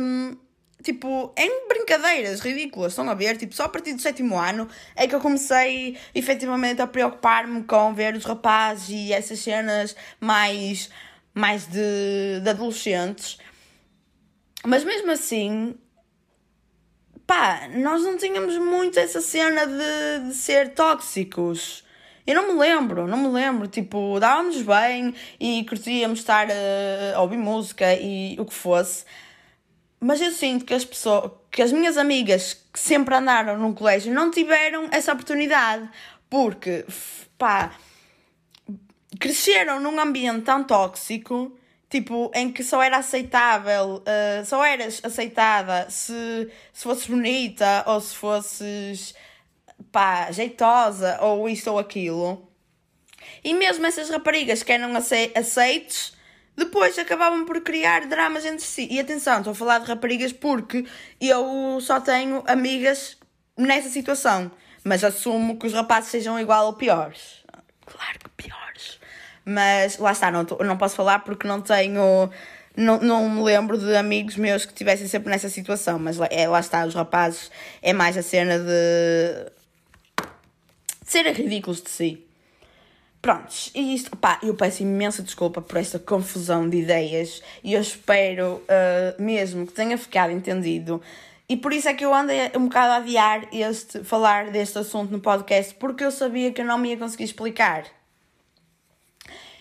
Hum, 0.00 0.36
tipo, 0.82 1.32
em 1.36 1.68
brincadeiras 1.68 2.40
ridículas, 2.40 2.92
estão 2.92 3.08
a 3.08 3.14
ver? 3.14 3.36
Tipo, 3.36 3.54
só 3.54 3.64
a 3.64 3.68
partir 3.68 3.94
do 3.94 4.02
sétimo 4.02 4.38
ano 4.38 4.68
é 4.94 5.06
que 5.06 5.14
eu 5.14 5.20
comecei 5.20 5.96
efetivamente 6.14 6.80
a 6.80 6.86
preocupar-me 6.86 7.64
com 7.64 7.94
ver 7.94 8.14
os 8.14 8.24
rapazes 8.24 8.88
e 8.90 9.12
essas 9.12 9.40
cenas 9.40 9.96
mais, 10.20 10.90
mais 11.34 11.66
de, 11.66 12.40
de 12.42 12.50
adolescentes. 12.50 13.38
Mas 14.64 14.84
mesmo 14.84 15.10
assim, 15.10 15.76
pá, 17.26 17.68
nós 17.74 18.02
não 18.02 18.16
tínhamos 18.16 18.56
muito 18.58 18.98
essa 18.98 19.20
cena 19.20 19.66
de, 19.66 20.28
de 20.28 20.34
ser 20.34 20.74
tóxicos. 20.74 21.84
Eu 22.26 22.34
não 22.34 22.52
me 22.52 22.58
lembro, 22.58 23.06
não 23.06 23.18
me 23.18 23.28
lembro. 23.28 23.68
Tipo, 23.68 24.18
dávamos 24.18 24.60
bem 24.62 25.14
e 25.38 25.64
curtíamos 25.64 26.18
estar 26.18 26.48
a, 26.50 27.16
a 27.16 27.22
ouvir 27.22 27.38
música 27.38 27.94
e 27.94 28.36
o 28.38 28.44
que 28.44 28.54
fosse. 28.54 29.04
Mas 29.98 30.20
eu 30.20 30.30
sinto 30.30 30.64
que 30.64 30.74
as 30.74 30.84
pessoas, 30.84 31.30
que 31.50 31.62
as 31.62 31.72
minhas 31.72 31.96
amigas 31.96 32.54
que 32.72 32.78
sempre 32.78 33.14
andaram 33.14 33.58
num 33.58 33.72
colégio 33.72 34.12
não 34.12 34.30
tiveram 34.30 34.88
essa 34.90 35.12
oportunidade. 35.12 35.88
Porque, 36.28 36.84
pá, 37.38 37.72
cresceram 39.18 39.80
num 39.80 39.98
ambiente 39.98 40.42
tão 40.42 40.64
tóxico 40.64 41.56
tipo, 41.88 42.30
em 42.34 42.52
que 42.52 42.62
só 42.62 42.82
era 42.82 42.98
aceitável, 42.98 44.02
uh, 44.02 44.44
só 44.44 44.64
eras 44.64 45.00
aceitada 45.04 45.88
se, 45.90 46.50
se 46.72 46.82
fosses 46.82 47.06
bonita 47.06 47.84
ou 47.86 48.00
se 48.00 48.14
fosses, 48.14 49.14
pá, 49.92 50.30
jeitosa 50.30 51.18
ou 51.22 51.48
isto 51.48 51.70
ou 51.70 51.78
aquilo. 51.78 52.48
E 53.42 53.54
mesmo 53.54 53.86
essas 53.86 54.10
raparigas 54.10 54.62
que 54.62 54.72
eram 54.72 54.92
aceites, 54.96 56.15
depois 56.56 56.98
acabavam 56.98 57.44
por 57.44 57.60
criar 57.60 58.06
dramas 58.06 58.46
entre 58.46 58.64
si. 58.64 58.88
E 58.90 58.98
atenção, 58.98 59.38
estou 59.38 59.50
a 59.50 59.54
falar 59.54 59.78
de 59.80 59.86
raparigas 59.86 60.32
porque 60.32 60.86
eu 61.20 61.78
só 61.82 62.00
tenho 62.00 62.42
amigas 62.46 63.18
nessa 63.56 63.90
situação. 63.90 64.50
Mas 64.82 65.04
assumo 65.04 65.58
que 65.58 65.66
os 65.66 65.74
rapazes 65.74 66.10
sejam 66.10 66.40
igual 66.40 66.66
ou 66.66 66.72
piores. 66.72 67.44
Claro 67.84 68.18
que 68.18 68.30
piores. 68.30 68.98
Mas 69.44 69.98
lá 69.98 70.12
está, 70.12 70.30
não, 70.30 70.44
não 70.44 70.78
posso 70.78 70.96
falar 70.96 71.20
porque 71.20 71.46
não 71.46 71.60
tenho. 71.60 72.30
Não, 72.76 73.00
não 73.00 73.28
me 73.28 73.42
lembro 73.42 73.78
de 73.78 73.96
amigos 73.96 74.36
meus 74.36 74.64
que 74.64 74.72
estivessem 74.72 75.08
sempre 75.08 75.30
nessa 75.30 75.48
situação, 75.48 75.98
mas 75.98 76.18
é, 76.30 76.46
lá 76.46 76.60
está, 76.60 76.84
os 76.84 76.94
rapazes 76.94 77.50
é 77.80 77.92
mais 77.92 78.16
a 78.16 78.22
cena 78.22 78.58
de. 78.58 79.50
serem 81.04 81.32
ridículos 81.32 81.82
de 81.82 81.90
si. 81.90 82.25
Prontos, 83.20 83.72
e 83.74 83.94
isto, 83.94 84.16
pá, 84.16 84.38
eu 84.42 84.54
peço 84.54 84.82
imensa 84.82 85.22
desculpa 85.22 85.60
por 85.60 85.76
esta 85.78 85.98
confusão 85.98 86.68
de 86.68 86.78
ideias 86.78 87.42
e 87.64 87.72
eu 87.72 87.80
espero 87.80 88.62
uh, 88.62 89.20
mesmo 89.20 89.66
que 89.66 89.72
tenha 89.72 89.98
ficado 89.98 90.30
entendido. 90.30 91.02
E 91.48 91.56
por 91.56 91.72
isso 91.72 91.88
é 91.88 91.94
que 91.94 92.04
eu 92.04 92.14
andei 92.14 92.50
um 92.56 92.64
bocado 92.64 92.92
a 92.92 92.96
adiar 92.96 93.48
este, 93.52 94.02
falar 94.04 94.50
deste 94.50 94.78
assunto 94.78 95.10
no 95.10 95.20
podcast, 95.20 95.74
porque 95.74 96.04
eu 96.04 96.10
sabia 96.10 96.52
que 96.52 96.60
eu 96.60 96.64
não 96.64 96.78
me 96.78 96.90
ia 96.90 96.96
conseguir 96.96 97.24
explicar. 97.24 97.84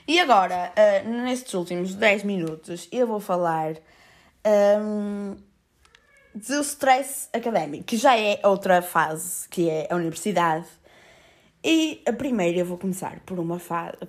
E 0.08 0.20
agora, 0.20 0.72
uh, 0.78 1.10
nestes 1.24 1.54
últimos 1.54 1.96
10 1.96 2.24
minutos, 2.24 2.88
eu 2.92 3.08
vou 3.08 3.20
falar 3.20 3.74
um, 4.46 5.36
do 6.34 6.62
stress 6.62 7.28
académico, 7.34 7.86
que 7.86 7.98
já 7.98 8.18
é 8.18 8.40
outra 8.44 8.82
fase, 8.82 9.50
que 9.50 9.70
é 9.70 9.88
a 9.90 9.96
universidade. 9.96 10.68
E 11.68 12.00
a 12.06 12.14
primeira 12.14 12.60
eu 12.60 12.66
vou 12.66 12.78
começar 12.78 13.20
por 13.26 13.40
uma, 13.40 13.60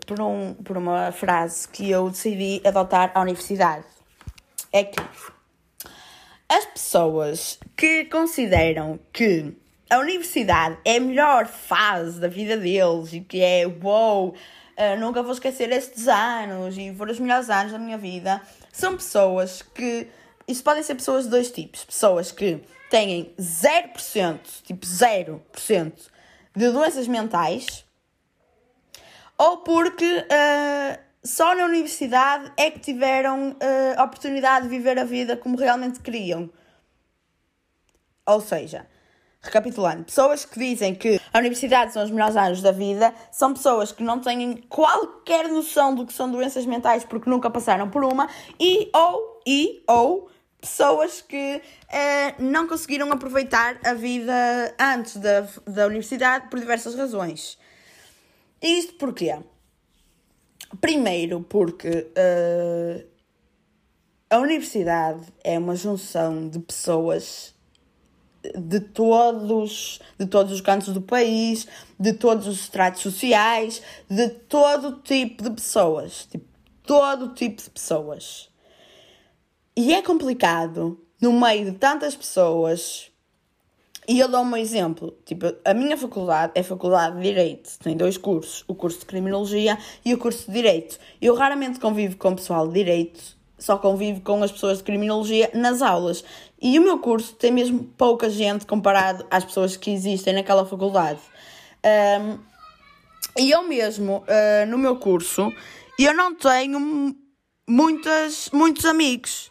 por, 0.07 0.20
um, 0.20 0.52
por 0.52 0.76
uma 0.76 1.11
frase 1.11 1.66
que 1.66 1.90
eu 1.90 2.11
decidi 2.11 2.61
adotar 2.62 3.11
à 3.14 3.22
universidade. 3.22 3.86
É 4.70 4.84
que 4.84 5.02
as 6.46 6.66
pessoas 6.66 7.59
que 7.74 8.04
consideram 8.04 9.00
que 9.11 9.57
a 9.88 9.98
universidade 10.00 10.76
é 10.84 10.98
a 10.98 11.00
melhor 11.00 11.46
fase 11.46 12.20
da 12.20 12.28
vida 12.28 12.59
deles 12.59 13.14
e 13.14 13.20
que 13.20 13.40
é 13.40 13.66
wow, 13.66 14.28
uh, 14.28 15.00
nunca 15.00 15.22
vou 15.22 15.32
esquecer 15.32 15.72
estes 15.72 16.09
anos 16.09 16.76
e 16.76 16.94
foram 16.94 17.11
os 17.11 17.18
melhores 17.18 17.48
anos 17.48 17.72
da 17.72 17.78
minha 17.78 17.96
vida, 17.96 18.38
são 18.70 18.98
pessoas 18.98 19.62
que. 19.62 20.09
Isso 20.46 20.62
podem 20.62 20.82
ser 20.82 20.94
pessoas 20.94 21.24
de 21.24 21.30
dois 21.30 21.50
tipos. 21.50 21.86
Pessoas 21.86 22.30
que 22.30 22.61
têm 22.90 23.32
0%, 23.38 24.40
tipo 24.62 24.86
0% 24.86 25.92
de 26.57 26.70
doenças 26.70 27.07
mentais, 27.07 27.84
ou 29.36 29.59
porque 29.59 30.04
uh, 30.04 30.98
só 31.22 31.54
na 31.54 31.66
universidade 31.66 32.50
é 32.57 32.70
que 32.70 32.80
tiveram 32.80 33.50
uh, 33.50 33.98
a 33.98 34.04
oportunidade 34.04 34.64
de 34.64 34.70
viver 34.70 34.98
a 34.98 35.04
vida 35.04 35.36
como 35.36 35.59
realmente 35.59 36.00
queriam. 36.00 36.50
Ou 38.24 38.40
seja, 38.40 38.86
Recapitulando, 39.46 40.02
pessoas 40.02 40.44
que 40.44 40.59
dizem 40.59 40.92
que 40.92 41.20
a 41.32 41.38
universidade 41.38 41.92
são 41.92 42.02
os 42.02 42.11
melhores 42.11 42.36
anos 42.36 42.61
da 42.61 42.72
vida 42.72 43.14
são 43.30 43.54
pessoas 43.54 43.92
que 43.92 44.02
não 44.02 44.18
têm 44.18 44.57
qualquer 44.68 45.48
noção 45.48 45.94
do 45.94 46.04
que 46.04 46.12
são 46.12 46.28
doenças 46.28 46.66
mentais 46.66 47.04
porque 47.04 47.30
nunca 47.30 47.48
passaram 47.48 47.88
por 47.88 48.04
uma 48.04 48.28
e 48.59 48.90
ou, 48.92 49.40
e, 49.46 49.84
ou 49.86 50.28
pessoas 50.61 51.20
que 51.20 51.62
eh, 51.90 52.34
não 52.38 52.66
conseguiram 52.66 53.12
aproveitar 53.12 53.78
a 53.84 53.94
vida 53.94 54.74
antes 54.78 55.16
da, 55.16 55.46
da 55.66 55.86
universidade 55.86 56.48
por 56.48 56.59
diversas 56.59 56.94
razões. 56.94 57.59
E 58.61 58.78
isto 58.78 58.94
porquê? 58.94 59.38
Primeiro, 60.80 61.42
porque 61.48 61.88
uh, 61.88 63.07
a 64.28 64.38
universidade 64.38 65.22
é 65.44 65.59
uma 65.59 65.76
junção 65.76 66.48
de 66.48 66.59
pessoas 66.59 67.54
de 68.54 68.80
todos, 68.80 70.00
de 70.18 70.26
todos 70.26 70.52
os 70.52 70.61
cantos 70.61 70.92
do 70.92 71.00
país, 71.00 71.66
de 71.98 72.12
todos 72.12 72.46
os 72.46 72.61
estratos 72.61 73.02
sociais, 73.02 73.82
de 74.09 74.28
todo 74.28 75.00
tipo 75.00 75.42
de 75.42 75.50
pessoas, 75.50 76.26
tipo, 76.26 76.44
todo 76.84 77.34
tipo 77.34 77.62
de 77.62 77.70
pessoas. 77.70 78.48
E 79.77 79.93
é 79.93 80.03
complicado 80.03 80.99
no 81.20 81.33
meio 81.33 81.66
de 81.66 81.72
tantas 81.72 82.16
pessoas. 82.16 83.11
E 84.09 84.18
eu 84.18 84.29
dou 84.29 84.43
um 84.43 84.57
exemplo. 84.57 85.18
Tipo, 85.24 85.55
a 85.64 85.74
minha 85.74 85.97
faculdade 85.97 86.53
é 86.55 86.62
Faculdade 86.62 87.16
de 87.16 87.22
Direito. 87.22 87.79
Tem 87.81 87.97
dois 87.97 88.16
cursos: 88.16 88.64
o 88.66 88.74
curso 88.74 89.01
de 89.01 89.07
Criminologia 89.07 89.77
e 90.05 90.14
o 90.14 90.18
curso 90.18 90.47
de 90.47 90.53
Direito. 90.53 90.99
Eu 91.20 91.35
raramente 91.35 91.81
convivo 91.81 92.16
com 92.16 92.35
pessoal 92.35 92.66
de 92.66 92.74
Direito 92.74 93.37
só 93.59 93.79
convivo 93.79 94.20
com 94.20 94.43
as 94.43 94.53
pessoas 94.53 94.79
de 94.79 94.85
criminologia 94.85 95.51
nas 95.55 95.83
aulas. 95.83 96.24
E 96.61 96.79
o 96.79 96.83
meu 96.83 96.99
curso 96.99 97.35
tem 97.35 97.51
mesmo 97.51 97.85
pouca 97.97 98.29
gente 98.29 98.66
comparado 98.66 99.27
às 99.31 99.45
pessoas 99.45 99.77
que 99.77 99.91
existem 99.91 100.35
naquela 100.35 100.66
faculdade. 100.66 101.20
Um, 102.20 102.39
e 103.39 103.51
eu 103.51 103.62
mesmo, 103.62 104.18
uh, 104.18 104.66
no 104.68 104.79
meu 104.79 104.97
curso, 104.97 105.53
eu 105.99 106.14
não 106.14 106.35
tenho 106.35 107.14
muitas, 107.68 108.51
muitos 108.53 108.85
amigos. 108.85 109.51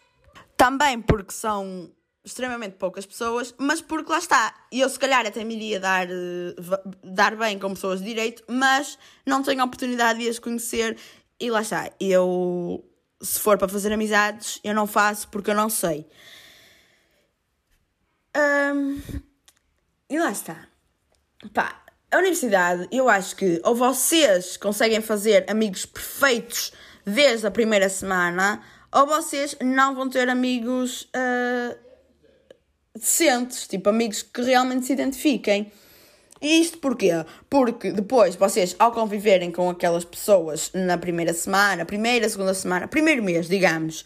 Também 0.57 1.01
porque 1.01 1.33
são 1.33 1.91
extremamente 2.23 2.77
poucas 2.77 3.05
pessoas, 3.05 3.53
mas 3.57 3.81
porque 3.81 4.11
lá 4.11 4.17
está, 4.17 4.53
eu 4.71 4.89
se 4.89 4.97
calhar 4.97 5.25
até 5.25 5.43
me 5.43 5.55
iria 5.55 5.79
dar, 5.79 6.07
uh, 6.07 6.95
dar 7.03 7.35
bem 7.35 7.59
com 7.59 7.69
pessoas 7.75 7.99
de 7.99 8.05
direito, 8.07 8.43
mas 8.47 8.97
não 9.25 9.43
tenho 9.43 9.61
a 9.61 9.65
oportunidade 9.65 10.19
de 10.19 10.29
as 10.29 10.39
conhecer 10.39 10.97
e 11.39 11.51
lá 11.51 11.61
está, 11.61 11.91
eu 11.99 12.83
se 13.21 13.39
for 13.39 13.57
para 13.57 13.67
fazer 13.67 13.93
amizades, 13.93 14.59
eu 14.63 14.73
não 14.73 14.87
faço 14.87 15.27
porque 15.27 15.51
eu 15.51 15.55
não 15.55 15.69
sei. 15.69 16.07
Um, 18.35 19.01
e 20.09 20.19
lá 20.19 20.31
está. 20.31 20.67
Pá, 21.53 21.83
a 22.11 22.17
universidade, 22.17 22.87
eu 22.91 23.09
acho 23.09 23.35
que 23.35 23.61
ou 23.63 23.75
vocês 23.75 24.57
conseguem 24.57 25.01
fazer 25.01 25.45
amigos 25.49 25.85
perfeitos 25.85 26.73
desde 27.05 27.45
a 27.47 27.51
primeira 27.51 27.87
semana, 27.87 28.61
ou 28.95 29.05
vocês 29.05 29.57
não 29.61 29.93
vão 29.93 30.09
ter 30.09 30.29
amigos 30.29 31.01
uh, 31.13 31.77
decentes, 32.97 33.67
tipo 33.67 33.89
amigos 33.89 34.21
que 34.21 34.41
realmente 34.41 34.85
se 34.85 34.93
identifiquem. 34.93 35.69
E 36.41 36.61
isto 36.61 36.77
porquê? 36.77 37.11
Porque 37.49 37.91
depois 37.91 38.37
vocês, 38.37 38.73
ao 38.79 38.93
conviverem 38.93 39.51
com 39.51 39.69
aquelas 39.69 40.05
pessoas 40.05 40.71
na 40.73 40.97
primeira 40.97 41.33
semana, 41.33 41.83
primeira, 41.83 42.29
segunda 42.29 42.53
semana, 42.53 42.87
primeiro 42.87 43.21
mês, 43.21 43.49
digamos, 43.49 44.05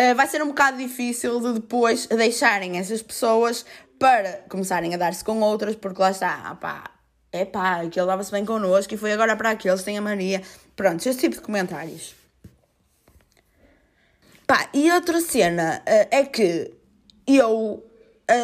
uh, 0.00 0.16
vai 0.16 0.26
ser 0.26 0.42
um 0.42 0.48
bocado 0.48 0.78
difícil 0.78 1.40
de 1.40 1.52
depois 1.52 2.06
deixarem 2.06 2.76
essas 2.76 3.02
pessoas 3.02 3.64
para 4.00 4.44
começarem 4.48 4.94
a 4.94 4.96
dar-se 4.96 5.22
com 5.22 5.40
outras, 5.42 5.76
porque 5.76 6.02
lá 6.02 6.10
está, 6.10 6.42
ah, 6.44 6.56
pá, 6.56 6.90
é 7.30 7.44
pá, 7.44 7.82
aquele 7.82 8.06
dava-se 8.06 8.32
bem 8.32 8.44
connosco 8.44 8.92
e 8.94 8.96
foi 8.96 9.12
agora 9.12 9.36
para 9.36 9.50
aqueles, 9.50 9.84
tem 9.84 9.96
a 9.96 10.02
mania. 10.02 10.42
Pronto, 10.74 11.08
esse 11.08 11.20
tipo 11.20 11.36
de 11.36 11.40
comentários. 11.40 12.23
Pá, 14.54 14.68
e 14.72 14.88
outra 14.92 15.20
cena 15.20 15.82
uh, 15.82 16.08
é 16.12 16.22
que 16.22 16.70
eu 17.26 17.82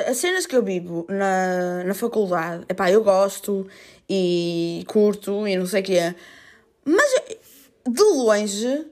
as 0.09 0.17
cenas 0.17 0.45
que 0.45 0.57
eu 0.57 0.63
vivo 0.65 1.07
na, 1.09 1.85
na 1.85 1.95
faculdade, 1.95 2.65
epá, 2.69 2.91
eu 2.91 3.05
gosto 3.05 3.65
e 4.09 4.85
curto 4.89 5.47
e 5.47 5.57
não 5.57 5.67
sei 5.67 5.83
o 5.83 5.85
quê, 5.85 6.17
mas 6.85 7.15
de 7.89 8.03
longe 8.03 8.87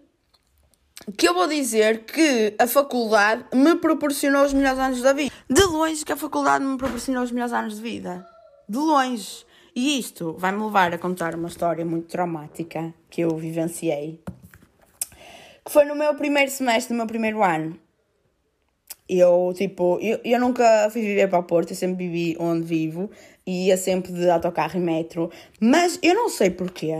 que 1.17 1.29
eu 1.29 1.35
vou 1.35 1.49
dizer 1.49 2.05
que 2.05 2.55
a 2.57 2.69
faculdade 2.69 3.47
me 3.53 3.75
proporcionou 3.75 4.45
os 4.45 4.53
melhores 4.53 4.79
anos 4.79 5.03
da 5.03 5.13
vida. 5.13 5.35
De 5.51 5.65
longe 5.65 6.05
que 6.05 6.13
a 6.13 6.17
faculdade 6.17 6.65
me 6.65 6.79
proporcionou 6.79 7.25
os 7.25 7.33
melhores 7.33 7.53
anos 7.53 7.75
de 7.75 7.83
vida. 7.83 8.25
De 8.69 8.79
longe. 8.79 9.45
E 9.75 9.99
isto 9.99 10.37
vai-me 10.39 10.63
levar 10.63 10.95
a 10.95 10.99
contar 10.99 11.35
uma 11.35 11.49
história 11.49 11.85
muito 11.85 12.07
traumática 12.07 12.95
que 13.11 13.23
eu 13.23 13.37
vivenciei. 13.37 14.23
Que 15.69 15.75
foi 15.75 15.85
no 15.85 15.95
meu 15.95 16.15
primeiro 16.15 16.51
semestre 16.51 16.95
do 16.95 16.97
meu 16.97 17.07
primeiro 17.07 17.45
ano. 17.45 17.79
Eu, 19.07 19.53
tipo, 19.55 19.99
eu, 20.01 20.19
eu 20.25 20.41
nunca 20.41 20.89
fui 20.91 21.03
viver 21.03 21.29
para 21.29 21.41
o 21.41 21.43
Porto, 21.43 21.73
eu 21.73 21.77
sempre 21.77 22.09
vivi 22.09 22.35
onde 22.41 22.65
vivo 22.65 23.11
e 23.47 23.67
ia 23.67 23.77
sempre 23.77 24.11
de 24.11 24.31
autocarro 24.31 24.79
e 24.79 24.81
metro, 24.81 25.31
mas 25.61 25.99
eu 26.03 26.15
não 26.15 26.31
sei 26.31 26.49
porquê. 26.49 26.95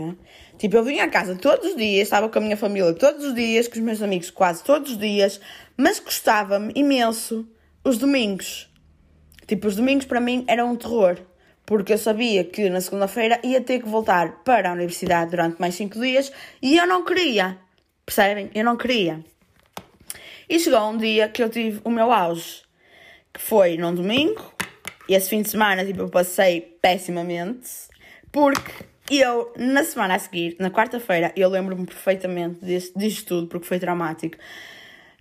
Tipo, 0.59 0.77
eu 0.77 0.83
vinha 0.83 1.05
a 1.05 1.09
casa 1.09 1.35
todos 1.35 1.71
os 1.71 1.75
dias, 1.75 2.03
estava 2.03 2.29
com 2.29 2.37
a 2.37 2.41
minha 2.43 2.55
família 2.55 2.93
todos 2.93 3.25
os 3.25 3.33
dias, 3.33 3.67
com 3.67 3.73
os 3.73 3.81
meus 3.81 4.03
amigos 4.03 4.29
quase 4.29 4.63
todos 4.63 4.91
os 4.91 4.99
dias, 4.99 5.41
mas 5.75 5.99
gostava-me 5.99 6.71
imenso 6.75 7.49
os 7.83 7.97
domingos. 7.97 8.69
Tipo, 9.47 9.67
os 9.67 9.77
domingos 9.77 10.05
para 10.05 10.21
mim 10.21 10.45
eram 10.47 10.73
um 10.73 10.75
terror, 10.75 11.17
porque 11.65 11.93
eu 11.93 11.97
sabia 11.97 12.43
que 12.43 12.69
na 12.69 12.81
segunda-feira 12.81 13.39
ia 13.43 13.61
ter 13.61 13.79
que 13.79 13.89
voltar 13.89 14.43
para 14.43 14.69
a 14.69 14.73
universidade 14.73 15.31
durante 15.31 15.59
mais 15.59 15.73
cinco 15.73 15.99
dias 15.99 16.31
e 16.61 16.77
eu 16.77 16.85
não 16.85 17.03
queria. 17.03 17.67
Percebem? 18.09 18.49
Eu 18.55 18.65
não 18.65 18.75
queria. 18.75 19.23
E 20.49 20.57
chegou 20.59 20.79
um 20.89 20.97
dia 20.97 21.29
que 21.29 21.43
eu 21.43 21.47
tive 21.47 21.79
o 21.83 21.91
meu 21.91 22.11
auge, 22.11 22.63
que 23.31 23.39
foi 23.39 23.77
num 23.77 23.93
domingo, 23.93 24.51
e 25.07 25.13
esse 25.13 25.29
fim 25.29 25.43
de 25.43 25.49
semana 25.49 25.85
tipo, 25.85 26.01
eu 26.01 26.09
passei 26.09 26.59
pessimamente, 26.81 27.69
porque 28.31 28.71
eu, 29.11 29.53
na 29.55 29.83
semana 29.83 30.15
a 30.15 30.19
seguir, 30.19 30.55
na 30.59 30.71
quarta-feira, 30.71 31.31
eu 31.35 31.47
lembro-me 31.49 31.85
perfeitamente 31.85 32.65
disto, 32.65 32.97
disto 32.97 33.27
tudo, 33.27 33.47
porque 33.47 33.67
foi 33.67 33.77
traumático. 33.77 34.37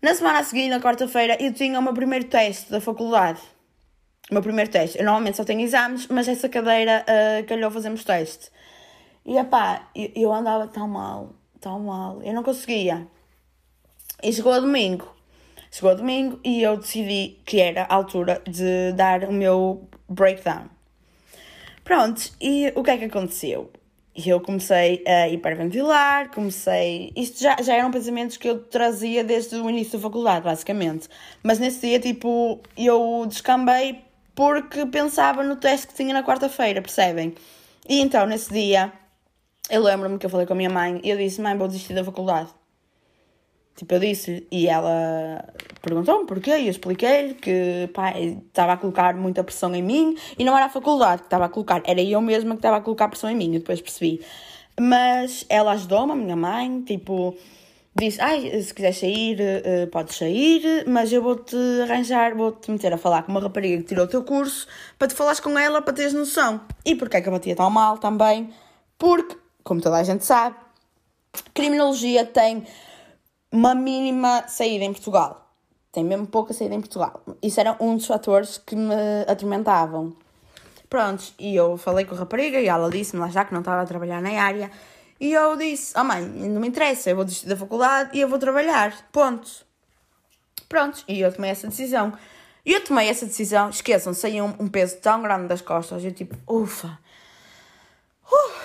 Na 0.00 0.14
semana 0.14 0.38
a 0.38 0.42
seguir, 0.42 0.70
na 0.70 0.80
quarta-feira, 0.80 1.36
eu 1.38 1.52
tinha 1.52 1.78
o 1.78 1.82
meu 1.82 1.92
primeiro 1.92 2.24
teste 2.24 2.70
da 2.70 2.80
faculdade. 2.80 3.42
O 4.30 4.32
meu 4.34 4.42
primeiro 4.42 4.70
teste. 4.70 4.96
Eu 4.96 5.04
normalmente 5.04 5.36
só 5.36 5.44
tenho 5.44 5.60
exames, 5.60 6.06
mas 6.06 6.26
essa 6.26 6.48
cadeira 6.48 7.04
uh, 7.04 7.46
calhou 7.46 7.70
fazermos 7.70 8.02
teste. 8.02 8.50
E 9.26 9.36
epá, 9.36 9.90
eu, 9.94 10.10
eu 10.16 10.32
andava 10.32 10.66
tão 10.66 10.88
mal, 10.88 11.37
tão 11.60 11.80
mal. 11.80 12.22
Eu 12.22 12.32
não 12.32 12.42
conseguia. 12.42 13.06
E 14.22 14.32
chegou 14.32 14.52
a 14.52 14.60
domingo. 14.60 15.14
Chegou 15.70 15.94
domingo 15.94 16.40
e 16.42 16.62
eu 16.62 16.76
decidi 16.76 17.38
que 17.44 17.60
era 17.60 17.82
a 17.84 17.94
altura 17.94 18.42
de 18.46 18.92
dar 18.92 19.24
o 19.24 19.32
meu 19.32 19.86
breakdown. 20.08 20.68
Pronto, 21.84 22.32
e 22.40 22.72
o 22.74 22.82
que 22.82 22.90
é 22.90 22.98
que 22.98 23.04
aconteceu? 23.04 23.70
Eu 24.26 24.40
comecei 24.40 25.04
a 25.06 25.28
hiperventilar, 25.28 26.30
comecei. 26.32 27.12
Isto 27.14 27.40
já, 27.40 27.56
já 27.62 27.74
eram 27.74 27.90
pensamentos 27.90 28.36
que 28.36 28.48
eu 28.48 28.64
trazia 28.64 29.22
desde 29.22 29.56
o 29.56 29.70
início 29.70 29.98
da 29.98 30.02
faculdade, 30.02 30.44
basicamente. 30.44 31.08
Mas 31.42 31.58
nesse 31.58 31.86
dia, 31.86 32.00
tipo, 32.00 32.60
eu 32.76 33.24
descambei 33.28 34.02
porque 34.34 34.86
pensava 34.86 35.42
no 35.42 35.56
teste 35.56 35.86
que 35.88 35.94
tinha 35.94 36.12
na 36.12 36.22
quarta-feira, 36.22 36.82
percebem? 36.82 37.34
E 37.88 38.00
então, 38.00 38.26
nesse 38.26 38.52
dia, 38.52 38.92
eu 39.70 39.82
lembro-me 39.82 40.18
que 40.18 40.26
eu 40.26 40.30
falei 40.30 40.46
com 40.46 40.52
a 40.52 40.56
minha 40.56 40.70
mãe 40.70 41.00
e 41.02 41.10
eu 41.10 41.16
disse: 41.16 41.40
Mãe, 41.40 41.56
vou 41.56 41.68
desistir 41.68 41.94
da 41.94 42.04
faculdade. 42.04 42.48
Tipo, 43.76 43.94
eu 43.94 44.00
disse 44.00 44.46
e 44.50 44.66
ela 44.66 45.54
perguntou-me 45.80 46.26
porquê 46.26 46.50
e 46.58 46.64
eu 46.64 46.70
expliquei-lhe 46.70 47.34
que 47.34 47.88
pá, 47.94 48.12
estava 48.18 48.72
a 48.72 48.76
colocar 48.76 49.14
muita 49.14 49.44
pressão 49.44 49.72
em 49.72 49.82
mim 49.82 50.16
e 50.36 50.44
não 50.44 50.56
era 50.56 50.66
a 50.66 50.68
faculdade 50.68 51.22
que 51.22 51.26
estava 51.26 51.44
a 51.44 51.48
colocar, 51.48 51.80
era 51.84 52.02
eu 52.02 52.20
mesma 52.20 52.54
que 52.54 52.58
estava 52.58 52.78
a 52.78 52.80
colocar 52.80 53.06
pressão 53.06 53.30
em 53.30 53.36
mim, 53.36 53.54
e 53.54 53.58
depois 53.60 53.80
percebi. 53.80 54.20
Mas 54.80 55.46
ela 55.48 55.72
ajudou-me, 55.72 56.12
a 56.12 56.16
minha 56.16 56.34
mãe, 56.34 56.82
tipo, 56.82 57.36
disse: 57.94 58.20
Ai, 58.20 58.62
se 58.62 58.72
quiseres 58.72 58.98
sair, 58.98 59.38
uh, 59.40 59.86
podes 59.88 60.16
sair, 60.16 60.84
mas 60.86 61.12
eu 61.12 61.22
vou-te 61.22 61.56
arranjar, 61.82 62.34
vou-te 62.34 62.70
meter 62.70 62.92
a 62.92 62.98
falar 62.98 63.22
com 63.22 63.32
uma 63.32 63.40
rapariga 63.40 63.78
que 63.78 63.88
tirou 63.88 64.06
o 64.06 64.08
teu 64.08 64.22
curso 64.24 64.66
para 64.98 65.08
te 65.08 65.14
falares 65.14 65.40
com 65.40 65.58
ela 65.58 65.82
para 65.82 65.92
teres 65.92 66.12
noção. 66.12 66.60
E 66.84 66.94
porquê 66.94 67.18
é 67.18 67.20
que 67.20 67.28
eu 67.28 67.32
batia 67.32 67.54
tão 67.54 67.70
mal 67.70 67.98
também? 67.98 68.50
Porque, 68.98 69.36
como 69.68 69.82
toda 69.82 69.98
a 69.98 70.02
gente 70.02 70.24
sabe, 70.24 70.56
criminologia 71.52 72.24
tem 72.24 72.66
uma 73.52 73.74
mínima 73.74 74.48
saída 74.48 74.82
em 74.82 74.92
Portugal. 74.92 75.46
Tem 75.92 76.02
mesmo 76.02 76.26
pouca 76.26 76.54
saída 76.54 76.74
em 76.74 76.80
Portugal. 76.80 77.20
Isso 77.42 77.60
era 77.60 77.76
um 77.78 77.96
dos 77.96 78.06
fatores 78.06 78.56
que 78.56 78.74
me 78.74 78.94
atormentavam. 79.26 80.16
Prontos, 80.88 81.34
e 81.38 81.54
eu 81.54 81.76
falei 81.76 82.06
com 82.06 82.14
a 82.14 82.18
rapariga 82.18 82.58
e 82.58 82.66
ela 82.66 82.90
disse-me 82.90 83.20
lá 83.20 83.28
já 83.28 83.44
que 83.44 83.52
não 83.52 83.60
estava 83.60 83.82
a 83.82 83.86
trabalhar 83.86 84.22
na 84.22 84.42
área. 84.42 84.70
E 85.20 85.34
eu 85.34 85.54
disse: 85.54 85.92
Oh 85.98 86.04
mãe, 86.04 86.22
não 86.22 86.62
me 86.62 86.68
interessa, 86.68 87.10
eu 87.10 87.16
vou 87.16 87.26
desistir 87.26 87.48
da 87.48 87.56
faculdade 87.56 88.16
e 88.16 88.22
eu 88.22 88.28
vou 88.28 88.38
trabalhar. 88.38 88.96
Ponto. 89.12 89.66
Pronto, 90.66 91.04
e 91.06 91.20
eu 91.20 91.30
tomei 91.30 91.50
essa 91.50 91.68
decisão. 91.68 92.14
E 92.64 92.72
eu 92.72 92.82
tomei 92.82 93.08
essa 93.08 93.26
decisão, 93.26 93.68
esqueçam, 93.68 94.14
saiu 94.14 94.46
um, 94.46 94.54
um, 94.60 94.68
peso 94.68 94.96
tão 94.96 95.20
grande 95.20 95.46
das 95.46 95.60
costas, 95.60 96.02
eu 96.04 96.12
tipo, 96.12 96.36
ufa. 96.46 96.98
Uh, 98.30 98.57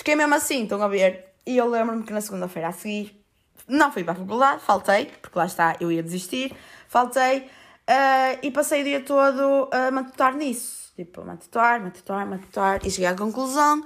fiquei 0.00 0.16
mesmo 0.16 0.34
assim, 0.34 0.62
estão 0.62 0.82
a 0.82 0.88
ver? 0.88 1.26
E 1.46 1.56
eu 1.56 1.68
lembro-me 1.68 2.02
que 2.02 2.12
na 2.12 2.20
segunda-feira 2.20 2.68
a 2.68 2.72
seguir 2.72 3.22
não 3.68 3.92
fui 3.92 4.02
para 4.02 4.14
a 4.14 4.16
faculdade, 4.16 4.62
faltei, 4.62 5.06
porque 5.20 5.38
lá 5.38 5.44
está, 5.44 5.76
eu 5.78 5.92
ia 5.92 6.02
desistir, 6.02 6.56
faltei 6.88 7.40
uh, 7.40 8.38
e 8.42 8.50
passei 8.50 8.80
o 8.80 8.84
dia 8.84 9.00
todo 9.02 9.68
a 9.70 9.90
matutar 9.90 10.34
nisso. 10.34 10.92
Tipo, 10.96 11.24
matutar, 11.24 11.80
matutar, 11.80 12.26
matutar 12.26 12.80
e 12.84 12.90
cheguei 12.90 13.06
à 13.06 13.14
conclusão. 13.14 13.84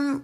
Um, 0.00 0.20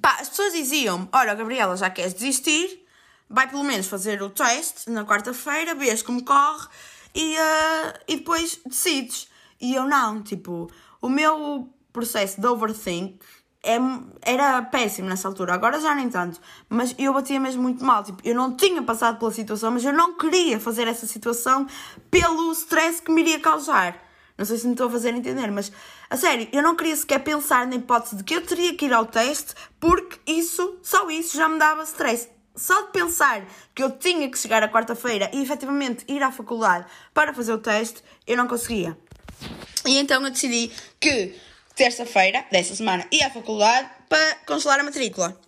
pá, 0.00 0.18
as 0.20 0.28
pessoas 0.28 0.52
diziam: 0.52 1.08
Olha, 1.12 1.34
Gabriela, 1.34 1.76
já 1.76 1.90
queres 1.90 2.14
desistir, 2.14 2.86
vai 3.28 3.48
pelo 3.48 3.64
menos 3.64 3.88
fazer 3.88 4.22
o 4.22 4.30
teste 4.30 4.88
na 4.88 5.04
quarta-feira, 5.04 5.74
vês 5.74 6.00
como 6.00 6.24
corre 6.24 6.68
e, 7.14 7.34
uh, 7.34 7.98
e 8.06 8.16
depois 8.16 8.60
decides. 8.64 9.28
E 9.60 9.74
eu 9.74 9.84
não, 9.84 10.22
tipo, 10.22 10.70
o 11.02 11.08
meu 11.08 11.68
processo 11.92 12.40
de 12.40 12.46
overthink 12.46 13.18
é, 13.62 13.78
era 14.22 14.62
péssimo 14.62 15.08
nessa 15.08 15.28
altura, 15.28 15.54
agora 15.54 15.80
já 15.80 15.94
nem 15.94 16.08
tanto, 16.08 16.40
mas 16.68 16.94
eu 16.98 17.12
batia 17.12 17.40
mesmo 17.40 17.62
muito 17.62 17.84
mal. 17.84 18.04
Tipo, 18.04 18.20
eu 18.24 18.34
não 18.34 18.56
tinha 18.56 18.82
passado 18.82 19.18
pela 19.18 19.32
situação, 19.32 19.70
mas 19.70 19.84
eu 19.84 19.92
não 19.92 20.16
queria 20.16 20.60
fazer 20.60 20.86
essa 20.86 21.06
situação 21.06 21.66
pelo 22.10 22.52
stress 22.52 23.02
que 23.02 23.10
me 23.10 23.22
iria 23.22 23.40
causar. 23.40 23.96
Não 24.36 24.44
sei 24.44 24.56
se 24.56 24.66
me 24.66 24.72
estou 24.72 24.86
a 24.86 24.90
fazer 24.90 25.12
entender, 25.14 25.50
mas 25.50 25.72
a 26.08 26.16
sério, 26.16 26.48
eu 26.52 26.62
não 26.62 26.76
queria 26.76 26.94
sequer 26.94 27.18
pensar 27.18 27.66
na 27.66 27.74
hipótese 27.74 28.16
de 28.16 28.24
que 28.24 28.34
eu 28.34 28.46
teria 28.46 28.74
que 28.74 28.86
ir 28.86 28.92
ao 28.92 29.04
teste, 29.04 29.54
porque 29.80 30.18
isso, 30.26 30.78
só 30.80 31.10
isso, 31.10 31.36
já 31.36 31.48
me 31.48 31.58
dava 31.58 31.82
stress. 31.82 32.28
Só 32.54 32.82
de 32.82 32.92
pensar 32.92 33.44
que 33.74 33.82
eu 33.82 33.90
tinha 33.90 34.28
que 34.30 34.38
chegar 34.38 34.62
à 34.62 34.68
quarta-feira 34.68 35.30
e 35.32 35.42
efetivamente 35.42 36.04
ir 36.08 36.22
à 36.22 36.30
faculdade 36.32 36.86
para 37.12 37.34
fazer 37.34 37.52
o 37.52 37.58
teste, 37.58 38.02
eu 38.26 38.36
não 38.36 38.48
conseguia. 38.48 38.98
E 39.86 39.98
então 39.98 40.22
eu 40.24 40.30
decidi 40.30 40.70
que 41.00 41.34
terça-feira 41.78 42.44
dessa 42.50 42.74
semana 42.74 43.06
ia 43.12 43.28
à 43.28 43.30
faculdade 43.30 43.88
para 44.08 44.34
congelar 44.44 44.80
a 44.80 44.82
matrícula. 44.82 45.38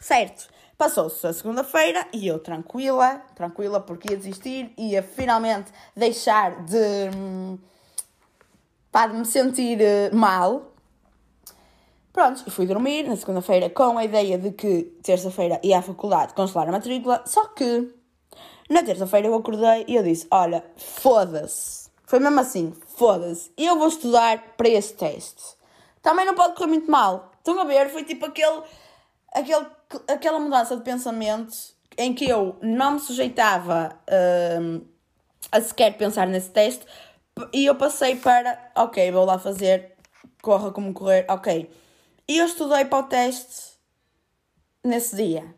Certo. 0.00 0.48
Passou-se 0.78 1.26
a 1.26 1.34
segunda-feira 1.34 2.06
e 2.14 2.26
eu 2.26 2.38
tranquila, 2.38 3.22
tranquila 3.36 3.78
porque 3.78 4.12
ia 4.12 4.16
desistir, 4.16 4.72
ia 4.78 5.02
finalmente 5.02 5.70
deixar 5.94 6.64
de, 6.64 7.10
pá, 8.90 9.06
de 9.06 9.18
me 9.18 9.26
sentir 9.26 9.78
eh, 9.82 10.10
mal. 10.10 10.72
Pronto, 12.10 12.42
e 12.46 12.50
fui 12.50 12.64
dormir 12.64 13.06
na 13.06 13.16
segunda-feira 13.16 13.68
com 13.68 13.98
a 13.98 14.04
ideia 14.04 14.38
de 14.38 14.52
que 14.52 14.84
terça-feira 15.02 15.60
ia 15.62 15.80
à 15.80 15.82
faculdade 15.82 16.32
congelar 16.32 16.70
a 16.70 16.72
matrícula, 16.72 17.22
só 17.26 17.48
que 17.48 17.94
na 18.70 18.82
terça-feira 18.82 19.28
eu 19.28 19.34
acordei 19.34 19.84
e 19.86 19.96
eu 19.96 20.02
disse: 20.02 20.26
Olha, 20.30 20.64
foda-se. 20.78 21.89
Foi 22.10 22.18
mesmo 22.18 22.40
assim, 22.40 22.74
foda-se, 22.96 23.52
eu 23.56 23.78
vou 23.78 23.86
estudar 23.86 24.56
para 24.56 24.68
esse 24.68 24.94
teste. 24.94 25.44
Também 26.02 26.26
não 26.26 26.34
pode 26.34 26.56
correr 26.56 26.66
muito 26.66 26.90
mal. 26.90 27.30
Estão 27.38 27.60
a 27.60 27.62
ver? 27.62 27.88
Foi 27.88 28.02
tipo 28.02 28.26
aquele, 28.26 28.62
aquele, 29.32 29.66
aquela 30.08 30.40
mudança 30.40 30.76
de 30.76 30.82
pensamento 30.82 31.56
em 31.96 32.12
que 32.12 32.28
eu 32.28 32.56
não 32.60 32.94
me 32.94 32.98
sujeitava 32.98 33.96
uh, 34.10 34.84
a 35.52 35.60
sequer 35.60 35.96
pensar 35.96 36.26
nesse 36.26 36.50
teste 36.50 36.84
e 37.52 37.66
eu 37.66 37.76
passei 37.76 38.16
para, 38.16 38.72
ok, 38.74 39.12
vou 39.12 39.24
lá 39.24 39.38
fazer, 39.38 39.92
corra 40.42 40.72
como 40.72 40.92
correr, 40.92 41.24
ok. 41.28 41.70
E 42.26 42.38
eu 42.38 42.46
estudei 42.46 42.86
para 42.86 42.98
o 42.98 43.02
teste 43.04 43.78
nesse 44.82 45.14
dia. 45.14 45.54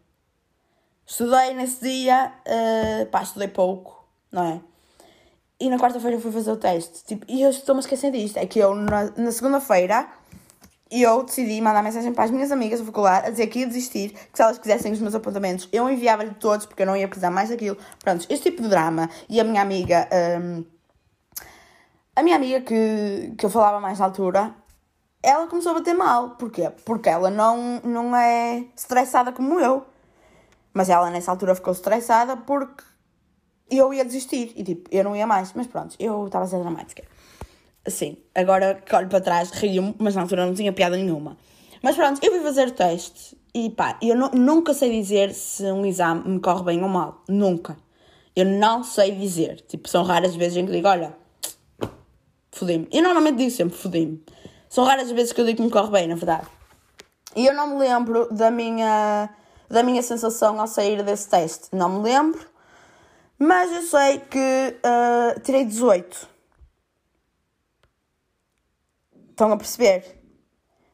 Estudei 1.06 1.54
nesse 1.54 1.80
dia, 1.80 2.30
uh, 2.46 3.06
pá, 3.06 3.22
estudei 3.22 3.48
pouco, 3.48 4.06
não 4.30 4.44
é? 4.44 4.71
E 5.62 5.70
na 5.70 5.78
quarta-feira 5.78 6.18
fui 6.18 6.32
fazer 6.32 6.50
o 6.50 6.56
teste. 6.56 7.04
Tipo, 7.04 7.24
e 7.28 7.40
eu 7.40 7.50
estou-me 7.50 7.78
a 7.78 7.82
esquecer 7.82 8.10
disto. 8.10 8.36
É 8.36 8.44
que 8.44 8.58
eu, 8.58 8.74
na, 8.74 9.12
na 9.16 9.30
segunda-feira, 9.30 10.08
eu 10.90 11.22
decidi 11.22 11.60
mandar 11.60 11.84
mensagem 11.84 12.12
para 12.12 12.24
as 12.24 12.32
minhas 12.32 12.50
amigas 12.50 12.80
da 12.80 12.86
faculdade 12.86 13.28
a 13.28 13.30
dizer 13.30 13.46
que 13.46 13.60
ia 13.60 13.66
desistir, 13.68 14.08
que 14.10 14.36
se 14.36 14.42
elas 14.42 14.58
quisessem 14.58 14.90
os 14.90 14.98
meus 14.98 15.14
apontamentos, 15.14 15.68
eu 15.72 15.88
enviava-lhe 15.88 16.34
todos, 16.34 16.66
porque 16.66 16.82
eu 16.82 16.86
não 16.86 16.96
ia 16.96 17.06
precisar 17.06 17.30
mais 17.30 17.50
daquilo. 17.50 17.78
Pronto, 18.02 18.26
este 18.28 18.50
tipo 18.50 18.60
de 18.60 18.68
drama. 18.70 19.08
E 19.28 19.38
a 19.38 19.44
minha 19.44 19.62
amiga, 19.62 20.08
um, 20.42 20.64
a 22.16 22.24
minha 22.24 22.34
amiga 22.34 22.60
que, 22.62 23.32
que 23.38 23.46
eu 23.46 23.50
falava 23.50 23.78
mais 23.78 24.00
na 24.00 24.06
altura, 24.06 24.52
ela 25.22 25.46
começou 25.46 25.70
a 25.70 25.74
bater 25.76 25.94
mal. 25.94 26.30
Porquê? 26.30 26.72
Porque 26.84 27.08
ela 27.08 27.30
não, 27.30 27.80
não 27.84 28.16
é 28.16 28.64
estressada 28.76 29.30
como 29.30 29.60
eu. 29.60 29.86
Mas 30.74 30.88
ela 30.88 31.08
nessa 31.08 31.30
altura 31.30 31.54
ficou 31.54 31.72
estressada 31.72 32.36
porque 32.36 32.82
eu 33.76 33.92
ia 33.92 34.04
desistir 34.04 34.52
e 34.56 34.62
tipo, 34.62 34.88
eu 34.90 35.04
não 35.04 35.16
ia 35.16 35.26
mais. 35.26 35.52
Mas 35.54 35.66
pronto, 35.66 35.96
eu 35.98 36.26
estava 36.26 36.44
a 36.44 36.48
ser 36.48 36.58
dramática. 36.60 37.02
Sim, 37.86 38.16
agora 38.34 38.74
que 38.74 38.94
olho 38.94 39.08
para 39.08 39.20
trás 39.20 39.50
rio-me, 39.50 39.94
mas 39.98 40.14
na 40.14 40.22
altura 40.22 40.46
não 40.46 40.54
tinha 40.54 40.72
piada 40.72 40.96
nenhuma. 40.96 41.36
Mas 41.82 41.96
pronto, 41.96 42.20
eu 42.22 42.30
fui 42.30 42.40
fazer 42.40 42.68
o 42.68 42.70
teste 42.70 43.36
e 43.54 43.70
pá, 43.70 43.98
eu 44.00 44.16
nunca 44.16 44.72
sei 44.72 44.90
dizer 44.90 45.34
se 45.34 45.64
um 45.64 45.84
exame 45.84 46.28
me 46.28 46.40
corre 46.40 46.62
bem 46.62 46.82
ou 46.82 46.88
mal. 46.88 47.22
Nunca. 47.28 47.76
Eu 48.34 48.46
não 48.46 48.82
sei 48.84 49.10
dizer. 49.10 49.60
Tipo, 49.68 49.88
são 49.88 50.04
raras 50.04 50.30
as 50.30 50.36
vezes 50.36 50.56
em 50.56 50.64
que 50.64 50.72
digo, 50.72 50.88
olha, 50.88 51.14
fodi-me. 52.52 52.88
Eu 52.90 53.02
normalmente 53.02 53.36
digo 53.36 53.50
sempre 53.50 53.76
fodi-me. 53.76 54.22
São 54.68 54.84
raras 54.84 55.06
as 55.06 55.12
vezes 55.12 55.32
que 55.32 55.40
eu 55.40 55.44
digo 55.44 55.58
que 55.58 55.64
me 55.64 55.70
corre 55.70 55.90
bem, 55.90 56.06
na 56.06 56.14
verdade. 56.14 56.46
E 57.34 57.46
eu 57.46 57.52
não 57.52 57.66
me 57.66 57.78
lembro 57.78 58.28
da 58.32 58.50
minha, 58.50 59.28
da 59.68 59.82
minha 59.82 60.02
sensação 60.02 60.60
ao 60.60 60.66
sair 60.66 61.02
desse 61.02 61.28
teste. 61.28 61.68
Não 61.72 61.88
me 61.88 62.02
lembro. 62.02 62.51
Mas 63.44 63.72
eu 63.72 63.82
sei 63.82 64.20
que 64.20 64.38
uh, 64.38 65.40
tirei 65.40 65.64
18. 65.64 66.28
Estão 69.30 69.50
a 69.50 69.56
perceber? 69.56 70.22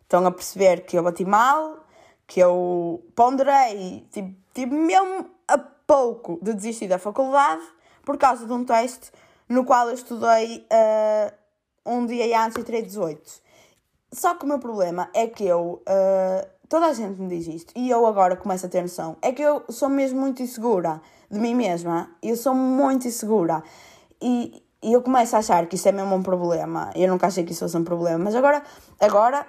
Estão 0.00 0.26
a 0.26 0.30
perceber 0.30 0.86
que 0.86 0.96
eu 0.96 1.02
bati 1.02 1.26
mal, 1.26 1.84
que 2.26 2.40
eu 2.40 3.04
ponderei, 3.14 4.08
tipo, 4.10 4.34
tive 4.54 4.74
mesmo 4.74 5.28
a 5.46 5.58
pouco 5.58 6.38
de 6.42 6.54
desistir 6.54 6.88
da 6.88 6.98
faculdade 6.98 7.60
por 8.02 8.16
causa 8.16 8.46
de 8.46 8.52
um 8.54 8.64
teste 8.64 9.12
no 9.46 9.62
qual 9.62 9.88
eu 9.88 9.94
estudei 9.94 10.66
uh, 10.72 11.34
um 11.84 12.06
dia 12.06 12.42
antes 12.42 12.56
e 12.56 12.64
tirei 12.64 12.80
18. 12.80 13.42
Só 14.10 14.34
que 14.36 14.46
o 14.46 14.48
meu 14.48 14.58
problema 14.58 15.10
é 15.12 15.26
que 15.26 15.44
eu. 15.44 15.82
Uh, 15.86 16.48
toda 16.66 16.86
a 16.86 16.94
gente 16.94 17.20
me 17.20 17.28
diz 17.28 17.46
isto 17.46 17.74
e 17.76 17.90
eu 17.90 18.06
agora 18.06 18.36
começo 18.36 18.64
a 18.64 18.70
ter 18.70 18.80
noção. 18.80 19.18
É 19.20 19.32
que 19.32 19.42
eu 19.42 19.66
sou 19.68 19.90
mesmo 19.90 20.18
muito 20.18 20.42
insegura 20.42 21.02
de 21.30 21.38
mim 21.38 21.54
mesma. 21.54 22.10
Eu 22.22 22.36
sou 22.36 22.54
muito 22.54 23.06
insegura. 23.06 23.62
E, 24.20 24.62
e 24.82 24.92
eu 24.92 25.02
começo 25.02 25.36
a 25.36 25.40
achar 25.40 25.66
que 25.66 25.76
isso 25.76 25.88
é 25.88 25.92
mesmo 25.92 26.14
um 26.14 26.22
problema. 26.22 26.90
Eu 26.94 27.08
nunca 27.08 27.26
achei 27.26 27.44
que 27.44 27.52
isso 27.52 27.60
fosse 27.60 27.76
um 27.76 27.84
problema. 27.84 28.24
Mas 28.24 28.34
agora, 28.34 28.62
agora 29.00 29.46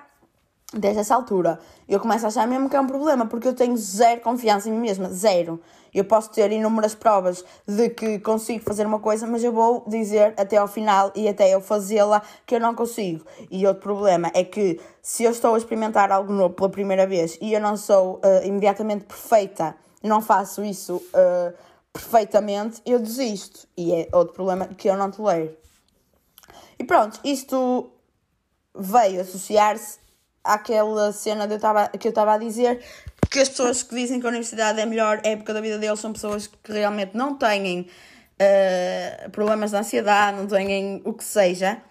desde 0.74 1.00
essa 1.00 1.16
altura, 1.16 1.60
eu 1.88 2.00
começo 2.00 2.26
a 2.26 2.28
achar 2.28 2.48
mesmo 2.48 2.70
que 2.70 2.76
é 2.76 2.82
um 2.82 2.88
problema, 2.88 3.26
porque 3.26 3.48
eu 3.48 3.54
tenho 3.54 3.76
zero 3.76 4.22
confiança 4.22 4.70
em 4.70 4.72
mim 4.72 4.80
mesma, 4.80 5.10
zero. 5.10 5.60
Eu 5.92 6.06
posso 6.06 6.30
ter 6.30 6.52
inúmeras 6.52 6.94
provas 6.94 7.44
de 7.68 7.90
que 7.90 8.20
consigo 8.20 8.64
fazer 8.64 8.86
uma 8.86 9.00
coisa, 9.00 9.26
mas 9.26 9.44
eu 9.44 9.52
vou 9.52 9.84
dizer 9.88 10.36
até 10.38 10.58
ao 10.58 10.68
final 10.68 11.12
e 11.16 11.28
até 11.28 11.50
eu 11.54 11.60
fazê-la 11.60 12.22
que 12.46 12.56
eu 12.56 12.60
não 12.60 12.76
consigo. 12.76 13.26
E 13.50 13.66
outro 13.66 13.82
problema 13.82 14.30
é 14.36 14.44
que 14.44 14.80
se 15.02 15.24
eu 15.24 15.32
estou 15.32 15.56
a 15.56 15.58
experimentar 15.58 16.12
algo 16.12 16.32
novo 16.32 16.54
pela 16.54 16.70
primeira 16.70 17.08
vez 17.08 17.40
e 17.42 17.54
eu 17.54 17.60
não 17.60 17.76
sou 17.76 18.18
uh, 18.18 18.46
imediatamente 18.46 19.06
perfeita, 19.06 19.76
não 20.04 20.22
faço 20.22 20.64
isso 20.64 20.98
uh, 20.98 21.54
perfeitamente, 22.00 22.82
eu 22.86 23.00
desisto. 23.00 23.68
E 23.78 23.94
é 23.94 24.08
outro 24.14 24.34
problema 24.34 24.68
que 24.68 24.90
eu 24.90 24.96
não 24.96 25.12
tolero. 25.12 25.56
E 26.78 26.84
pronto, 26.84 27.20
isto 27.24 27.92
veio 28.74 29.22
associar-se 29.22 30.00
àquela 30.44 31.12
cena 31.12 31.46
eu 31.46 31.60
tava, 31.60 31.90
que 31.90 32.08
eu 32.08 32.12
estava 32.12 32.34
a 32.34 32.38
dizer 32.38 32.84
que 33.30 33.40
as 33.40 33.50
pessoas 33.50 33.84
que 33.84 33.94
dizem 33.94 34.20
que 34.20 34.26
a 34.26 34.30
universidade 34.30 34.80
é 34.80 34.84
a 34.84 34.86
melhor 34.86 35.20
época 35.24 35.54
da 35.54 35.62
vida 35.62 35.78
deles 35.78 36.00
são 36.00 36.14
pessoas 36.14 36.48
que 36.48 36.72
realmente 36.72 37.16
não 37.16 37.36
têm 37.36 37.82
uh, 37.82 39.30
problemas 39.32 39.72
de 39.72 39.78
ansiedade, 39.78 40.38
não 40.38 40.48
têm 40.48 41.02
o 41.04 41.14
que 41.14 41.24
seja, 41.24 41.82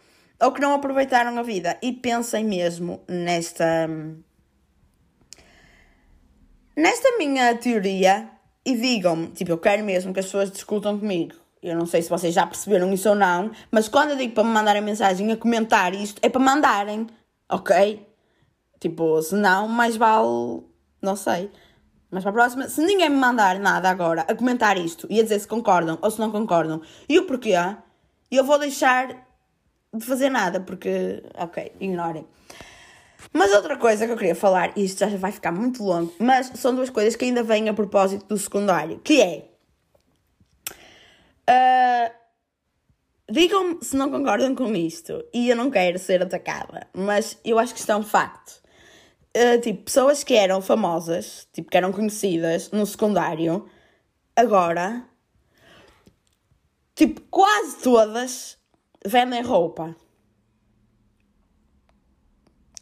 ou 0.41 0.53
que 0.53 0.61
não 0.61 0.73
aproveitaram 0.73 1.39
a 1.39 1.43
vida. 1.43 1.79
E 1.83 1.93
pensem 1.93 2.45
mesmo 2.45 3.03
nesta. 3.07 3.89
Nesta 6.75 7.19
minha 7.19 7.57
teoria 7.57 8.38
e 8.69 8.77
digam-me, 8.77 9.29
tipo, 9.29 9.51
eu 9.51 9.57
quero 9.57 9.83
mesmo 9.83 10.12
que 10.12 10.21
as 10.21 10.27
pessoas 10.27 10.51
discutam 10.51 10.99
comigo. 10.99 11.35
Eu 11.62 11.75
não 11.75 11.87
sei 11.87 12.03
se 12.03 12.11
vocês 12.11 12.35
já 12.35 12.47
perceberam 12.47 12.93
isso 12.93 13.09
ou 13.09 13.14
não, 13.14 13.51
mas 13.71 13.89
quando 13.89 14.11
eu 14.11 14.16
digo 14.16 14.35
para 14.35 14.45
me 14.45 14.51
mandarem 14.51 14.83
mensagem 14.83 15.33
a 15.33 15.37
comentar 15.39 15.95
isto, 15.95 16.19
é 16.21 16.29
para 16.29 16.39
mandarem, 16.39 17.07
ok? 17.49 18.07
Tipo, 18.79 19.23
se 19.23 19.35
não, 19.35 19.66
mais 19.66 19.97
vale 19.97 20.62
não 21.01 21.16
sei. 21.16 21.51
Mas 22.11 22.23
para 22.23 22.31
a 22.31 22.35
próxima, 22.35 22.69
se 22.69 22.83
ninguém 22.83 23.09
me 23.09 23.16
mandar 23.16 23.59
nada 23.59 23.89
agora 23.89 24.21
a 24.29 24.35
comentar 24.35 24.77
isto 24.77 25.07
e 25.09 25.19
a 25.19 25.23
dizer 25.23 25.39
se 25.39 25.49
concordam 25.49 25.99
ou 26.03 26.11
se 26.11 26.21
não 26.21 26.31
concordam 26.31 26.83
e 27.09 27.19
o 27.19 27.25
porquê, 27.25 27.55
eu 28.31 28.45
vou 28.45 28.59
deixar 28.59 29.09
de 29.95 30.05
fazer 30.05 30.29
nada, 30.29 30.61
porque, 30.61 31.23
ok, 31.35 31.73
ignorem. 31.81 32.27
Mas 33.33 33.53
outra 33.53 33.77
coisa 33.77 34.07
que 34.07 34.12
eu 34.12 34.16
queria 34.16 34.35
falar, 34.35 34.73
e 34.77 34.85
isto 34.85 34.99
já 34.99 35.16
vai 35.16 35.33
ficar 35.33 35.53
muito 35.53 35.83
longo, 35.83 36.14
mas 36.19 36.51
são 36.55 36.75
duas 36.75 36.91
coisas 36.91 37.16
que 37.16 37.25
ainda 37.25 37.43
vêm 37.43 37.69
a 37.69 37.75
propósito 37.75 38.27
do 38.27 38.39
secundário, 38.39 39.01
que 39.01 39.21
é. 39.21 39.45
Uh, 41.51 42.19
Digam-me 43.31 43.79
se 43.83 43.95
não 43.95 44.11
concordam 44.11 44.55
com 44.55 44.75
isto, 44.75 45.23
e 45.35 45.51
eu 45.51 45.57
não 45.57 45.71
quero 45.71 45.99
ser 45.99 46.23
atacada, 46.23 46.87
mas 46.95 47.39
eu 47.45 47.59
acho 47.59 47.75
que 47.75 47.81
isto 47.81 47.93
é 47.93 47.97
um 47.97 48.03
facto. 48.03 48.62
Uh, 49.37 49.61
tipo, 49.61 49.83
pessoas 49.83 50.25
que 50.25 50.35
eram 50.35 50.62
famosas, 50.62 51.47
tipo, 51.53 51.71
que 51.71 51.77
eram 51.77 51.93
conhecidas 51.93 52.71
no 52.71 52.87
secundário, 52.87 53.69
agora, 54.35 55.05
tipo, 56.95 57.21
quase 57.31 57.77
todas 57.83 58.57
vendem 59.05 59.43
roupa. 59.43 59.95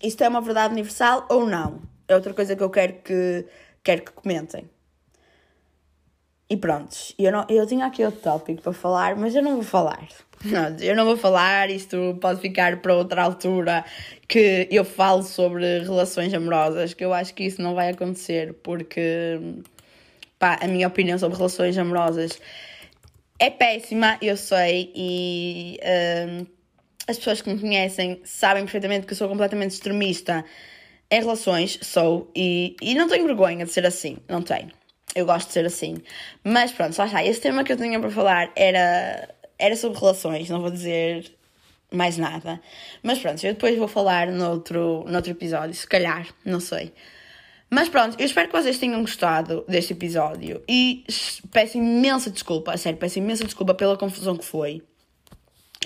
Isto 0.02 0.24
é 0.24 0.28
uma 0.28 0.40
verdade 0.40 0.72
universal 0.72 1.26
ou 1.28 1.46
não? 1.46 1.80
É 2.08 2.14
outra 2.14 2.34
coisa 2.34 2.54
que 2.54 2.62
eu 2.62 2.70
quero 2.70 2.94
que, 3.02 3.46
quero 3.82 4.02
que 4.02 4.12
comentem. 4.12 4.68
E 6.48 6.56
prontos, 6.56 7.12
eu, 7.18 7.32
não, 7.32 7.44
eu 7.48 7.66
tinha 7.66 7.86
aqui 7.86 8.04
outro 8.04 8.20
tópico 8.20 8.62
para 8.62 8.72
falar, 8.72 9.16
mas 9.16 9.34
eu 9.34 9.42
não 9.42 9.54
vou 9.54 9.64
falar. 9.64 10.06
Não, 10.44 10.76
eu 10.80 10.94
não 10.94 11.06
vou 11.06 11.16
falar, 11.16 11.70
isto 11.70 12.18
pode 12.20 12.42
ficar 12.42 12.82
para 12.82 12.94
outra 12.94 13.22
altura 13.22 13.82
que 14.28 14.68
eu 14.70 14.84
falo 14.84 15.22
sobre 15.22 15.80
relações 15.80 16.32
amorosas, 16.34 16.92
que 16.92 17.02
eu 17.02 17.14
acho 17.14 17.34
que 17.34 17.44
isso 17.44 17.62
não 17.62 17.74
vai 17.74 17.88
acontecer, 17.88 18.52
porque 18.62 19.40
pá, 20.38 20.58
a 20.60 20.68
minha 20.68 20.86
opinião 20.86 21.18
sobre 21.18 21.38
relações 21.38 21.76
amorosas 21.78 22.38
é 23.38 23.50
péssima, 23.50 24.18
eu 24.20 24.36
sei, 24.36 24.92
e 24.94 25.78
hum, 25.82 26.46
as 27.06 27.18
pessoas 27.18 27.40
que 27.40 27.52
me 27.52 27.58
conhecem 27.60 28.20
sabem 28.24 28.64
perfeitamente 28.64 29.06
que 29.06 29.12
eu 29.12 29.16
sou 29.16 29.28
completamente 29.28 29.72
extremista 29.72 30.44
em 31.10 31.20
relações, 31.20 31.78
sou, 31.82 32.30
e, 32.34 32.76
e 32.82 32.94
não 32.94 33.08
tenho 33.08 33.24
vergonha 33.26 33.64
de 33.64 33.70
ser 33.70 33.86
assim, 33.86 34.18
não 34.28 34.42
tenho. 34.42 34.70
Eu 35.14 35.24
gosto 35.24 35.46
de 35.46 35.54
ser 35.54 35.64
assim. 35.64 35.96
Mas 36.44 36.72
pronto, 36.72 36.96
lá 36.98 37.06
está. 37.06 37.24
Esse 37.24 37.40
tema 37.40 37.64
que 37.64 37.72
eu 37.72 37.76
tinha 37.76 37.98
para 37.98 38.10
falar 38.10 38.50
era 38.54 39.28
era 39.58 39.76
sobre 39.76 39.98
relações, 39.98 40.50
não 40.50 40.60
vou 40.60 40.70
dizer 40.70 41.32
mais 41.90 42.18
nada. 42.18 42.60
Mas 43.02 43.18
pronto, 43.18 43.44
eu 43.44 43.54
depois 43.54 43.76
vou 43.78 43.88
falar 43.88 44.30
noutro, 44.30 45.04
noutro 45.08 45.30
episódio, 45.30 45.74
se 45.74 45.86
calhar, 45.86 46.26
não 46.44 46.60
sei. 46.60 46.92
Mas 47.70 47.88
pronto, 47.88 48.16
eu 48.18 48.26
espero 48.26 48.48
que 48.48 48.56
vocês 48.56 48.78
tenham 48.78 49.00
gostado 49.00 49.64
deste 49.68 49.92
episódio 49.92 50.62
e 50.68 51.04
peço 51.50 51.78
imensa 51.78 52.30
desculpa, 52.30 52.72
a 52.72 52.76
sério, 52.76 52.98
peço 52.98 53.18
imensa 53.18 53.44
desculpa 53.44 53.74
pela 53.74 53.96
confusão 53.96 54.36
que 54.36 54.44
foi. 54.44 54.82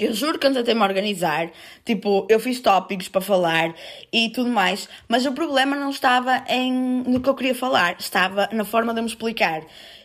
Eu 0.01 0.15
juro 0.15 0.39
que 0.39 0.47
antes 0.47 0.59
tentei-me 0.59 0.81
organizar, 0.81 1.51
tipo, 1.85 2.27
eu 2.31 2.41
fiz 2.41 2.59
tópicos 2.61 3.09
para 3.09 3.21
falar 3.21 3.75
e 4.11 4.31
tudo 4.31 4.49
mais, 4.49 4.89
mas 5.07 5.27
o 5.27 5.33
problema 5.33 5.77
não 5.77 5.91
estava 5.91 6.43
em, 6.49 6.73
no 7.07 7.21
que 7.21 7.29
eu 7.29 7.35
queria 7.35 7.55
falar, 7.55 7.97
estava 7.99 8.49
na 8.51 8.65
forma 8.65 8.95
de 8.95 9.01
eu 9.01 9.03
me 9.05 9.11
explicar. 9.11 9.63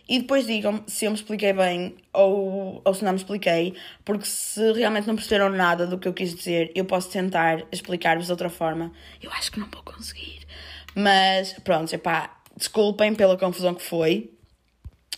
E 0.07 0.19
depois 0.19 0.45
digam-me 0.45 0.83
se 0.85 1.05
eu 1.05 1.11
me 1.11 1.17
expliquei 1.17 1.53
bem 1.53 1.95
ou, 2.13 2.81
ou 2.83 2.93
se 2.93 3.03
não 3.05 3.13
me 3.13 3.17
expliquei, 3.17 3.73
porque 4.03 4.25
se 4.25 4.73
realmente 4.73 5.07
não 5.07 5.15
perceberam 5.15 5.49
nada 5.49 5.87
do 5.87 5.97
que 5.97 6.07
eu 6.07 6.13
quis 6.13 6.35
dizer, 6.35 6.71
eu 6.75 6.85
posso 6.85 7.09
tentar 7.09 7.63
explicar-vos 7.71 8.25
de 8.25 8.31
outra 8.31 8.49
forma. 8.49 8.91
Eu 9.21 9.31
acho 9.31 9.51
que 9.51 9.59
não 9.59 9.67
vou 9.71 9.81
conseguir. 9.81 10.45
Mas 10.93 11.53
pronto, 11.63 11.91
epá, 11.93 12.37
desculpem 12.55 13.15
pela 13.15 13.37
confusão 13.37 13.73
que 13.73 13.81
foi. 13.81 14.34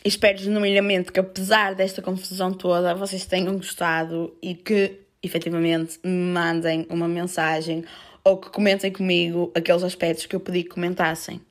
Espero 0.08 0.38
genuinamente 0.38 1.12
que, 1.12 1.20
apesar 1.20 1.76
desta 1.76 2.02
confusão 2.02 2.54
toda, 2.54 2.96
vocês 2.96 3.26
tenham 3.26 3.58
gostado 3.58 4.34
e 4.42 4.56
que 4.56 5.02
efetivamente 5.22 6.00
me 6.02 6.32
mandem 6.32 6.88
uma 6.90 7.10
mensagem 7.10 7.84
ou 8.24 8.38
que 8.38 8.50
comentem 8.50 8.90
comigo 8.90 9.52
aqueles 9.54 9.84
aspectos 9.84 10.26
que 10.26 10.34
eu 10.34 10.40
pedi 10.40 10.64
que 10.64 10.70
comentassem. 10.70 11.42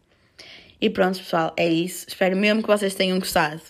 E 0.80 0.88
pronto, 0.88 1.18
pessoal, 1.18 1.52
é 1.54 1.68
isso. 1.68 2.06
Espero 2.08 2.34
mesmo 2.34 2.62
que 2.62 2.68
vocês 2.68 2.94
tenham 2.94 3.18
gostado. 3.18 3.60